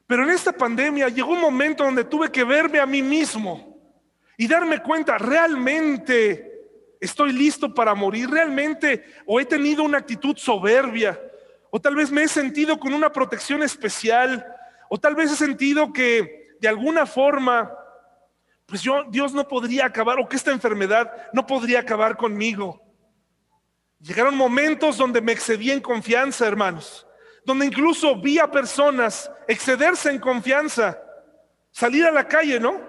Pero 0.07 0.23
en 0.23 0.31
esta 0.31 0.53
pandemia 0.53 1.09
llegó 1.09 1.33
un 1.33 1.41
momento 1.41 1.85
donde 1.85 2.05
tuve 2.05 2.31
que 2.31 2.45
verme 2.45 2.79
a 2.79 2.87
mí 2.87 3.03
mismo 3.03 3.77
y 4.37 4.47
darme 4.47 4.81
cuenta, 4.83 5.19
realmente 5.19 6.53
estoy 7.01 7.33
listo 7.33 7.75
para 7.75 7.95
morir, 7.95 8.31
realmente 8.31 9.05
o 9.27 9.41
he 9.41 9.45
tenido 9.45 9.83
una 9.83 9.99
actitud 9.99 10.37
soberbia, 10.37 11.21
o 11.71 11.81
tal 11.81 11.97
vez 11.97 12.11
me 12.11 12.23
he 12.23 12.29
sentido 12.29 12.79
con 12.79 12.95
una 12.95 13.11
protección 13.11 13.63
especial, 13.63 14.47
o 14.89 14.99
tal 14.99 15.17
vez 15.17 15.33
he 15.33 15.37
sentido 15.37 15.93
que 15.93 16.57
de 16.61 16.69
alguna 16.69 17.05
forma, 17.05 17.73
pues 18.65 18.83
yo, 18.83 19.05
Dios 19.09 19.35
no 19.35 19.49
podría 19.49 19.87
acabar, 19.87 20.21
o 20.21 20.29
que 20.29 20.37
esta 20.37 20.53
enfermedad 20.53 21.11
no 21.33 21.47
podría 21.47 21.81
acabar 21.81 22.17
conmigo. 22.17 22.81
Llegaron 23.99 24.37
momentos 24.37 24.97
donde 24.97 25.21
me 25.21 25.33
excedí 25.33 25.71
en 25.71 25.81
confianza, 25.81 26.47
hermanos 26.47 27.07
donde 27.47 27.67
incluso 27.67 28.17
vi 28.17 28.41
a 28.41 28.51
personas 28.51 29.31
excederse 29.47 30.11
en 30.11 30.19
confianza, 30.19 31.01
salir 31.71 32.05
a 32.05 32.11
la 32.11 32.27
calle, 32.27 32.59
¿no? 32.59 32.81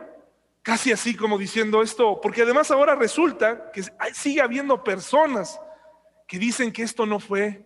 Casi 0.64 0.91
así 0.91 1.16
como 1.16 1.38
diciendo 1.38 1.84
esto, 1.84 2.20
porque 2.20 2.41
además 2.41 2.72
ahora 2.72 2.95
resulta 2.95 3.72
que 3.72 3.84
sigue 4.14 4.41
habiendo 4.41 4.84
personas 4.84 5.62
que 6.28 6.39
dicen 6.39 6.74
que 6.74 6.82
esto 6.82 7.05
no 7.05 7.20
fue 7.20 7.66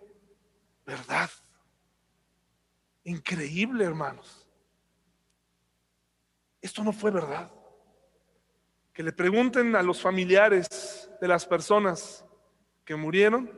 verdad. 0.86 1.30
Increíble, 3.06 3.86
hermanos. 3.86 4.46
Esto 6.62 6.84
no 6.84 6.92
fue 6.92 7.10
verdad. 7.10 7.50
Que 8.92 9.02
le 9.02 9.14
pregunten 9.14 9.78
a 9.78 9.82
los 9.82 10.02
familiares 10.02 11.10
de 11.22 11.28
las 11.28 11.46
personas 11.46 12.26
que 12.84 12.98
murieron 12.98 13.50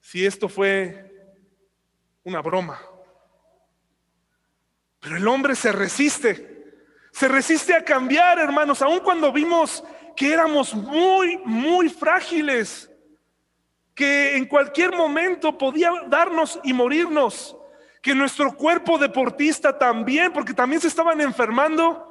si 0.00 0.26
esto 0.26 0.48
fue 0.48 1.13
una 2.24 2.42
broma. 2.42 2.80
Pero 5.00 5.16
el 5.16 5.28
hombre 5.28 5.54
se 5.54 5.70
resiste, 5.70 6.74
se 7.12 7.28
resiste 7.28 7.74
a 7.74 7.84
cambiar, 7.84 8.38
hermanos, 8.38 8.82
aun 8.82 9.00
cuando 9.00 9.30
vimos 9.32 9.84
que 10.16 10.32
éramos 10.32 10.74
muy, 10.74 11.38
muy 11.44 11.88
frágiles. 11.88 12.90
que 13.94 14.36
en 14.36 14.46
cualquier 14.46 14.92
momento 14.96 15.56
podía 15.56 15.92
darnos 16.08 16.58
y 16.64 16.72
morirnos, 16.72 17.56
que 18.02 18.12
nuestro 18.12 18.56
cuerpo 18.56 18.98
deportista 18.98 19.78
también, 19.78 20.32
porque 20.32 20.52
también 20.52 20.80
se 20.80 20.88
estaban 20.88 21.20
enfermando 21.20 22.10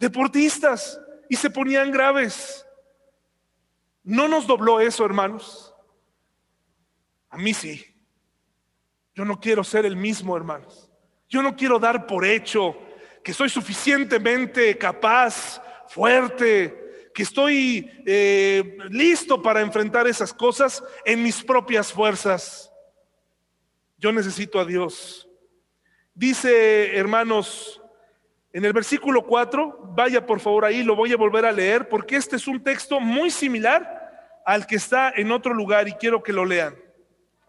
deportistas 0.00 1.00
y 1.28 1.36
se 1.36 1.48
ponían 1.48 1.92
graves. 1.92 2.66
¿No 4.02 4.26
nos 4.26 4.48
dobló 4.48 4.80
eso, 4.80 5.04
hermanos? 5.04 5.72
A 7.30 7.38
mí 7.38 7.54
sí. 7.54 7.91
Yo 9.14 9.24
no 9.24 9.38
quiero 9.40 9.62
ser 9.62 9.84
el 9.84 9.96
mismo, 9.96 10.36
hermanos. 10.36 10.90
Yo 11.28 11.42
no 11.42 11.56
quiero 11.56 11.78
dar 11.78 12.06
por 12.06 12.24
hecho 12.24 12.76
que 13.22 13.32
soy 13.32 13.48
suficientemente 13.48 14.76
capaz, 14.76 15.62
fuerte, 15.88 17.10
que 17.14 17.22
estoy 17.22 17.90
eh, 18.06 18.78
listo 18.90 19.40
para 19.42 19.60
enfrentar 19.60 20.06
esas 20.06 20.32
cosas 20.32 20.82
en 21.04 21.22
mis 21.22 21.42
propias 21.42 21.92
fuerzas. 21.92 22.72
Yo 23.98 24.12
necesito 24.12 24.58
a 24.58 24.64
Dios. 24.64 25.28
Dice, 26.14 26.96
hermanos, 26.96 27.80
en 28.52 28.64
el 28.64 28.72
versículo 28.72 29.24
4, 29.24 29.92
vaya 29.94 30.26
por 30.26 30.40
favor 30.40 30.64
ahí, 30.64 30.82
lo 30.82 30.96
voy 30.96 31.12
a 31.12 31.16
volver 31.16 31.46
a 31.46 31.52
leer, 31.52 31.88
porque 31.88 32.16
este 32.16 32.36
es 32.36 32.46
un 32.48 32.62
texto 32.62 33.00
muy 33.00 33.30
similar 33.30 34.40
al 34.44 34.66
que 34.66 34.76
está 34.76 35.12
en 35.14 35.30
otro 35.30 35.54
lugar 35.54 35.88
y 35.88 35.92
quiero 35.92 36.22
que 36.22 36.32
lo 36.32 36.44
lean 36.44 36.76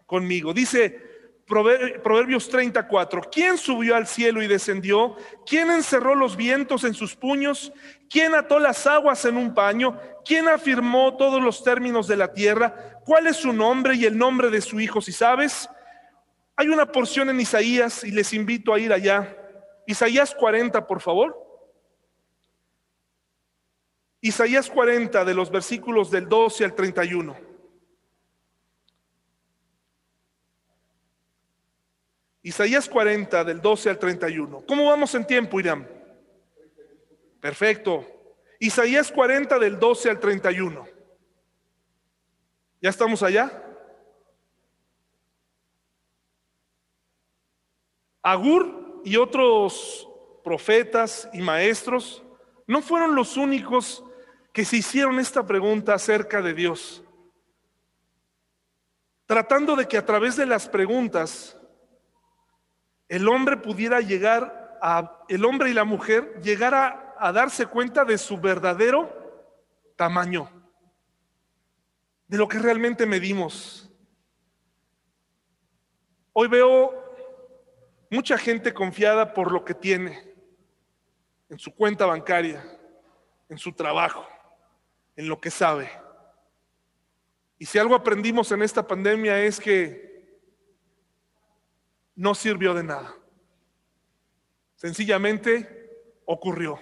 conmigo. 0.06 0.54
Dice, 0.54 1.13
Proverbios 1.46 2.48
34. 2.48 3.22
¿Quién 3.30 3.58
subió 3.58 3.96
al 3.96 4.06
cielo 4.06 4.42
y 4.42 4.46
descendió? 4.46 5.16
¿Quién 5.46 5.70
encerró 5.70 6.14
los 6.14 6.36
vientos 6.36 6.84
en 6.84 6.94
sus 6.94 7.14
puños? 7.14 7.72
¿Quién 8.08 8.34
ató 8.34 8.58
las 8.58 8.86
aguas 8.86 9.24
en 9.26 9.36
un 9.36 9.52
paño? 9.52 9.98
¿Quién 10.24 10.48
afirmó 10.48 11.16
todos 11.16 11.42
los 11.42 11.62
términos 11.62 12.08
de 12.08 12.16
la 12.16 12.32
tierra? 12.32 13.00
¿Cuál 13.04 13.26
es 13.26 13.36
su 13.36 13.52
nombre 13.52 13.94
y 13.94 14.06
el 14.06 14.16
nombre 14.16 14.48
de 14.50 14.62
su 14.62 14.80
hijo, 14.80 15.02
si 15.02 15.12
sabes? 15.12 15.68
Hay 16.56 16.68
una 16.68 16.90
porción 16.90 17.28
en 17.28 17.40
Isaías 17.40 18.04
y 18.04 18.10
les 18.10 18.32
invito 18.32 18.72
a 18.72 18.78
ir 18.78 18.92
allá. 18.92 19.36
Isaías 19.86 20.34
40, 20.34 20.86
por 20.86 21.00
favor. 21.00 21.38
Isaías 24.22 24.70
40 24.70 25.24
de 25.26 25.34
los 25.34 25.50
versículos 25.50 26.10
del 26.10 26.26
12 26.26 26.64
al 26.64 26.74
31. 26.74 27.53
Isaías 32.44 32.90
40, 32.90 33.42
del 33.42 33.62
12 33.62 33.88
al 33.88 33.98
31. 33.98 34.64
¿Cómo 34.68 34.84
vamos 34.84 35.14
en 35.14 35.26
tiempo, 35.26 35.58
Irán? 35.58 35.88
Perfecto. 37.40 38.06
Isaías 38.60 39.10
40, 39.10 39.58
del 39.58 39.80
12 39.80 40.10
al 40.10 40.20
31. 40.20 40.86
¿Ya 42.82 42.90
estamos 42.90 43.22
allá? 43.22 43.62
Agur 48.22 49.00
y 49.06 49.16
otros 49.16 50.06
profetas 50.44 51.30
y 51.32 51.40
maestros 51.40 52.22
no 52.66 52.82
fueron 52.82 53.14
los 53.14 53.38
únicos 53.38 54.04
que 54.52 54.66
se 54.66 54.76
hicieron 54.76 55.18
esta 55.18 55.46
pregunta 55.46 55.94
acerca 55.94 56.42
de 56.42 56.52
Dios. 56.52 57.02
Tratando 59.24 59.76
de 59.76 59.88
que 59.88 59.96
a 59.96 60.04
través 60.04 60.36
de 60.36 60.44
las 60.44 60.68
preguntas 60.68 61.56
el 63.08 63.28
hombre 63.28 63.56
pudiera 63.56 64.00
llegar 64.00 64.78
a, 64.80 65.24
el 65.28 65.44
hombre 65.44 65.70
y 65.70 65.74
la 65.74 65.84
mujer 65.84 66.40
llegara 66.42 67.14
a 67.18 67.32
darse 67.32 67.66
cuenta 67.66 68.04
de 68.04 68.18
su 68.18 68.38
verdadero 68.38 69.24
tamaño, 69.96 70.50
de 72.26 72.38
lo 72.38 72.48
que 72.48 72.58
realmente 72.58 73.06
medimos. 73.06 73.90
Hoy 76.32 76.48
veo 76.48 76.92
mucha 78.10 78.36
gente 78.36 78.74
confiada 78.74 79.32
por 79.32 79.52
lo 79.52 79.64
que 79.64 79.74
tiene, 79.74 80.34
en 81.48 81.58
su 81.58 81.74
cuenta 81.74 82.06
bancaria, 82.06 82.64
en 83.48 83.58
su 83.58 83.72
trabajo, 83.72 84.26
en 85.16 85.28
lo 85.28 85.40
que 85.40 85.50
sabe. 85.50 85.90
Y 87.58 87.66
si 87.66 87.78
algo 87.78 87.94
aprendimos 87.94 88.50
en 88.52 88.62
esta 88.62 88.86
pandemia 88.86 89.38
es 89.40 89.60
que 89.60 90.13
no 92.16 92.34
sirvió 92.34 92.74
de 92.74 92.84
nada. 92.84 93.14
Sencillamente 94.76 95.90
ocurrió. 96.24 96.78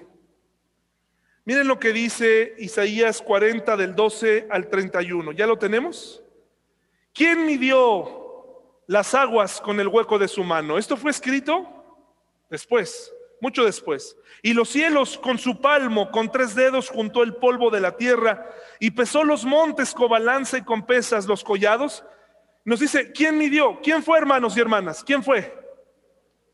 Miren 1.45 1.67
lo 1.67 1.79
que 1.79 1.93
dice 1.93 2.55
Isaías 2.59 3.21
40 3.21 3.77
del 3.77 3.95
12 3.95 4.47
al 4.51 4.69
31. 4.69 5.33
¿Ya 5.33 5.47
lo 5.47 5.59
tenemos? 5.59 6.23
¿Quién 7.13 7.47
midió 7.47 8.81
las 8.87 9.15
aguas 9.15 9.61
con 9.61 9.81
el 9.81 9.89
hueco 9.89 10.19
de 10.19 10.29
su 10.29 10.45
mano? 10.45 10.79
Esto 10.79 10.97
fue 10.97 11.11
escrito 11.11 11.67
después, 12.49 13.13
mucho 13.41 13.65
después. 13.65 14.17
Y 14.43 14.55
los 14.55 14.69
cielos 14.69 15.19
con 15.19 15.39
su 15.39 15.61
palmo, 15.61 16.11
con 16.11 16.31
tres 16.31 16.55
dedos, 16.55 16.89
juntó 16.89 17.23
el 17.23 17.35
polvo 17.35 17.71
de 17.71 17.81
la 17.81 17.97
tierra 17.97 18.49
y 18.79 18.93
pesó 18.93 19.25
los 19.25 19.45
montes 19.45 19.95
con 19.95 20.11
balanza 20.11 20.59
y 20.59 20.63
con 20.63 20.87
pesas 20.87 21.27
los 21.27 21.43
collados 21.43 22.05
nos 22.65 22.81
dice, 22.81 23.13
¿quién 23.13 23.39
midió? 23.39 23.81
¿Quién 23.83 24.03
fue, 24.03 24.19
hermanos 24.19 24.57
y 24.57 24.61
hermanas? 24.61 25.03
¿Quién 25.05 25.23
fue? 25.23 25.53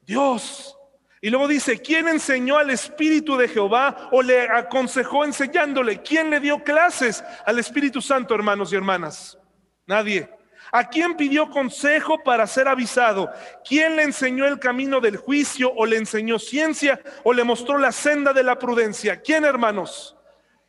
Dios. 0.03 0.75
Y 1.21 1.31
luego 1.31 1.49
dice, 1.49 1.81
¿quién 1.81 2.09
enseñó 2.09 2.57
al 2.57 2.71
Espíritu 2.71 3.37
de 3.37 3.49
Jehová 3.49 4.09
o 4.13 4.23
le 4.23 4.43
aconsejó 4.49 5.25
enseñándole? 5.25 6.01
¿Quién 6.01 6.31
le 6.31 6.41
dio 6.41 6.63
clases 6.63 7.25
al 7.45 7.59
Espíritu 7.59 8.01
Santo, 8.01 8.35
hermanos 8.35 8.73
y 8.73 8.77
hermanas? 8.77 9.39
Nadie. 9.87 10.31
¿A 10.71 10.89
quién 10.89 11.17
pidió 11.17 11.51
consejo 11.51 12.23
para 12.23 12.47
ser 12.47 12.69
avisado? 12.69 13.31
¿Quién 13.67 13.97
le 13.97 14.03
enseñó 14.03 14.47
el 14.47 14.59
camino 14.59 15.01
del 15.01 15.17
juicio 15.17 15.73
o 15.75 15.87
le 15.87 15.97
enseñó 15.97 16.39
ciencia 16.39 17.01
o 17.25 17.33
le 17.33 17.43
mostró 17.43 17.79
la 17.79 17.93
senda 17.93 18.33
de 18.33 18.43
la 18.43 18.59
prudencia? 18.59 19.21
¿Quién, 19.21 19.45
hermanos? 19.45 20.17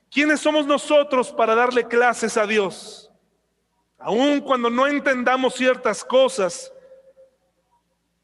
¿Quiénes 0.09 0.39
somos 0.39 0.65
nosotros 0.65 1.31
para 1.31 1.53
darle 1.53 1.87
clases 1.87 2.37
a 2.37 2.47
Dios? 2.47 3.08
Aun 3.99 4.39
cuando 4.39 4.69
no 4.69 4.87
entendamos 4.87 5.55
ciertas 5.55 6.05
cosas, 6.05 6.71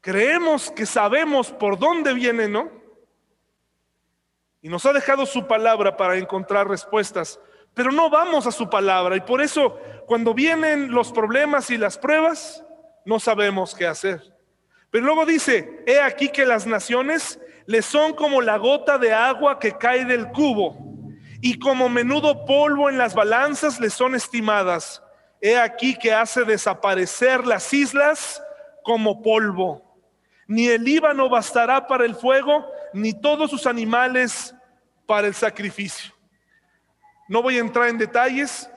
creemos 0.00 0.70
que 0.70 0.86
sabemos 0.86 1.52
por 1.52 1.78
dónde 1.78 2.14
viene, 2.14 2.48
¿no? 2.48 2.70
Y 4.62 4.68
nos 4.68 4.86
ha 4.86 4.92
dejado 4.92 5.26
su 5.26 5.46
palabra 5.46 5.96
para 5.96 6.16
encontrar 6.16 6.66
respuestas, 6.66 7.38
pero 7.74 7.92
no 7.92 8.08
vamos 8.08 8.46
a 8.46 8.52
su 8.52 8.70
palabra. 8.70 9.16
Y 9.16 9.20
por 9.20 9.42
eso 9.42 9.78
cuando 10.06 10.32
vienen 10.32 10.90
los 10.92 11.12
problemas 11.12 11.70
y 11.70 11.76
las 11.76 11.98
pruebas, 11.98 12.64
no 13.04 13.20
sabemos 13.20 13.74
qué 13.74 13.86
hacer. 13.86 14.34
Pero 14.90 15.04
luego 15.04 15.26
dice, 15.26 15.84
he 15.86 16.00
aquí 16.00 16.30
que 16.30 16.46
las 16.46 16.66
naciones 16.66 17.38
le 17.66 17.82
son 17.82 18.14
como 18.14 18.40
la 18.40 18.56
gota 18.56 18.96
de 18.96 19.12
agua 19.12 19.58
que 19.58 19.72
cae 19.72 20.04
del 20.04 20.28
cubo, 20.28 20.78
y 21.42 21.58
como 21.58 21.88
menudo 21.88 22.46
polvo 22.46 22.88
en 22.88 22.96
las 22.96 23.14
balanzas 23.14 23.78
le 23.78 23.90
son 23.90 24.14
estimadas. 24.14 25.02
He 25.40 25.58
aquí 25.58 25.96
que 25.96 26.12
hace 26.12 26.44
desaparecer 26.44 27.46
las 27.46 27.72
islas 27.72 28.42
como 28.82 29.22
polvo. 29.22 29.82
Ni 30.46 30.68
el 30.68 30.84
Líbano 30.84 31.28
bastará 31.28 31.86
para 31.86 32.04
el 32.04 32.14
fuego, 32.14 32.66
ni 32.92 33.12
todos 33.12 33.50
sus 33.50 33.66
animales 33.66 34.54
para 35.06 35.26
el 35.26 35.34
sacrificio. 35.34 36.14
No 37.28 37.42
voy 37.42 37.56
a 37.56 37.60
entrar 37.60 37.88
en 37.88 37.98
detalles, 37.98 38.70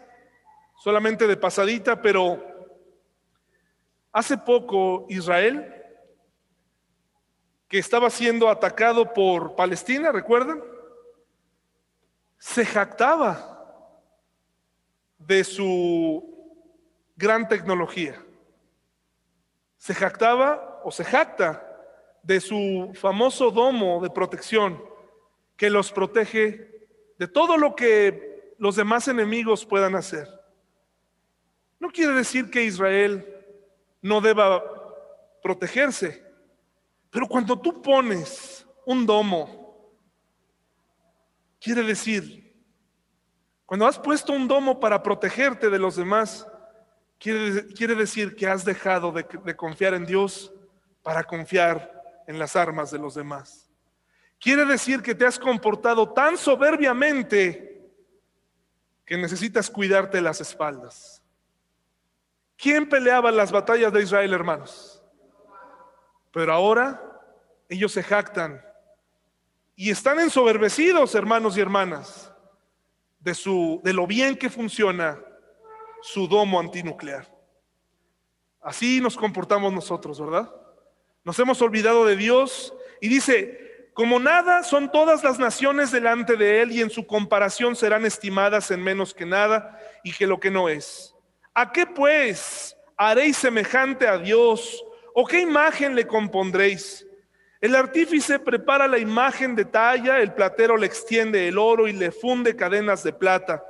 solamente 0.78 1.28
de 1.28 1.38
pasadita, 1.38 2.01
pero 2.01 2.43
hace 4.12 4.38
poco 4.38 5.05
Israel, 5.10 5.76
que 7.68 7.78
estaba 7.78 8.10
siendo 8.10 8.49
atacado 8.49 9.14
por 9.14 9.55
Palestina, 9.55 10.12
¿recuerdan? 10.12 10.64
Se 12.39 12.66
jactaba 12.66 13.57
de 15.20 15.43
su 15.43 16.39
gran 17.20 17.49
tecnología. 17.49 18.15
Se 19.78 19.93
jactaba 19.93 20.82
o 20.86 20.91
se 20.91 21.03
jacta 21.03 21.65
de 22.24 22.39
su 22.39 22.91
famoso 22.95 23.51
domo 23.51 24.01
de 24.01 24.09
protección 24.09 24.82
que 25.57 25.70
los 25.70 25.91
protege 25.91 26.88
de 27.17 27.28
todo 27.28 27.57
lo 27.57 27.76
que 27.76 28.55
los 28.57 28.78
demás 28.78 29.09
enemigos 29.09 29.65
puedan 29.65 29.95
hacer. 29.95 30.30
No 31.78 31.89
quiere 31.89 32.13
decir 32.13 32.49
que 32.49 32.63
Israel 32.63 33.28
no 34.01 34.22
deba 34.22 34.63
protegerse, 35.43 36.26
pero 37.09 37.28
cuando 37.28 37.59
tú 37.59 37.82
pones 37.82 38.65
un 38.86 39.05
domo, 39.05 39.91
quiere 41.59 41.84
decir, 41.84 42.63
cuando 43.65 43.86
has 43.86 43.99
puesto 43.99 44.32
un 44.32 44.47
domo 44.47 44.80
para 44.80 45.03
protegerte 45.03 45.70
de 45.70 45.80
los 45.80 45.97
demás, 45.97 46.49
Quiere, 47.20 47.95
decir 47.95 48.34
que 48.34 48.47
has 48.47 48.63
dejado 48.63 49.11
de, 49.11 49.55
confiar 49.55 49.93
en 49.93 50.05
Dios 50.05 50.53
para 51.03 51.26
confiar 51.26 52.24
en 52.26 52.39
las 52.39 52.55
armas 52.55 52.91
de 52.91 52.97
los 52.97 53.13
demás. 53.13 53.70
Quiere 54.39 54.63
decir 54.63 55.01
que 55.01 55.13
te 55.13 55.26
has 55.26 55.38
comportado 55.38 56.13
tan 56.13 56.38
soberbiamente 56.38 57.91
que 59.05 59.17
necesitas 59.17 59.70
cuidarte 59.70 60.22
las 60.22 60.39
espaldas. 60.39 61.22
¿Quién 62.55 62.88
peleaba 62.88 63.32
las 63.32 63.51
batallas 63.51 63.91
de 63.91 64.03
Israel, 64.03 64.34
hermanos? 64.34 65.03
Pero 66.32 66.53
ahora 66.53 67.03
ellos 67.67 67.91
se 67.91 68.01
jactan 68.01 68.63
y 69.76 69.89
están 69.89 70.22
ensoberbecidos, 70.22 71.15
hermanos 71.15 71.57
y 71.57 71.61
hermanas, 71.61 72.32
de, 73.20 73.34
su, 73.34 73.82
de 73.84 73.91
lo 73.91 74.07
bien 74.07 74.38
que 74.38 74.49
funciona 74.49 75.20
su 76.02 76.28
domo 76.28 76.60
antinuclear. 76.60 77.28
Así 78.62 79.00
nos 79.00 79.16
comportamos 79.16 79.72
nosotros, 79.74 80.20
¿verdad? 80.20 80.54
Nos 81.24 81.38
hemos 81.39 81.62
olvidado 81.62 82.06
de 82.06 82.16
Dios 82.16 82.74
y 83.02 83.08
dice, 83.08 83.91
como 83.93 84.20
nada 84.20 84.64
son 84.64 84.91
todas 84.91 85.24
las 85.24 85.39
naciones 85.39 85.91
delante 85.91 86.36
de 86.36 86.62
Él 86.62 86.72
y 86.72 86.82
en 86.82 86.89
su 86.89 87.06
comparación 87.06 87.76
serán 87.76 88.06
estimadas 88.06 88.72
en 88.72 88.84
menos 88.84 89.14
que 89.14 89.26
nada 89.26 89.78
y 90.04 90.14
que 90.14 90.28
lo 90.28 90.39
que 90.39 90.52
no 90.52 90.70
es. 90.70 91.14
¿A 91.54 91.72
qué 91.72 91.86
pues 91.86 92.78
haréis 92.95 93.38
semejante 93.38 94.08
a 94.08 94.18
Dios 94.18 94.84
o 95.14 95.26
qué 95.26 95.41
imagen 95.41 95.95
le 95.95 96.08
compondréis? 96.08 97.06
El 97.60 97.76
artífice 97.76 98.39
prepara 98.39 98.88
la 98.88 99.00
imagen 99.00 99.54
de 99.54 99.66
talla, 99.66 100.20
el 100.20 100.34
platero 100.34 100.78
le 100.78 100.86
extiende 100.86 101.50
el 101.50 101.58
oro 101.58 101.89
y 101.89 101.91
le 101.91 102.12
funde 102.12 102.56
cadenas 102.56 103.04
de 103.04 103.12
plata. 103.12 103.62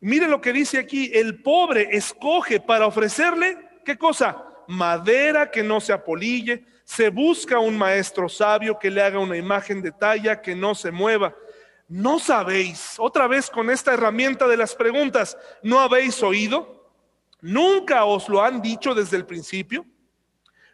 Mire 0.00 0.28
lo 0.28 0.40
que 0.40 0.52
dice 0.52 0.78
aquí, 0.78 1.10
el 1.14 1.42
pobre 1.42 1.88
escoge 1.92 2.60
para 2.60 2.86
ofrecerle, 2.86 3.58
¿qué 3.84 3.96
cosa? 3.96 4.44
Madera 4.68 5.50
que 5.50 5.62
no 5.62 5.80
se 5.80 5.92
apolille, 5.92 6.64
se 6.84 7.08
busca 7.08 7.58
un 7.58 7.76
maestro 7.76 8.28
sabio 8.28 8.78
que 8.78 8.90
le 8.90 9.02
haga 9.02 9.18
una 9.18 9.36
imagen 9.36 9.82
de 9.82 9.92
talla 9.92 10.40
que 10.40 10.54
no 10.54 10.74
se 10.74 10.90
mueva. 10.90 11.34
¿No 11.88 12.18
sabéis? 12.18 12.96
Otra 12.98 13.26
vez 13.26 13.48
con 13.48 13.70
esta 13.70 13.94
herramienta 13.94 14.46
de 14.46 14.56
las 14.56 14.74
preguntas, 14.74 15.36
¿no 15.62 15.80
habéis 15.80 16.22
oído? 16.22 16.90
¿Nunca 17.40 18.04
os 18.04 18.28
lo 18.28 18.42
han 18.42 18.60
dicho 18.60 18.94
desde 18.94 19.16
el 19.16 19.24
principio? 19.24 19.86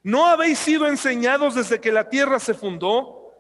¿No 0.03 0.27
habéis 0.27 0.59
sido 0.59 0.87
enseñados 0.87 1.55
desde 1.55 1.81
que 1.81 1.93
la 1.93 2.09
tierra 2.09 2.39
se 2.39 2.55
fundó? 2.55 3.31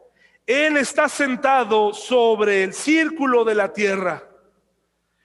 Él 0.46 0.76
está 0.76 1.08
sentado 1.08 1.92
sobre 1.92 2.62
el 2.62 2.72
círculo 2.72 3.44
de 3.44 3.54
la 3.54 3.72
tierra, 3.72 4.28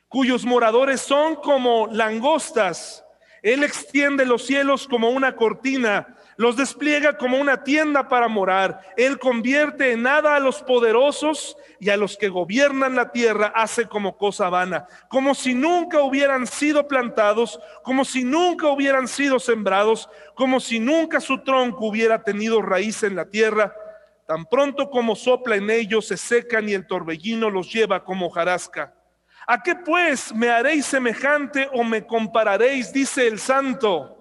cuyos 0.08 0.46
moradores 0.46 1.02
son 1.02 1.36
como 1.36 1.88
langostas. 1.88 3.04
Él 3.42 3.64
extiende 3.64 4.26
los 4.26 4.46
cielos 4.46 4.88
como 4.88 5.10
una 5.10 5.36
cortina 5.36 6.18
los 6.38 6.56
despliega 6.56 7.18
como 7.18 7.40
una 7.40 7.64
tienda 7.64 8.08
para 8.08 8.28
morar. 8.28 8.80
Él 8.96 9.20
convierte 9.20 9.92
en 9.92 10.04
nada 10.04 10.36
a 10.36 10.40
los 10.40 10.62
poderosos 10.62 11.58
y 11.80 11.90
a 11.90 11.98
los 11.98 12.16
que 12.16 12.30
gobiernan 12.30 12.96
la 12.96 13.12
tierra 13.12 13.52
hace 13.56 13.88
como 13.88 14.18
cosa 14.18 14.50
vana, 14.50 14.88
como 15.10 15.36
si 15.36 15.54
nunca 15.54 16.02
hubieran 16.02 16.48
sido 16.48 16.88
plantados, 16.88 17.60
como 17.84 18.06
si 18.06 18.24
nunca 18.24 18.70
hubieran 18.70 19.08
sido 19.08 19.40
sembrados, 19.40 20.10
como 20.36 20.60
si 20.60 20.80
nunca 20.80 21.20
su 21.20 21.44
tronco 21.44 21.88
hubiera 21.88 22.24
tenido 22.24 22.62
raíz 22.62 23.04
en 23.04 23.16
la 23.16 23.26
tierra. 23.26 23.76
Tan 24.28 24.46
pronto 24.46 24.90
como 24.90 25.16
sopla 25.16 25.56
en 25.56 25.70
ellos, 25.70 26.08
se 26.08 26.18
secan 26.18 26.70
y 26.70 26.74
el 26.74 26.86
torbellino 26.86 27.50
los 27.50 27.72
lleva 27.72 28.04
como 28.04 28.30
jarasca. 28.30 28.97
¿A 29.50 29.64
qué 29.64 29.76
pues 29.76 30.36
me 30.36 30.50
haréis 30.50 30.86
semejante 30.86 31.70
o 31.72 31.82
me 31.82 32.06
compararéis? 32.06 32.92
Dice 32.92 33.26
el 33.26 33.40
santo. 33.40 34.18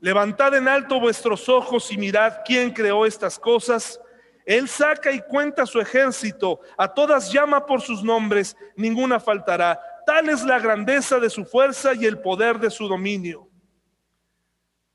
Levantad 0.00 0.54
en 0.54 0.66
alto 0.66 0.98
vuestros 0.98 1.46
ojos 1.50 1.92
y 1.92 1.98
mirad 1.98 2.38
quién 2.42 2.70
creó 2.70 3.04
estas 3.04 3.38
cosas. 3.38 4.00
Él 4.46 4.66
saca 4.66 5.12
y 5.12 5.20
cuenta 5.20 5.66
su 5.66 5.78
ejército, 5.78 6.60
a 6.78 6.88
todas 6.88 7.30
llama 7.30 7.66
por 7.66 7.82
sus 7.82 8.02
nombres, 8.02 8.56
ninguna 8.76 9.20
faltará. 9.20 9.78
Tal 10.06 10.30
es 10.30 10.42
la 10.42 10.58
grandeza 10.58 11.18
de 11.18 11.28
su 11.28 11.44
fuerza 11.44 11.92
y 11.92 12.06
el 12.06 12.18
poder 12.18 12.58
de 12.58 12.70
su 12.70 12.88
dominio. 12.88 13.46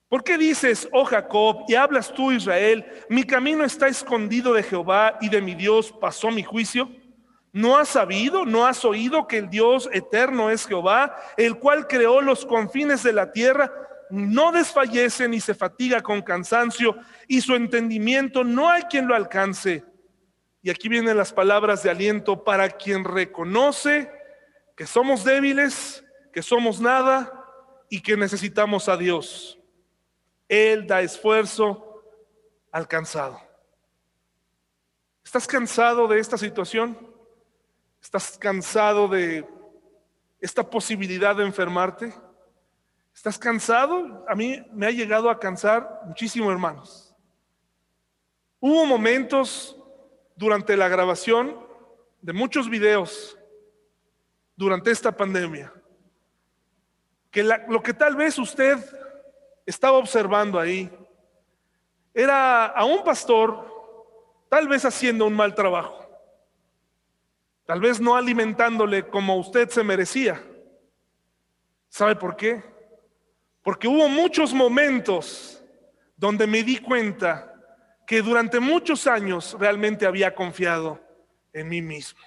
¿Por 0.09 0.23
qué 0.23 0.39
dices, 0.39 0.89
oh 0.91 1.05
Jacob, 1.05 1.65
y 1.67 1.75
hablas 1.75 2.11
tú, 2.11 2.31
Israel, 2.31 2.83
mi 3.09 3.23
camino 3.23 3.63
está 3.63 3.87
escondido 3.87 4.53
de 4.53 4.63
Jehová 4.63 5.19
y 5.21 5.29
de 5.29 5.39
mi 5.39 5.53
Dios 5.53 5.91
pasó 6.01 6.31
mi 6.31 6.41
juicio? 6.41 6.89
¿No 7.53 7.77
has 7.77 7.87
sabido, 7.87 8.45
no 8.45 8.65
has 8.65 8.83
oído 8.83 9.27
que 9.27 9.37
el 9.37 9.49
Dios 9.49 9.87
eterno 9.93 10.49
es 10.49 10.65
Jehová, 10.65 11.15
el 11.37 11.57
cual 11.59 11.87
creó 11.87 12.19
los 12.19 12.45
confines 12.45 13.03
de 13.03 13.13
la 13.13 13.31
tierra? 13.31 13.71
no 14.13 14.51
desfallece 14.51 15.27
ni 15.27 15.39
se 15.39 15.55
fatiga 15.55 16.01
con 16.01 16.21
cansancio 16.21 16.95
y 17.27 17.41
su 17.41 17.55
entendimiento 17.55 18.43
no 18.43 18.69
hay 18.69 18.83
quien 18.83 19.07
lo 19.07 19.15
alcance. 19.15 19.83
Y 20.61 20.69
aquí 20.69 20.87
vienen 20.87 21.17
las 21.17 21.33
palabras 21.33 21.81
de 21.81 21.89
aliento 21.89 22.43
para 22.43 22.69
quien 22.69 23.03
reconoce 23.03 24.11
que 24.77 24.85
somos 24.85 25.23
débiles, 25.23 26.05
que 26.31 26.43
somos 26.43 26.79
nada 26.79 27.43
y 27.89 28.01
que 28.01 28.15
necesitamos 28.15 28.87
a 28.87 28.97
Dios. 28.97 29.59
Él 30.47 30.85
da 30.85 31.01
esfuerzo 31.01 32.03
al 32.71 32.87
cansado. 32.87 33.41
¿Estás 35.25 35.47
cansado 35.47 36.07
de 36.07 36.19
esta 36.19 36.37
situación? 36.37 37.12
¿Estás 38.03 38.37
cansado 38.37 39.07
de 39.07 39.47
esta 40.41 40.61
posibilidad 40.61 41.35
de 41.37 41.45
enfermarte? 41.45 42.13
¿Estás 43.15 43.39
cansado? 43.39 44.25
A 44.27 44.35
mí 44.35 44.61
me 44.73 44.87
ha 44.87 44.91
llegado 44.91 45.29
a 45.29 45.39
cansar 45.39 46.01
muchísimo, 46.05 46.51
hermanos. 46.51 47.15
Hubo 48.59 48.85
momentos 48.85 49.77
durante 50.35 50.75
la 50.75 50.89
grabación 50.89 51.57
de 52.21 52.33
muchos 52.33 52.69
videos 52.69 53.37
durante 54.57 54.91
esta 54.91 55.11
pandemia 55.11 55.73
que 57.31 57.41
lo 57.43 57.81
que 57.81 57.93
tal 57.93 58.15
vez 58.15 58.37
usted 58.37 58.77
estaba 59.65 59.97
observando 59.97 60.59
ahí 60.59 60.91
era 62.13 62.65
a 62.65 62.85
un 62.85 63.03
pastor 63.03 63.65
tal 64.49 64.67
vez 64.67 64.85
haciendo 64.85 65.25
un 65.25 65.33
mal 65.33 65.55
trabajo, 65.55 66.02
tal 67.65 67.79
vez 67.79 67.99
no 67.99 68.15
alimentándole 68.15 69.07
como 69.07 69.37
usted 69.37 69.69
se 69.69 69.83
merecía. 69.83 70.43
¿Sabe 71.89 72.15
por 72.15 72.35
qué? 72.35 72.63
Porque 73.61 73.87
hubo 73.87 74.09
muchos 74.09 74.53
momentos 74.53 75.63
donde 76.17 76.47
me 76.47 76.63
di 76.63 76.77
cuenta 76.77 77.53
que 78.05 78.21
durante 78.21 78.59
muchos 78.59 79.07
años 79.07 79.55
realmente 79.59 80.05
había 80.05 80.35
confiado 80.35 80.99
en 81.53 81.69
mí 81.69 81.81
mismo. 81.81 82.19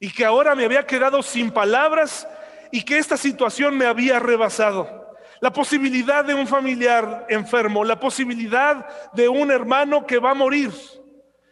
Y 0.00 0.10
que 0.10 0.24
ahora 0.24 0.54
me 0.54 0.64
había 0.64 0.86
quedado 0.86 1.22
sin 1.22 1.50
palabras 1.50 2.26
y 2.70 2.82
que 2.82 2.98
esta 2.98 3.16
situación 3.16 3.76
me 3.76 3.86
había 3.86 4.18
rebasado. 4.18 5.16
La 5.40 5.52
posibilidad 5.52 6.24
de 6.24 6.34
un 6.34 6.46
familiar 6.46 7.26
enfermo, 7.28 7.84
la 7.84 8.00
posibilidad 8.00 9.12
de 9.12 9.28
un 9.28 9.50
hermano 9.50 10.06
que 10.06 10.18
va 10.18 10.30
a 10.30 10.34
morir. 10.34 10.72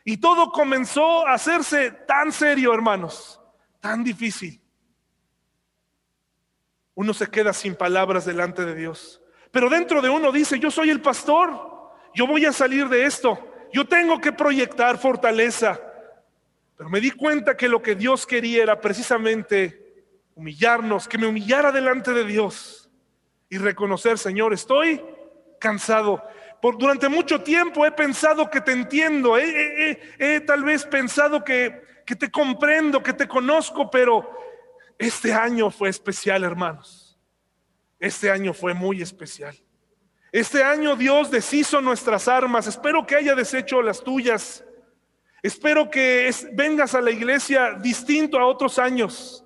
Y 0.07 0.17
todo 0.17 0.51
comenzó 0.51 1.27
a 1.27 1.35
hacerse 1.35 1.91
tan 1.91 2.33
serio, 2.33 2.73
hermanos, 2.73 3.39
tan 3.81 4.03
difícil 4.03 4.63
uno 6.97 7.13
se 7.13 7.29
queda 7.29 7.53
sin 7.53 7.77
palabras 7.77 8.25
delante 8.25 8.65
de 8.65 8.75
Dios. 8.75 9.23
Pero 9.53 9.69
dentro 9.69 10.01
de 10.03 10.09
uno 10.09 10.33
dice, 10.33 10.59
yo 10.59 10.71
soy 10.71 10.91
el 10.91 11.03
pastor, 11.03 11.93
yo 12.15 12.27
voy 12.27 12.47
a 12.47 12.53
salir 12.53 12.89
de 12.89 13.05
esto, 13.05 13.39
yo 13.73 13.87
tengo 13.87 14.19
que 14.19 14.33
proyectar 14.33 14.99
fortaleza. 14.99 15.79
Pero 16.77 16.89
me 16.89 17.01
di 17.01 17.11
cuenta 17.11 17.57
que 17.57 17.69
lo 17.69 17.83
que 17.83 17.95
Dios 17.95 18.27
quería 18.27 18.63
era 18.63 18.81
precisamente 18.81 20.05
humillarnos, 20.35 21.07
que 21.07 21.19
me 21.19 21.27
humillara 21.27 21.71
delante 21.71 22.13
de 22.13 22.25
Dios 22.25 22.91
y 23.51 23.59
reconocer, 23.59 24.17
Señor, 24.17 24.55
estoy 24.55 25.05
cansado. 25.61 26.23
Por, 26.61 26.79
durante 26.79 27.09
mucho 27.09 27.43
tiempo 27.43 27.85
he 27.85 27.93
pensado 27.93 28.51
que 28.51 28.61
te 28.61 28.73
entiendo, 28.73 29.37
he, 29.39 30.41
tal 30.47 30.65
vez 30.65 30.85
pensado 30.85 31.45
que, 31.45 31.83
que 32.05 32.17
te 32.17 32.31
comprendo, 32.31 33.03
que 33.03 33.13
te 33.13 33.29
conozco, 33.29 33.91
pero 33.91 34.29
este 34.99 35.33
año 35.33 35.71
fue 35.71 35.89
especial, 35.89 36.45
hermanos. 36.45 37.19
Este 37.99 38.31
año 38.31 38.53
fue 38.53 38.75
muy 38.75 39.03
especial. 39.03 39.57
Este 40.33 40.63
año 40.63 40.97
Dios 40.97 41.31
deshizo 41.31 41.81
nuestras 41.81 42.29
armas. 42.29 42.67
Espero 42.67 43.07
que 43.07 43.17
haya 43.17 43.35
deshecho 43.35 43.81
las 43.83 44.03
tuyas. 44.03 44.65
Espero 45.43 45.91
que 45.91 46.31
vengas 46.53 46.95
a 46.95 47.01
la 47.01 47.11
iglesia 47.11 47.75
distinto 47.81 48.39
a 48.39 48.47
otros 48.47 48.79
años. 48.79 49.45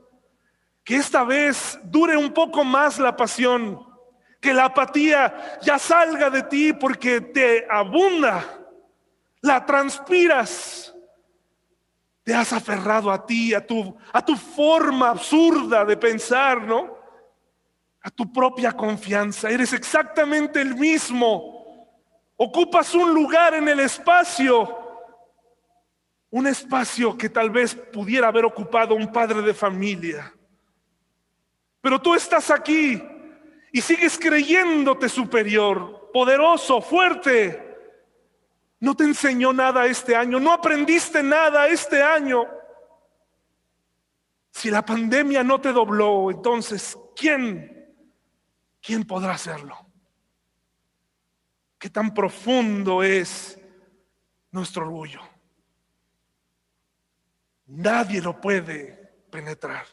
Que 0.82 0.96
esta 0.96 1.24
vez 1.24 1.78
dure 1.84 2.16
un 2.16 2.32
poco 2.32 2.64
más 2.64 2.98
la 2.98 3.16
pasión. 3.16 3.89
Que 4.40 4.54
la 4.54 4.66
apatía 4.66 5.58
ya 5.62 5.78
salga 5.78 6.30
de 6.30 6.42
ti 6.44 6.72
porque 6.72 7.20
te 7.20 7.66
abunda. 7.70 8.44
La 9.42 9.64
transpiras 9.64 10.94
te 12.22 12.34
has 12.34 12.52
aferrado 12.52 13.10
a 13.10 13.24
ti, 13.24 13.54
a 13.54 13.66
tu, 13.66 13.96
a 14.12 14.24
tu 14.24 14.36
forma 14.36 15.10
absurda 15.10 15.84
de 15.84 15.96
pensar, 15.96 16.62
¿no? 16.62 16.96
A 18.02 18.10
tu 18.10 18.32
propia 18.32 18.72
confianza. 18.72 19.50
Eres 19.50 19.72
exactamente 19.72 20.60
el 20.60 20.76
mismo. 20.76 21.98
Ocupas 22.36 22.94
un 22.94 23.12
lugar 23.12 23.54
en 23.54 23.68
el 23.68 23.80
espacio. 23.80 24.78
Un 26.30 26.46
espacio 26.46 27.16
que 27.16 27.28
tal 27.28 27.50
vez 27.50 27.74
pudiera 27.74 28.28
haber 28.28 28.44
ocupado 28.44 28.94
un 28.94 29.10
padre 29.10 29.42
de 29.42 29.52
familia. 29.52 30.32
Pero 31.80 32.00
tú 32.00 32.14
estás 32.14 32.50
aquí 32.50 33.02
y 33.72 33.80
sigues 33.80 34.18
creyéndote 34.18 35.08
superior, 35.08 36.10
poderoso, 36.12 36.80
fuerte. 36.80 37.66
No 38.80 38.96
te 38.96 39.04
enseñó 39.04 39.52
nada 39.52 39.86
este 39.86 40.16
año, 40.16 40.40
no 40.40 40.52
aprendiste 40.52 41.22
nada 41.22 41.68
este 41.68 42.02
año. 42.02 42.46
Si 44.50 44.70
la 44.70 44.84
pandemia 44.84 45.44
no 45.44 45.60
te 45.60 45.72
dobló, 45.72 46.30
entonces, 46.30 46.98
¿quién? 47.14 47.94
¿Quién 48.80 49.04
podrá 49.04 49.32
hacerlo? 49.32 49.76
¿Qué 51.78 51.90
tan 51.90 52.12
profundo 52.12 53.02
es 53.02 53.58
nuestro 54.50 54.84
orgullo? 54.84 55.20
Nadie 57.66 58.20
lo 58.20 58.40
puede 58.40 59.24
penetrar, 59.30 59.86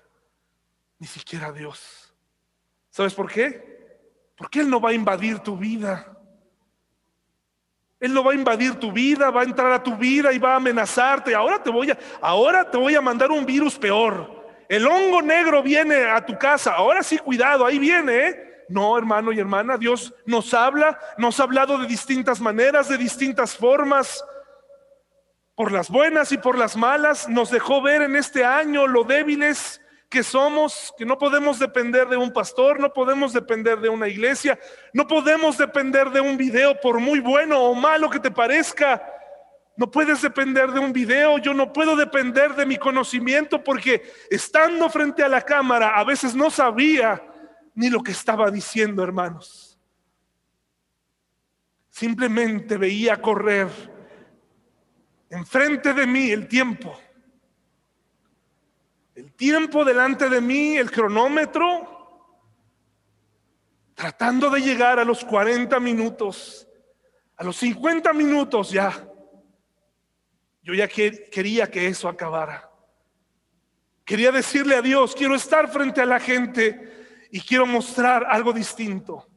ni 0.97 1.05
siquiera 1.05 1.51
Dios. 1.51 2.06
¿Sabes 2.97 3.13
por 3.13 3.31
qué? 3.31 3.93
Porque 4.35 4.61
Él 4.61 4.71
no 4.71 4.81
va 4.81 4.89
a 4.89 4.93
invadir 4.93 5.37
tu 5.37 5.55
vida. 5.55 6.17
Él 7.99 8.11
no 8.11 8.23
va 8.23 8.31
a 8.31 8.35
invadir 8.35 8.73
tu 8.73 8.91
vida, 8.91 9.29
va 9.29 9.41
a 9.41 9.43
entrar 9.43 9.71
a 9.71 9.83
tu 9.83 9.95
vida 9.95 10.33
y 10.33 10.39
va 10.39 10.53
a 10.53 10.55
amenazarte. 10.55 11.35
Ahora 11.35 11.61
te 11.61 11.69
voy 11.69 11.91
a, 11.91 11.97
ahora 12.19 12.71
te 12.71 12.75
voy 12.75 12.95
a 12.95 13.01
mandar 13.01 13.29
un 13.29 13.45
virus 13.45 13.77
peor. 13.77 14.47
El 14.67 14.87
hongo 14.87 15.21
negro 15.21 15.61
viene 15.61 16.05
a 16.05 16.25
tu 16.25 16.39
casa. 16.39 16.73
Ahora 16.73 17.03
sí, 17.03 17.19
cuidado, 17.19 17.67
ahí 17.67 17.77
viene. 17.77 18.29
¿eh? 18.29 18.65
No, 18.67 18.97
hermano 18.97 19.31
y 19.31 19.39
hermana, 19.39 19.77
Dios 19.77 20.11
nos 20.25 20.51
habla, 20.55 20.97
nos 21.19 21.39
ha 21.39 21.43
hablado 21.43 21.77
de 21.77 21.85
distintas 21.85 22.41
maneras, 22.41 22.89
de 22.89 22.97
distintas 22.97 23.55
formas 23.55 24.25
por 25.53 25.71
las 25.71 25.91
buenas 25.91 26.31
y 26.31 26.39
por 26.39 26.57
las 26.57 26.75
malas, 26.75 27.29
nos 27.29 27.51
dejó 27.51 27.79
ver 27.79 28.01
en 28.01 28.15
este 28.15 28.43
año 28.43 28.87
lo 28.87 29.03
débiles 29.03 29.81
que 30.09 30.23
somos, 30.23 30.93
que 30.97 31.05
no 31.05 31.17
podemos 31.17 31.59
depender 31.59 32.07
de 32.07 32.17
un 32.17 32.31
pastor, 32.31 32.79
no 32.79 32.93
podemos 32.93 33.33
depender 33.33 33.79
de 33.79 33.89
una 33.89 34.07
iglesia, 34.07 34.57
no 34.93 35.05
podemos 35.05 35.57
depender 35.57 36.09
de 36.11 36.21
un 36.21 36.37
video 36.37 36.79
por 36.79 36.99
muy 36.99 37.19
bueno 37.19 37.61
o 37.61 37.75
malo 37.75 38.09
que 38.09 38.19
te 38.19 38.31
parezca. 38.31 39.01
No 39.75 39.91
puedes 39.91 40.21
depender 40.21 40.71
de 40.71 40.79
un 40.79 40.91
video, 40.93 41.37
yo 41.37 41.53
no 41.53 41.71
puedo 41.71 41.95
depender 41.95 42.55
de 42.55 42.65
mi 42.65 42.77
conocimiento 42.77 43.63
porque 43.63 44.01
estando 44.29 44.89
frente 44.89 45.23
a 45.23 45.27
la 45.27 45.41
cámara 45.41 45.89
a 45.89 46.03
veces 46.03 46.33
no 46.33 46.49
sabía 46.49 47.21
ni 47.75 47.89
lo 47.89 48.01
que 48.01 48.11
estaba 48.11 48.49
diciendo, 48.49 49.03
hermanos. 49.03 49.77
Simplemente 51.89 52.77
veía 52.77 53.21
correr 53.21 53.67
enfrente 55.29 55.93
de 55.93 56.07
mí 56.07 56.31
el 56.31 56.47
tiempo. 56.47 56.97
El 59.17 59.33
tiempo 59.33 59.83
delante 59.83 60.29
de 60.29 60.39
mí, 60.39 60.77
el 60.77 60.91
cronómetro, 60.91 62.45
tratando 63.95 64.49
de 64.49 64.61
llegar 64.61 64.99
a 64.99 65.03
los 65.03 65.25
40 65.25 65.79
minutos, 65.79 66.67
a 67.35 67.43
los 67.43 67.57
50 67.57 68.13
minutos 68.13 68.69
ya. 68.69 69.09
Yo 70.61 70.73
ya 70.73 70.87
quería 70.87 71.69
que 71.69 71.87
eso 71.87 72.07
acabara. 72.07 72.69
Quería 74.05 74.31
decirle 74.31 74.75
a 74.75 74.81
Dios, 74.81 75.15
quiero 75.15 75.33
estar 75.35 75.67
frente 75.67 75.99
a 75.99 76.05
la 76.05 76.19
gente 76.19 77.27
y 77.31 77.41
quiero 77.41 77.65
mostrar 77.65 78.23
algo 78.29 78.53
distinto. 78.53 79.27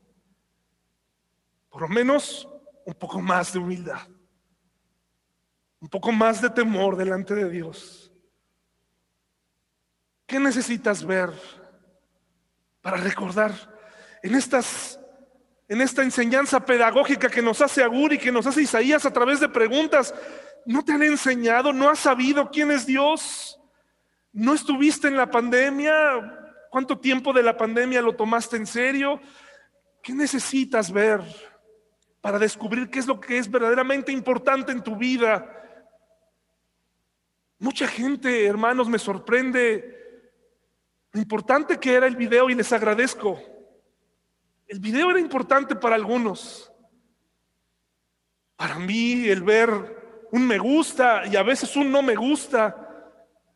Por 1.70 1.82
lo 1.82 1.88
menos 1.88 2.46
un 2.84 2.94
poco 2.94 3.20
más 3.20 3.52
de 3.52 3.58
humildad 3.58 4.06
un 5.80 5.88
poco 5.88 6.12
más 6.12 6.40
de 6.42 6.50
temor 6.50 6.96
delante 6.96 7.34
de 7.34 7.48
Dios. 7.48 8.09
¿Qué 10.30 10.38
necesitas 10.38 11.04
ver 11.04 11.32
para 12.82 12.98
recordar 12.98 13.50
en 14.22 14.36
estas 14.36 15.00
en 15.66 15.80
esta 15.80 16.04
enseñanza 16.04 16.64
pedagógica 16.64 17.28
que 17.28 17.42
nos 17.42 17.60
hace 17.60 17.82
Agur 17.82 18.12
y 18.12 18.18
que 18.18 18.30
nos 18.30 18.46
hace 18.46 18.62
Isaías 18.62 19.04
a 19.04 19.12
través 19.12 19.40
de 19.40 19.48
preguntas? 19.48 20.14
¿No 20.64 20.84
te 20.84 20.92
han 20.92 21.02
enseñado? 21.02 21.72
¿No 21.72 21.90
has 21.90 21.98
sabido 21.98 22.48
quién 22.48 22.70
es 22.70 22.86
Dios? 22.86 23.58
¿No 24.32 24.54
estuviste 24.54 25.08
en 25.08 25.16
la 25.16 25.28
pandemia? 25.28 25.92
¿Cuánto 26.70 27.00
tiempo 27.00 27.32
de 27.32 27.42
la 27.42 27.56
pandemia 27.56 28.00
lo 28.00 28.14
tomaste 28.14 28.56
en 28.56 28.68
serio? 28.68 29.20
¿Qué 30.00 30.12
necesitas 30.12 30.92
ver 30.92 31.22
para 32.20 32.38
descubrir 32.38 32.88
qué 32.88 33.00
es 33.00 33.08
lo 33.08 33.18
que 33.18 33.36
es 33.36 33.50
verdaderamente 33.50 34.12
importante 34.12 34.70
en 34.70 34.84
tu 34.84 34.94
vida? 34.94 35.44
Mucha 37.58 37.88
gente, 37.88 38.46
hermanos, 38.46 38.88
me 38.88 39.00
sorprende 39.00 39.98
lo 41.12 41.20
importante 41.20 41.78
que 41.78 41.94
era 41.94 42.06
el 42.06 42.16
video 42.16 42.50
y 42.50 42.54
les 42.54 42.72
agradezco. 42.72 43.40
El 44.66 44.78
video 44.78 45.10
era 45.10 45.18
importante 45.20 45.74
para 45.74 45.96
algunos. 45.96 46.72
Para 48.56 48.78
mí 48.78 49.26
el 49.26 49.42
ver 49.42 50.28
un 50.32 50.46
me 50.46 50.58
gusta 50.58 51.26
y 51.26 51.36
a 51.36 51.42
veces 51.42 51.74
un 51.76 51.90
no 51.90 52.02
me 52.02 52.14
gusta. 52.14 52.86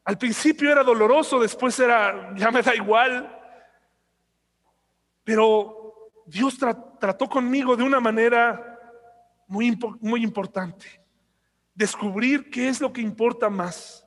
Al 0.05 0.18
principio 0.18 0.70
era 0.72 0.82
doloroso, 0.82 1.38
después 1.38 1.78
era, 1.78 2.34
ya 2.36 2.50
me 2.50 2.62
da 2.62 2.74
igual. 2.74 3.30
Pero 5.22 6.11
Dios 6.26 6.59
trató 6.59 7.28
conmigo 7.28 7.76
de 7.76 7.84
una 7.84 8.00
manera 8.00 8.78
muy, 9.46 9.78
muy 10.00 10.22
importante 10.22 11.05
descubrir 11.74 12.50
qué 12.50 12.68
es 12.68 12.80
lo 12.80 12.92
que 12.92 13.00
importa 13.00 13.50
más. 13.50 14.03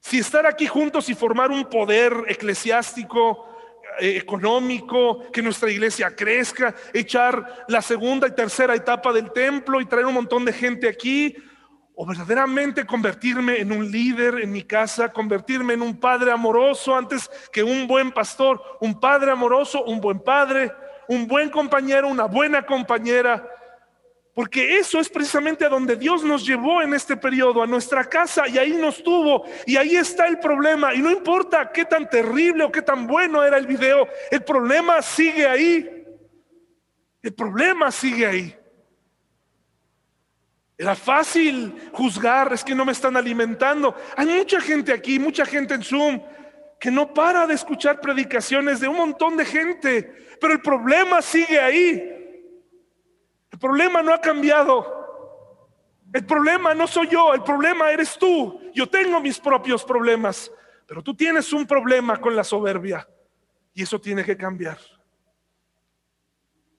Si 0.00 0.18
estar 0.18 0.46
aquí 0.46 0.66
juntos 0.66 1.08
y 1.08 1.14
formar 1.14 1.50
un 1.50 1.64
poder 1.66 2.12
eclesiástico, 2.26 3.46
eh, 4.00 4.16
económico, 4.16 5.30
que 5.30 5.42
nuestra 5.42 5.70
iglesia 5.70 6.14
crezca, 6.16 6.74
echar 6.94 7.64
la 7.68 7.82
segunda 7.82 8.26
y 8.26 8.34
tercera 8.34 8.74
etapa 8.74 9.12
del 9.12 9.30
templo 9.32 9.80
y 9.80 9.86
traer 9.86 10.06
un 10.06 10.14
montón 10.14 10.44
de 10.44 10.52
gente 10.52 10.88
aquí, 10.88 11.36
o 11.94 12.06
verdaderamente 12.06 12.86
convertirme 12.86 13.60
en 13.60 13.72
un 13.72 13.90
líder 13.90 14.40
en 14.40 14.50
mi 14.50 14.62
casa, 14.62 15.12
convertirme 15.12 15.74
en 15.74 15.82
un 15.82 16.00
padre 16.00 16.32
amoroso 16.32 16.96
antes 16.96 17.30
que 17.52 17.62
un 17.62 17.86
buen 17.86 18.10
pastor, 18.10 18.62
un 18.80 18.98
padre 18.98 19.32
amoroso, 19.32 19.84
un 19.84 20.00
buen 20.00 20.20
padre, 20.20 20.72
un 21.08 21.26
buen 21.26 21.50
compañero, 21.50 22.08
una 22.08 22.24
buena 22.24 22.64
compañera, 22.64 23.46
porque 24.34 24.78
eso 24.78 25.00
es 25.00 25.08
precisamente 25.08 25.64
a 25.64 25.68
donde 25.68 25.96
Dios 25.96 26.22
nos 26.22 26.46
llevó 26.46 26.82
en 26.82 26.94
este 26.94 27.16
periodo, 27.16 27.62
a 27.62 27.66
nuestra 27.66 28.04
casa, 28.04 28.48
y 28.48 28.58
ahí 28.58 28.72
nos 28.72 29.02
tuvo, 29.02 29.44
y 29.66 29.76
ahí 29.76 29.96
está 29.96 30.26
el 30.26 30.38
problema. 30.38 30.94
Y 30.94 30.98
no 30.98 31.10
importa 31.10 31.70
qué 31.72 31.84
tan 31.84 32.08
terrible 32.08 32.64
o 32.64 32.72
qué 32.72 32.82
tan 32.82 33.06
bueno 33.06 33.42
era 33.42 33.58
el 33.58 33.66
video, 33.66 34.08
el 34.30 34.42
problema 34.42 35.02
sigue 35.02 35.46
ahí. 35.46 35.96
El 37.22 37.34
problema 37.34 37.90
sigue 37.90 38.26
ahí. 38.26 38.56
Era 40.78 40.94
fácil 40.94 41.90
juzgar, 41.92 42.54
es 42.54 42.64
que 42.64 42.74
no 42.74 42.86
me 42.86 42.92
están 42.92 43.14
alimentando. 43.16 43.94
Hay 44.16 44.26
mucha 44.26 44.60
gente 44.60 44.92
aquí, 44.92 45.18
mucha 45.18 45.44
gente 45.44 45.74
en 45.74 45.82
Zoom, 45.82 46.22
que 46.80 46.90
no 46.90 47.12
para 47.12 47.46
de 47.46 47.52
escuchar 47.52 48.00
predicaciones 48.00 48.80
de 48.80 48.88
un 48.88 48.96
montón 48.96 49.36
de 49.36 49.44
gente, 49.44 50.14
pero 50.40 50.54
el 50.54 50.62
problema 50.62 51.20
sigue 51.20 51.60
ahí. 51.60 52.19
Problema 53.60 54.02
no 54.02 54.14
ha 54.14 54.20
cambiado. 54.20 54.98
El 56.12 56.26
problema 56.26 56.74
no 56.74 56.86
soy 56.86 57.08
yo, 57.08 57.34
el 57.34 57.42
problema 57.42 57.92
eres 57.92 58.18
tú. 58.18 58.60
Yo 58.74 58.88
tengo 58.88 59.20
mis 59.20 59.38
propios 59.38 59.84
problemas, 59.84 60.50
pero 60.86 61.02
tú 61.02 61.14
tienes 61.14 61.52
un 61.52 61.66
problema 61.66 62.20
con 62.20 62.34
la 62.34 62.42
soberbia 62.42 63.06
y 63.74 63.82
eso 63.82 64.00
tiene 64.00 64.24
que 64.24 64.36
cambiar. 64.36 64.78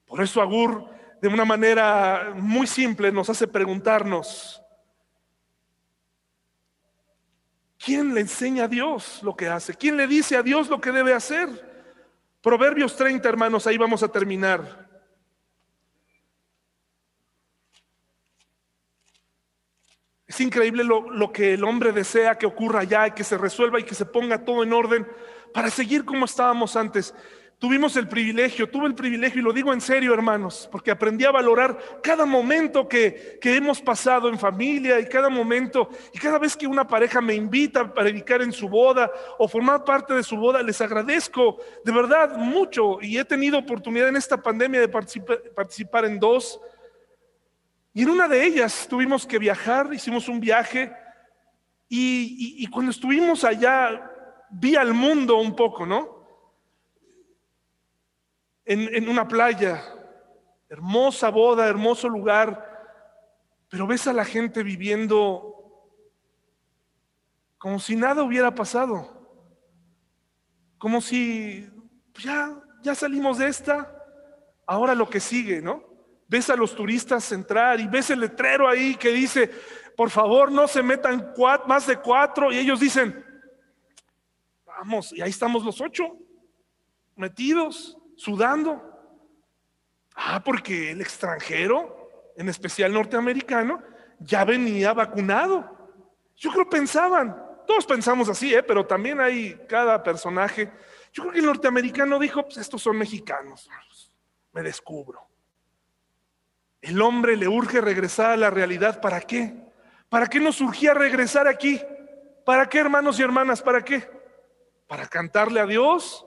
Por 0.05 0.21
eso 0.21 0.41
Agur, 0.41 0.85
de 1.21 1.27
una 1.29 1.45
manera 1.45 2.33
muy 2.35 2.67
simple, 2.67 3.11
nos 3.11 3.29
hace 3.29 3.47
preguntarnos, 3.47 4.61
¿quién 7.77 8.13
le 8.13 8.21
enseña 8.21 8.65
a 8.65 8.67
Dios 8.67 9.21
lo 9.23 9.35
que 9.35 9.47
hace? 9.47 9.75
¿Quién 9.75 9.95
le 9.95 10.07
dice 10.07 10.35
a 10.35 10.43
Dios 10.43 10.67
lo 10.67 10.81
que 10.81 10.91
debe 10.91 11.13
hacer? 11.13 11.47
Proverbios 12.41 12.97
30, 12.97 13.29
hermanos, 13.29 13.65
ahí 13.67 13.77
vamos 13.77 14.03
a 14.03 14.09
terminar. 14.09 14.90
Es 20.31 20.39
increíble 20.39 20.85
lo, 20.85 21.33
que 21.33 21.55
el 21.55 21.63
hombre 21.65 21.91
desea 21.91 22.37
que 22.37 22.45
ocurra 22.45 22.85
ya 22.85 23.05
y 23.05 23.11
que 23.11 23.25
se 23.25 23.37
resuelva 23.37 23.81
y 23.81 23.83
que 23.83 23.93
se 23.93 24.05
ponga 24.05 24.45
todo 24.45 24.63
en 24.63 24.71
orden 24.71 25.05
para 25.53 25.69
seguir 25.69 26.05
como 26.05 26.23
estábamos 26.23 26.77
antes. 26.77 27.13
Tuvimos 27.59 27.97
el 27.97 28.07
privilegio, 28.07 28.69
tuve 28.69 28.87
el 28.87 28.95
privilegio 28.95 29.41
y 29.41 29.43
lo 29.43 29.51
digo 29.51 29.73
en 29.73 29.81
serio 29.81 30.13
hermanos, 30.13 30.69
porque 30.71 30.89
aprendí 30.89 31.25
a 31.25 31.31
valorar 31.31 31.77
cada 32.01 32.25
momento 32.25 32.87
que, 32.87 33.39
que 33.41 33.57
hemos 33.57 33.81
pasado 33.81 34.29
en 34.29 34.39
familia 34.39 35.01
y 35.01 35.05
cada 35.05 35.27
momento 35.27 35.89
y 36.13 36.17
cada 36.17 36.39
vez 36.39 36.55
que 36.55 36.65
una 36.65 36.87
pareja 36.87 37.19
me 37.19 37.35
invita 37.35 37.81
a 37.81 37.93
predicar 37.93 38.41
en 38.41 38.53
su 38.53 38.69
boda 38.69 39.11
o 39.37 39.49
formar 39.49 39.83
parte 39.83 40.13
de 40.13 40.23
su 40.23 40.37
boda, 40.37 40.63
les 40.63 40.79
agradezco 40.79 41.57
de 41.83 41.91
verdad 41.91 42.37
mucho 42.37 42.99
y 43.01 43.17
he 43.17 43.25
tenido 43.25 43.57
oportunidad 43.57 44.07
en 44.07 44.15
esta 44.15 44.41
pandemia 44.41 44.79
de 44.79 44.87
participar 44.87 46.05
en 46.05 46.21
dos 46.21 46.57
y 47.93 48.03
en 48.03 48.09
una 48.09 48.27
de 48.27 48.45
ellas 48.45 48.87
tuvimos 48.89 49.25
que 49.25 49.39
viajar, 49.39 49.93
hicimos 49.93 50.29
un 50.29 50.39
viaje 50.39 50.91
y, 51.89 52.65
cuando 52.67 52.91
estuvimos 52.91 53.43
allá 53.43 54.09
vi 54.49 54.75
al 54.75 54.93
mundo 54.93 55.37
un 55.37 55.55
poco, 55.55 55.85
¿no? 55.85 56.21
en, 58.65 58.95
en 58.95 59.09
una 59.09 59.27
playa, 59.27 59.83
hermosa 60.69 61.29
boda, 61.29 61.67
hermoso 61.67 62.07
lugar, 62.07 62.69
pero 63.67 63.85
ves 63.87 64.07
a 64.07 64.13
la 64.13 64.23
gente 64.23 64.63
viviendo 64.63 65.47
como 67.57 67.79
si 67.79 67.95
nada 67.95 68.23
hubiera 68.23 68.55
pasado, 68.55 69.21
como 70.77 71.01
si 71.01 71.69
pues 72.13 72.23
ya, 72.23 72.57
ya 72.81 72.95
salimos 72.95 73.37
de 73.37 73.47
esta, 73.47 73.93
ahora 74.65 74.95
lo 74.95 75.09
que 75.09 75.19
sigue, 75.19 75.61
¿no? 75.61 75.90
Ves 76.31 76.49
a 76.49 76.55
los 76.55 76.73
turistas 76.73 77.29
entrar 77.33 77.77
y 77.81 77.87
ves 77.87 78.09
el 78.09 78.21
letrero 78.21 78.65
ahí 78.65 78.95
que 78.95 79.09
dice, 79.09 79.51
por 79.97 80.09
favor 80.09 80.49
no 80.49 80.65
se 80.65 80.81
metan 80.81 81.33
más 81.67 81.87
de 81.87 81.97
cuatro, 81.97 82.53
y 82.53 82.57
ellos 82.57 82.79
dicen, 82.79 83.25
vamos, 84.65 85.11
y 85.11 85.21
ahí 85.21 85.29
estamos 85.29 85.65
los 85.65 85.81
ocho, 85.81 86.17
metidos, 87.17 87.97
sudando. 88.15 88.81
Ah, 90.15 90.41
porque 90.41 90.91
el 90.91 91.01
extranjero, 91.01 92.09
en 92.37 92.47
especial 92.47 92.93
norteamericano, 92.93 93.83
ya 94.17 94.45
venía 94.45 94.93
vacunado. 94.93 95.91
Yo 96.37 96.53
creo 96.53 96.69
pensaban, 96.69 97.35
todos 97.67 97.85
pensamos 97.85 98.29
así, 98.29 98.55
¿eh? 98.55 98.63
pero 98.63 98.87
también 98.87 99.19
hay 99.19 99.59
cada 99.67 100.01
personaje. 100.01 100.71
Yo 101.11 101.23
creo 101.23 101.33
que 101.33 101.39
el 101.39 101.45
norteamericano 101.45 102.17
dijo, 102.19 102.43
pues 102.43 102.55
estos 102.55 102.81
son 102.81 102.97
mexicanos, 102.97 103.69
me 104.53 104.63
descubro. 104.63 105.30
El 106.81 107.01
hombre 107.01 107.37
le 107.37 107.47
urge 107.47 107.79
regresar 107.79 108.31
a 108.31 108.37
la 108.37 108.49
realidad, 108.49 108.99
¿para 109.01 109.21
qué? 109.21 109.55
¿Para 110.09 110.27
qué 110.27 110.39
nos 110.39 110.55
surgía 110.55 110.93
regresar 110.93 111.47
aquí? 111.47 111.79
¿Para 112.43 112.67
qué, 112.67 112.79
hermanos 112.79 113.19
y 113.19 113.23
hermanas? 113.23 113.61
¿Para 113.61 113.83
qué? 113.83 114.09
¿Para 114.87 115.07
cantarle 115.07 115.59
a 115.59 115.65
Dios? 115.65 116.25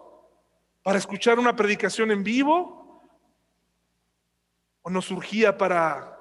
¿Para 0.82 0.98
escuchar 0.98 1.38
una 1.38 1.56
predicación 1.56 2.10
en 2.10 2.22
vivo? 2.22 3.02
¿O 4.82 4.90
nos 4.90 5.06
surgía 5.06 5.58
para 5.58 6.18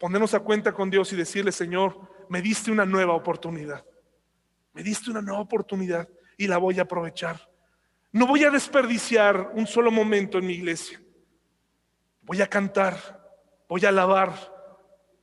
ponernos 0.00 0.34
a 0.34 0.40
cuenta 0.40 0.72
con 0.72 0.90
Dios 0.90 1.12
y 1.12 1.16
decirle, 1.16 1.52
Señor, 1.52 1.98
me 2.28 2.42
diste 2.42 2.70
una 2.70 2.84
nueva 2.84 3.14
oportunidad? 3.14 3.84
Me 4.72 4.82
diste 4.82 5.10
una 5.10 5.22
nueva 5.22 5.40
oportunidad 5.40 6.08
y 6.36 6.48
la 6.48 6.58
voy 6.58 6.78
a 6.78 6.82
aprovechar. 6.82 7.48
No 8.12 8.26
voy 8.26 8.44
a 8.44 8.50
desperdiciar 8.50 9.52
un 9.54 9.66
solo 9.66 9.90
momento 9.90 10.38
en 10.38 10.46
mi 10.46 10.54
iglesia. 10.54 11.00
Voy 12.22 12.42
a 12.42 12.46
cantar, 12.46 13.25
voy 13.68 13.84
a 13.84 13.88
alabar, 13.88 14.34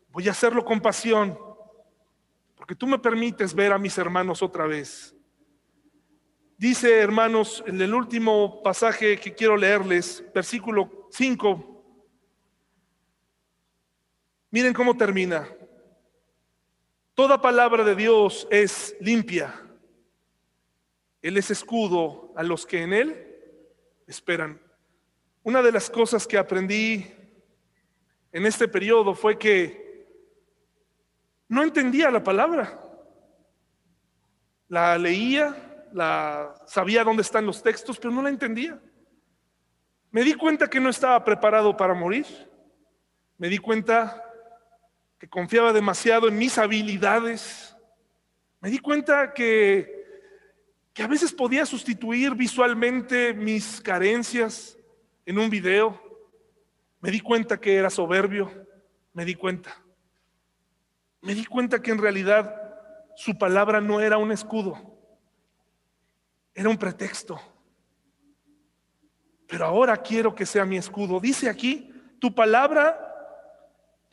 voy 0.10 0.28
a 0.28 0.32
hacerlo 0.32 0.64
con 0.64 0.82
pasión, 0.82 1.38
porque 2.56 2.76
tú 2.76 2.88
me 2.88 3.00
permites 3.00 3.54
ver 3.54 3.74
a 3.74 3.78
mis 3.78 3.98
hermanos 3.98 4.42
otra 4.42 4.66
vez. 4.66 5.16
Dice, 6.58 7.00
hermanos, 7.00 7.64
en 7.68 7.82
el 7.82 7.94
último 7.94 8.62
pasaje 8.64 9.20
que 9.20 9.34
quiero 9.34 9.58
leerles, 9.58 10.24
versículo 10.34 11.10
5, 11.12 11.84
miren 14.52 14.74
cómo 14.74 14.96
termina. 14.96 15.48
Toda 17.16 17.42
palabra 17.42 17.84
de 17.84 17.96
Dios 17.96 18.48
es 18.50 18.96
limpia. 19.02 19.60
Él 21.22 21.38
es 21.38 21.52
escudo 21.52 22.34
a 22.36 22.44
los 22.44 22.66
que 22.66 22.82
en 22.82 22.94
Él 22.94 23.38
esperan. 24.08 24.62
Una 25.44 25.62
de 25.62 25.72
las 25.72 25.90
cosas 25.90 26.26
que 26.26 26.38
aprendí 26.38 27.14
en 28.34 28.48
este 28.48 28.68
periodo 28.68 29.14
fue 29.14 29.38
que 29.38 30.08
no 31.48 31.62
entendía 31.62 32.10
la 32.10 32.24
palabra. 32.24 32.80
La 34.68 34.98
leía, 34.98 35.88
la 35.94 36.56
sabía 36.66 37.04
dónde 37.04 37.22
están 37.22 37.46
los 37.46 37.62
textos, 37.62 38.00
pero 38.00 38.12
no 38.12 38.24
la 38.24 38.30
entendía. 38.30 38.82
Me 40.10 40.24
di 40.24 40.34
cuenta 40.34 40.68
que 40.68 40.80
no 40.80 40.90
estaba 40.90 41.24
preparado 41.24 41.78
para 41.78 41.94
morir. 41.94 42.26
Me 43.38 43.50
di 43.50 43.60
cuenta 43.60 44.24
que 45.20 45.30
confiaba 45.30 45.72
demasiado 45.72 46.28
en 46.28 46.38
mis 46.38 46.58
habilidades. 46.58 47.78
Me 48.62 48.72
di 48.72 48.80
cuenta 48.80 49.32
que, 49.34 50.08
que 50.92 51.04
a 51.04 51.08
veces 51.08 51.32
podía 51.32 51.68
sustituir 51.68 52.34
visualmente 52.34 53.36
mis 53.36 53.80
carencias 53.80 54.76
en 55.24 55.38
un 55.38 55.52
video. 55.52 56.03
Me 57.04 57.12
di 57.12 57.20
cuenta 57.20 57.60
que 57.60 57.76
era 57.76 57.92
soberbio. 57.92 58.50
Me 59.14 59.26
di 59.26 59.36
cuenta. 59.36 59.78
Me 61.22 61.36
di 61.36 61.46
cuenta 61.46 61.84
que 61.84 61.92
en 61.92 62.00
realidad 62.00 62.60
su 63.16 63.38
palabra 63.38 63.80
no 63.80 64.02
era 64.02 64.18
un 64.18 64.32
escudo, 64.32 64.98
era 66.56 66.68
un 66.68 66.78
pretexto. 66.78 67.40
Pero 69.48 69.66
ahora 69.66 69.98
quiero 69.98 70.34
que 70.34 70.48
sea 70.48 70.66
mi 70.66 70.78
escudo. 70.78 71.20
Dice 71.20 71.48
aquí, 71.48 71.94
tu 72.20 72.34
palabra 72.34 73.04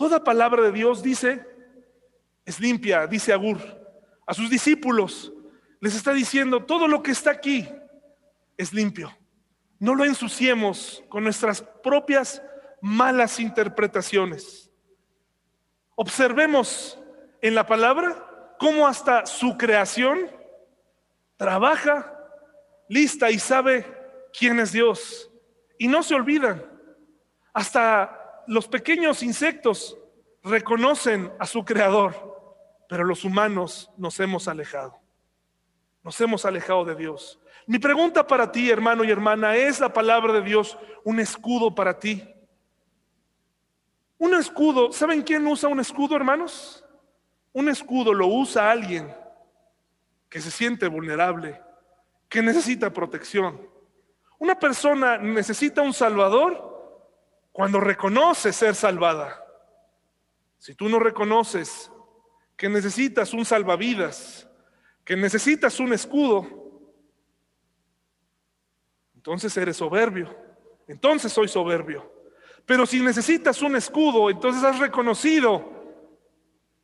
Toda 0.01 0.24
palabra 0.24 0.62
de 0.62 0.72
Dios 0.72 1.03
dice, 1.03 1.47
es 2.47 2.59
limpia, 2.59 3.07
dice 3.07 3.34
Agur. 3.34 3.59
A 4.26 4.32
sus 4.32 4.49
discípulos 4.49 5.30
les 5.78 5.95
está 5.95 6.14
diciendo, 6.14 6.64
todo 6.64 6.88
lo 6.88 7.03
que 7.03 7.11
está 7.11 7.32
aquí 7.32 7.68
es 8.57 8.72
limpio. 8.72 9.14
No 9.78 9.95
lo 9.95 10.07
ensuciemos 10.07 11.05
con 11.11 11.22
nuestras 11.22 11.61
propias 11.61 12.43
malas 12.81 13.41
interpretaciones. 13.41 14.70
Observemos 15.95 16.99
en 17.43 17.55
la 17.55 17.66
palabra 17.66 18.55
cómo 18.59 18.87
hasta 18.87 19.26
su 19.26 19.57
creación 19.57 20.31
trabaja 21.37 22.16
lista 22.89 23.31
y 23.31 23.39
sabe 23.39 23.87
quién 24.37 24.59
es 24.61 24.72
Dios. 24.72 25.31
Y 25.78 25.89
no 25.89 26.03
se 26.03 26.14
olvidan. 26.14 26.64
Hasta 27.53 28.43
los 28.47 28.68
pequeños 28.68 29.22
insectos 29.22 29.97
reconocen 30.43 31.33
a 31.39 31.47
su 31.47 31.64
creador, 31.64 32.14
pero 32.89 33.05
los 33.05 33.24
humanos 33.24 33.91
nos 33.97 34.18
hemos 34.20 34.49
alejado. 34.49 34.99
Nos 36.03 36.20
hemos 36.20 36.45
alejado 36.45 36.85
de 36.85 36.95
Dios. 36.95 37.39
Mi 37.66 37.78
pregunta 37.78 38.26
para 38.26 38.51
ti, 38.51 38.70
hermano 38.70 39.05
y 39.05 39.11
hermana, 39.11 39.57
¿es 39.57 39.81
la 39.81 39.93
palabra 39.93 40.33
de 40.33 40.43
Dios 40.43 40.76
un 41.05 41.20
escudo 41.20 41.74
para 41.74 41.99
ti? 41.99 42.26
Un 44.21 44.35
escudo, 44.35 44.93
¿saben 44.93 45.23
quién 45.23 45.47
usa 45.47 45.71
un 45.71 45.81
escudo, 45.81 46.14
hermanos? 46.14 46.85
Un 47.55 47.71
escudo 47.71 48.12
lo 48.12 48.27
usa 48.27 48.71
alguien 48.71 49.16
que 50.29 50.43
se 50.43 50.51
siente 50.51 50.87
vulnerable, 50.89 51.59
que 52.29 52.43
necesita 52.43 52.93
protección. 52.93 53.66
Una 54.39 54.59
persona 54.59 55.16
necesita 55.16 55.81
un 55.81 55.95
salvador 55.95 57.09
cuando 57.51 57.81
reconoce 57.81 58.53
ser 58.53 58.75
salvada. 58.75 59.43
Si 60.59 60.75
tú 60.75 60.91
no 60.91 60.99
reconoces 60.99 61.91
que 62.59 62.68
necesitas 62.68 63.33
un 63.33 63.47
salvavidas, 63.47 64.47
que 65.03 65.16
necesitas 65.16 65.81
un 65.81 65.95
escudo, 65.95 66.93
entonces 69.14 69.57
eres 69.57 69.79
soberbio. 69.79 70.37
Entonces 70.87 71.33
soy 71.33 71.49
soberbio. 71.49 72.20
Pero 72.71 72.87
si 72.87 73.01
necesitas 73.01 73.62
un 73.62 73.75
escudo, 73.75 74.31
entonces 74.31 74.62
has 74.62 74.79
reconocido 74.79 75.73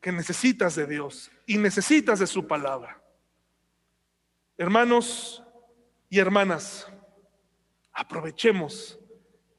que 0.00 0.10
necesitas 0.10 0.74
de 0.74 0.84
Dios 0.84 1.30
y 1.46 1.58
necesitas 1.58 2.18
de 2.18 2.26
su 2.26 2.44
palabra. 2.44 3.00
Hermanos 4.58 5.44
y 6.10 6.18
hermanas, 6.18 6.90
aprovechemos 7.92 8.98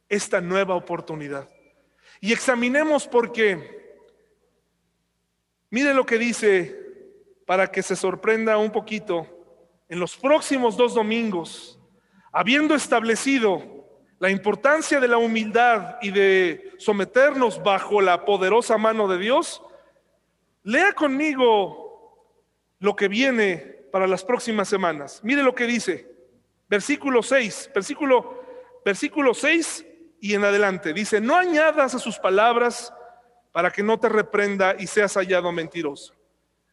esta 0.09 0.41
nueva 0.41 0.75
oportunidad. 0.75 1.47
Y 2.19 2.33
examinemos 2.33 3.07
porque, 3.07 4.03
mire 5.69 5.93
lo 5.93 6.05
que 6.05 6.17
dice 6.17 6.75
para 7.45 7.71
que 7.71 7.81
se 7.81 7.95
sorprenda 7.95 8.57
un 8.57 8.73
poquito, 8.73 9.25
en 9.87 10.01
los 10.01 10.17
próximos 10.17 10.75
dos 10.75 10.93
domingos, 10.93 11.79
habiendo 12.33 12.75
establecido 12.75 13.77
la 14.19 14.29
importancia 14.29 14.99
de 14.99 15.07
la 15.07 15.17
humildad 15.17 15.97
y 16.01 16.11
de 16.11 16.73
someternos 16.77 17.61
bajo 17.61 18.01
la 18.01 18.25
poderosa 18.25 18.77
mano 18.77 19.07
de 19.07 19.19
Dios, 19.19 19.61
lea 20.63 20.93
conmigo 20.93 21.87
lo 22.79 22.95
que 22.95 23.07
viene 23.07 23.57
para 23.91 24.07
las 24.07 24.23
próximas 24.23 24.67
semanas. 24.67 25.21
Mire 25.23 25.43
lo 25.43 25.53
que 25.53 25.65
dice, 25.65 26.07
versículo 26.67 27.21
6, 27.21 27.71
versículo, 27.73 28.43
versículo 28.83 29.33
6 29.33 29.85
y 30.19 30.33
en 30.33 30.43
adelante. 30.43 30.93
Dice, 30.93 31.21
no 31.21 31.35
añadas 31.35 31.93
a 31.95 31.99
sus 31.99 32.17
palabras 32.17 32.93
para 33.51 33.71
que 33.71 33.83
no 33.83 33.99
te 33.99 34.09
reprenda 34.09 34.75
y 34.77 34.87
seas 34.87 35.15
hallado 35.15 35.51
mentiroso. 35.51 36.13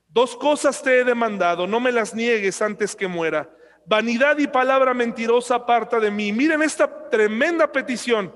Dos 0.09 0.37
cosas 0.37 0.83
te 0.83 1.01
he 1.01 1.05
demandado, 1.05 1.67
no 1.67 1.81
me 1.81 1.93
las 1.93 2.15
niegues 2.15 2.63
antes 2.63 2.95
que 2.95 3.09
muera. 3.09 3.51
Vanidad 3.87 4.39
y 4.39 4.47
palabra 4.47 4.95
mentirosa 4.95 5.57
aparta 5.57 6.01
de 6.01 6.11
mí. 6.11 6.33
Miren 6.33 6.63
esta 6.63 7.09
tremenda 7.11 7.71
petición. 7.71 8.35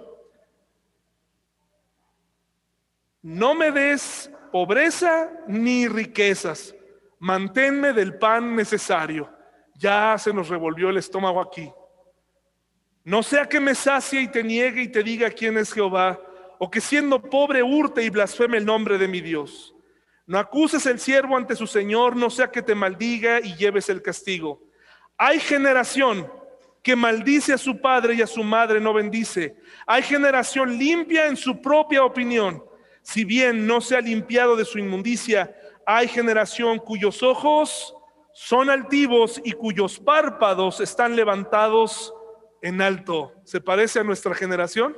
No 3.23 3.55
me 3.55 3.71
des 3.71 4.31
pobreza 4.53 5.31
ni 5.47 5.89
riquezas. 5.89 6.75
Manténme 7.19 7.93
del 7.93 8.19
pan 8.19 8.55
necesario. 8.55 9.31
Ya 9.75 10.17
se 10.19 10.33
nos 10.33 10.49
revolvió 10.49 10.91
el 10.91 10.99
estómago 10.99 11.41
aquí. 11.41 11.73
No 13.05 13.23
sea 13.23 13.49
que 13.49 13.59
me 13.59 13.75
sacie 13.75 14.21
y 14.21 14.29
te 14.29 14.45
niegue 14.45 14.83
y 14.83 14.89
te 14.89 15.03
diga 15.03 15.31
quién 15.31 15.57
es 15.57 15.73
Jehová, 15.73 16.21
o 16.59 16.71
que 16.71 16.81
siendo 16.81 17.23
pobre 17.23 17.63
hurte 17.63 18.03
y 18.03 18.11
blasfeme 18.11 18.59
el 18.59 18.67
nombre 18.67 18.99
de 18.99 19.09
mi 19.09 19.21
Dios. 19.21 19.75
No 20.27 20.39
acuses 20.39 20.85
el 20.85 21.01
siervo 21.01 21.37
ante 21.37 21.57
su 21.57 21.67
Señor, 21.67 22.17
no 22.17 22.29
sea 22.29 22.51
que 22.51 22.61
te 22.61 22.75
maldiga 22.75 23.41
y 23.41 23.57
lleves 23.57 23.89
el 23.89 24.03
castigo. 24.03 24.68
Hay 25.19 25.41
generación 25.41 26.31
que 26.81 26.95
maldice 26.95 27.53
a 27.53 27.59
su 27.59 27.81
padre 27.81 28.15
y 28.15 28.23
a 28.23 28.27
su 28.27 28.43
madre 28.45 28.81
no 28.81 28.95
bendice. 28.95 29.57
Hay 29.85 30.03
generación 30.03 30.79
limpia 30.79 31.27
en 31.27 31.37
su 31.37 31.61
propia 31.61 32.05
opinión. 32.05 32.63
Si 33.03 33.25
bien 33.25 33.67
no 33.67 33.81
se 33.81 33.97
ha 33.97 34.01
limpiado 34.01 34.55
de 34.55 34.65
su 34.65 34.79
inmundicia, 34.79 35.55
hay 35.85 36.07
generación 36.07 36.79
cuyos 36.79 37.23
ojos 37.23 37.95
son 38.33 38.71
altivos 38.71 39.41
y 39.45 39.53
cuyos 39.53 39.99
párpados 39.99 40.81
están 40.81 41.17
levantados 41.17 42.15
en 42.63 42.81
alto. 42.81 43.33
¿Se 43.45 43.61
parece 43.61 43.99
a 43.99 44.05
nuestra 44.05 44.35
generación? 44.35 44.97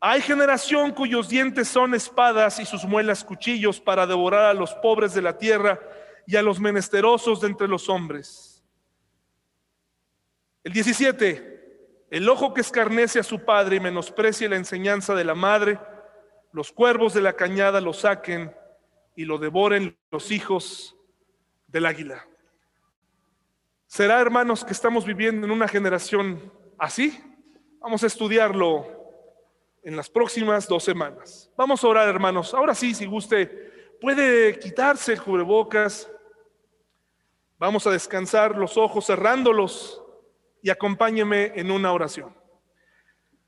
Hay 0.00 0.20
generación 0.20 0.90
cuyos 0.92 1.28
dientes 1.28 1.68
son 1.68 1.94
espadas 1.94 2.58
y 2.58 2.64
sus 2.64 2.84
muelas 2.84 3.22
cuchillos 3.22 3.78
para 3.78 4.06
devorar 4.06 4.46
a 4.46 4.54
los 4.54 4.74
pobres 4.74 5.14
de 5.14 5.22
la 5.22 5.38
tierra 5.38 5.78
y 6.26 6.34
a 6.36 6.42
los 6.42 6.58
menesterosos 6.58 7.40
de 7.40 7.48
entre 7.48 7.68
los 7.68 7.88
hombres. 7.88 8.49
El 10.62 10.74
17, 10.74 12.06
el 12.10 12.28
ojo 12.28 12.52
que 12.52 12.60
escarnece 12.60 13.18
a 13.18 13.22
su 13.22 13.44
padre 13.46 13.76
y 13.76 13.80
menosprecia 13.80 14.48
la 14.48 14.56
enseñanza 14.56 15.14
de 15.14 15.24
la 15.24 15.34
madre, 15.34 15.78
los 16.52 16.70
cuervos 16.70 17.14
de 17.14 17.22
la 17.22 17.32
cañada 17.32 17.80
lo 17.80 17.94
saquen 17.94 18.54
y 19.16 19.24
lo 19.24 19.38
devoren 19.38 19.96
los 20.10 20.30
hijos 20.30 20.96
del 21.66 21.86
águila. 21.86 22.26
¿Será, 23.86 24.20
hermanos, 24.20 24.62
que 24.62 24.72
estamos 24.72 25.06
viviendo 25.06 25.46
en 25.46 25.52
una 25.52 25.66
generación 25.66 26.52
así? 26.78 27.18
Vamos 27.80 28.02
a 28.02 28.08
estudiarlo 28.08 28.86
en 29.82 29.96
las 29.96 30.10
próximas 30.10 30.68
dos 30.68 30.84
semanas. 30.84 31.50
Vamos 31.56 31.82
a 31.82 31.88
orar, 31.88 32.06
hermanos. 32.06 32.52
Ahora 32.52 32.74
sí, 32.74 32.94
si 32.94 33.06
guste, 33.06 33.96
puede 33.98 34.58
quitarse 34.58 35.14
el 35.14 35.22
cubrebocas. 35.22 36.10
Vamos 37.58 37.86
a 37.86 37.90
descansar 37.90 38.56
los 38.58 38.76
ojos 38.76 39.06
cerrándolos 39.06 39.99
y 40.62 40.70
acompáñeme 40.70 41.52
en 41.56 41.70
una 41.70 41.92
oración. 41.92 42.34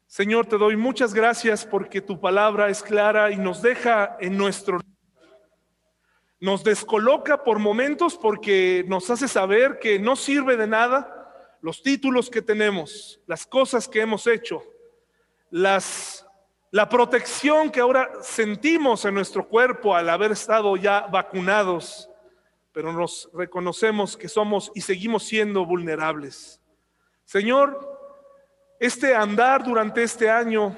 Señor, 0.06 0.46
te 0.46 0.58
doy 0.58 0.76
muchas 0.76 1.14
gracias 1.14 1.64
porque 1.64 2.00
tu 2.00 2.20
palabra 2.20 2.68
es 2.68 2.82
clara 2.82 3.30
y 3.30 3.36
nos 3.36 3.62
deja 3.62 4.16
en 4.20 4.36
nuestro 4.36 4.80
nos 6.42 6.64
descoloca 6.64 7.44
por 7.44 7.60
momentos 7.60 8.18
porque 8.18 8.84
nos 8.88 9.08
hace 9.10 9.28
saber 9.28 9.78
que 9.78 10.00
no 10.00 10.16
sirve 10.16 10.56
de 10.56 10.66
nada 10.66 11.22
los 11.60 11.84
títulos 11.84 12.28
que 12.28 12.42
tenemos, 12.42 13.20
las 13.28 13.46
cosas 13.46 13.86
que 13.86 14.00
hemos 14.00 14.26
hecho, 14.26 14.64
las, 15.50 16.26
la 16.72 16.88
protección 16.88 17.70
que 17.70 17.78
ahora 17.78 18.10
sentimos 18.22 19.04
en 19.04 19.14
nuestro 19.14 19.46
cuerpo 19.48 19.94
al 19.94 20.10
haber 20.10 20.32
estado 20.32 20.76
ya 20.76 21.02
vacunados, 21.02 22.10
pero 22.72 22.92
nos 22.92 23.30
reconocemos 23.32 24.16
que 24.16 24.28
somos 24.28 24.72
y 24.74 24.80
seguimos 24.80 25.22
siendo 25.22 25.64
vulnerables. 25.64 26.61
Señor, 27.24 27.88
este 28.78 29.14
andar 29.14 29.64
durante 29.64 30.02
este 30.02 30.28
año 30.28 30.76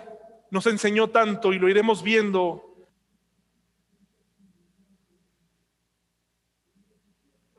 nos 0.51 0.67
enseñó 0.67 1.09
tanto 1.11 1.53
y 1.53 1.59
lo 1.59 1.69
iremos 1.69 2.03
viendo 2.03 2.75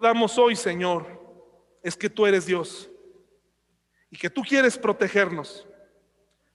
damos 0.06 0.38
hoy, 0.38 0.56
Señor, 0.56 1.06
es 1.82 1.96
que 1.98 2.10
tú 2.10 2.26
eres 2.26 2.46
Dios 2.46 2.90
y 4.10 4.18
que 4.18 4.30
tú 4.30 4.44
quieres 4.44 4.78
protegernos, 4.78 5.68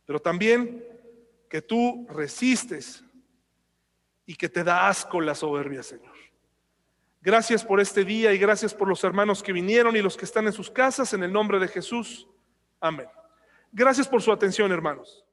pero 0.07 0.21
también 0.21 0.85
que 1.49 1.61
tú 1.61 2.07
resistes 2.09 3.03
y 4.25 4.37
que 4.37 4.49
te 4.49 4.63
da 4.63 4.89
asco 4.89 5.21
la 5.21 5.35
soberbia, 5.35 5.83
Señor. 5.83 6.10
Gracias 7.23 7.65
por 7.65 7.81
este 7.81 8.05
día 8.05 8.33
y 8.33 8.39
gracias 8.39 8.73
por 8.73 8.89
los 8.89 9.05
hermanos 9.05 9.43
que 9.43 9.53
vinieron 9.53 9.95
y 9.95 10.01
los 10.01 10.17
que 10.17 10.25
están 10.25 10.47
en 10.47 10.53
sus 10.53 10.71
casas, 10.71 11.13
en 11.13 11.23
el 11.23 11.33
nombre 11.33 11.59
de 11.59 11.69
Jesús. 11.69 12.27
Amén. 12.81 13.07
Gracias 13.73 14.09
por 14.09 14.23
su 14.23 14.33
atención, 14.33 14.73
hermanos. 14.73 15.25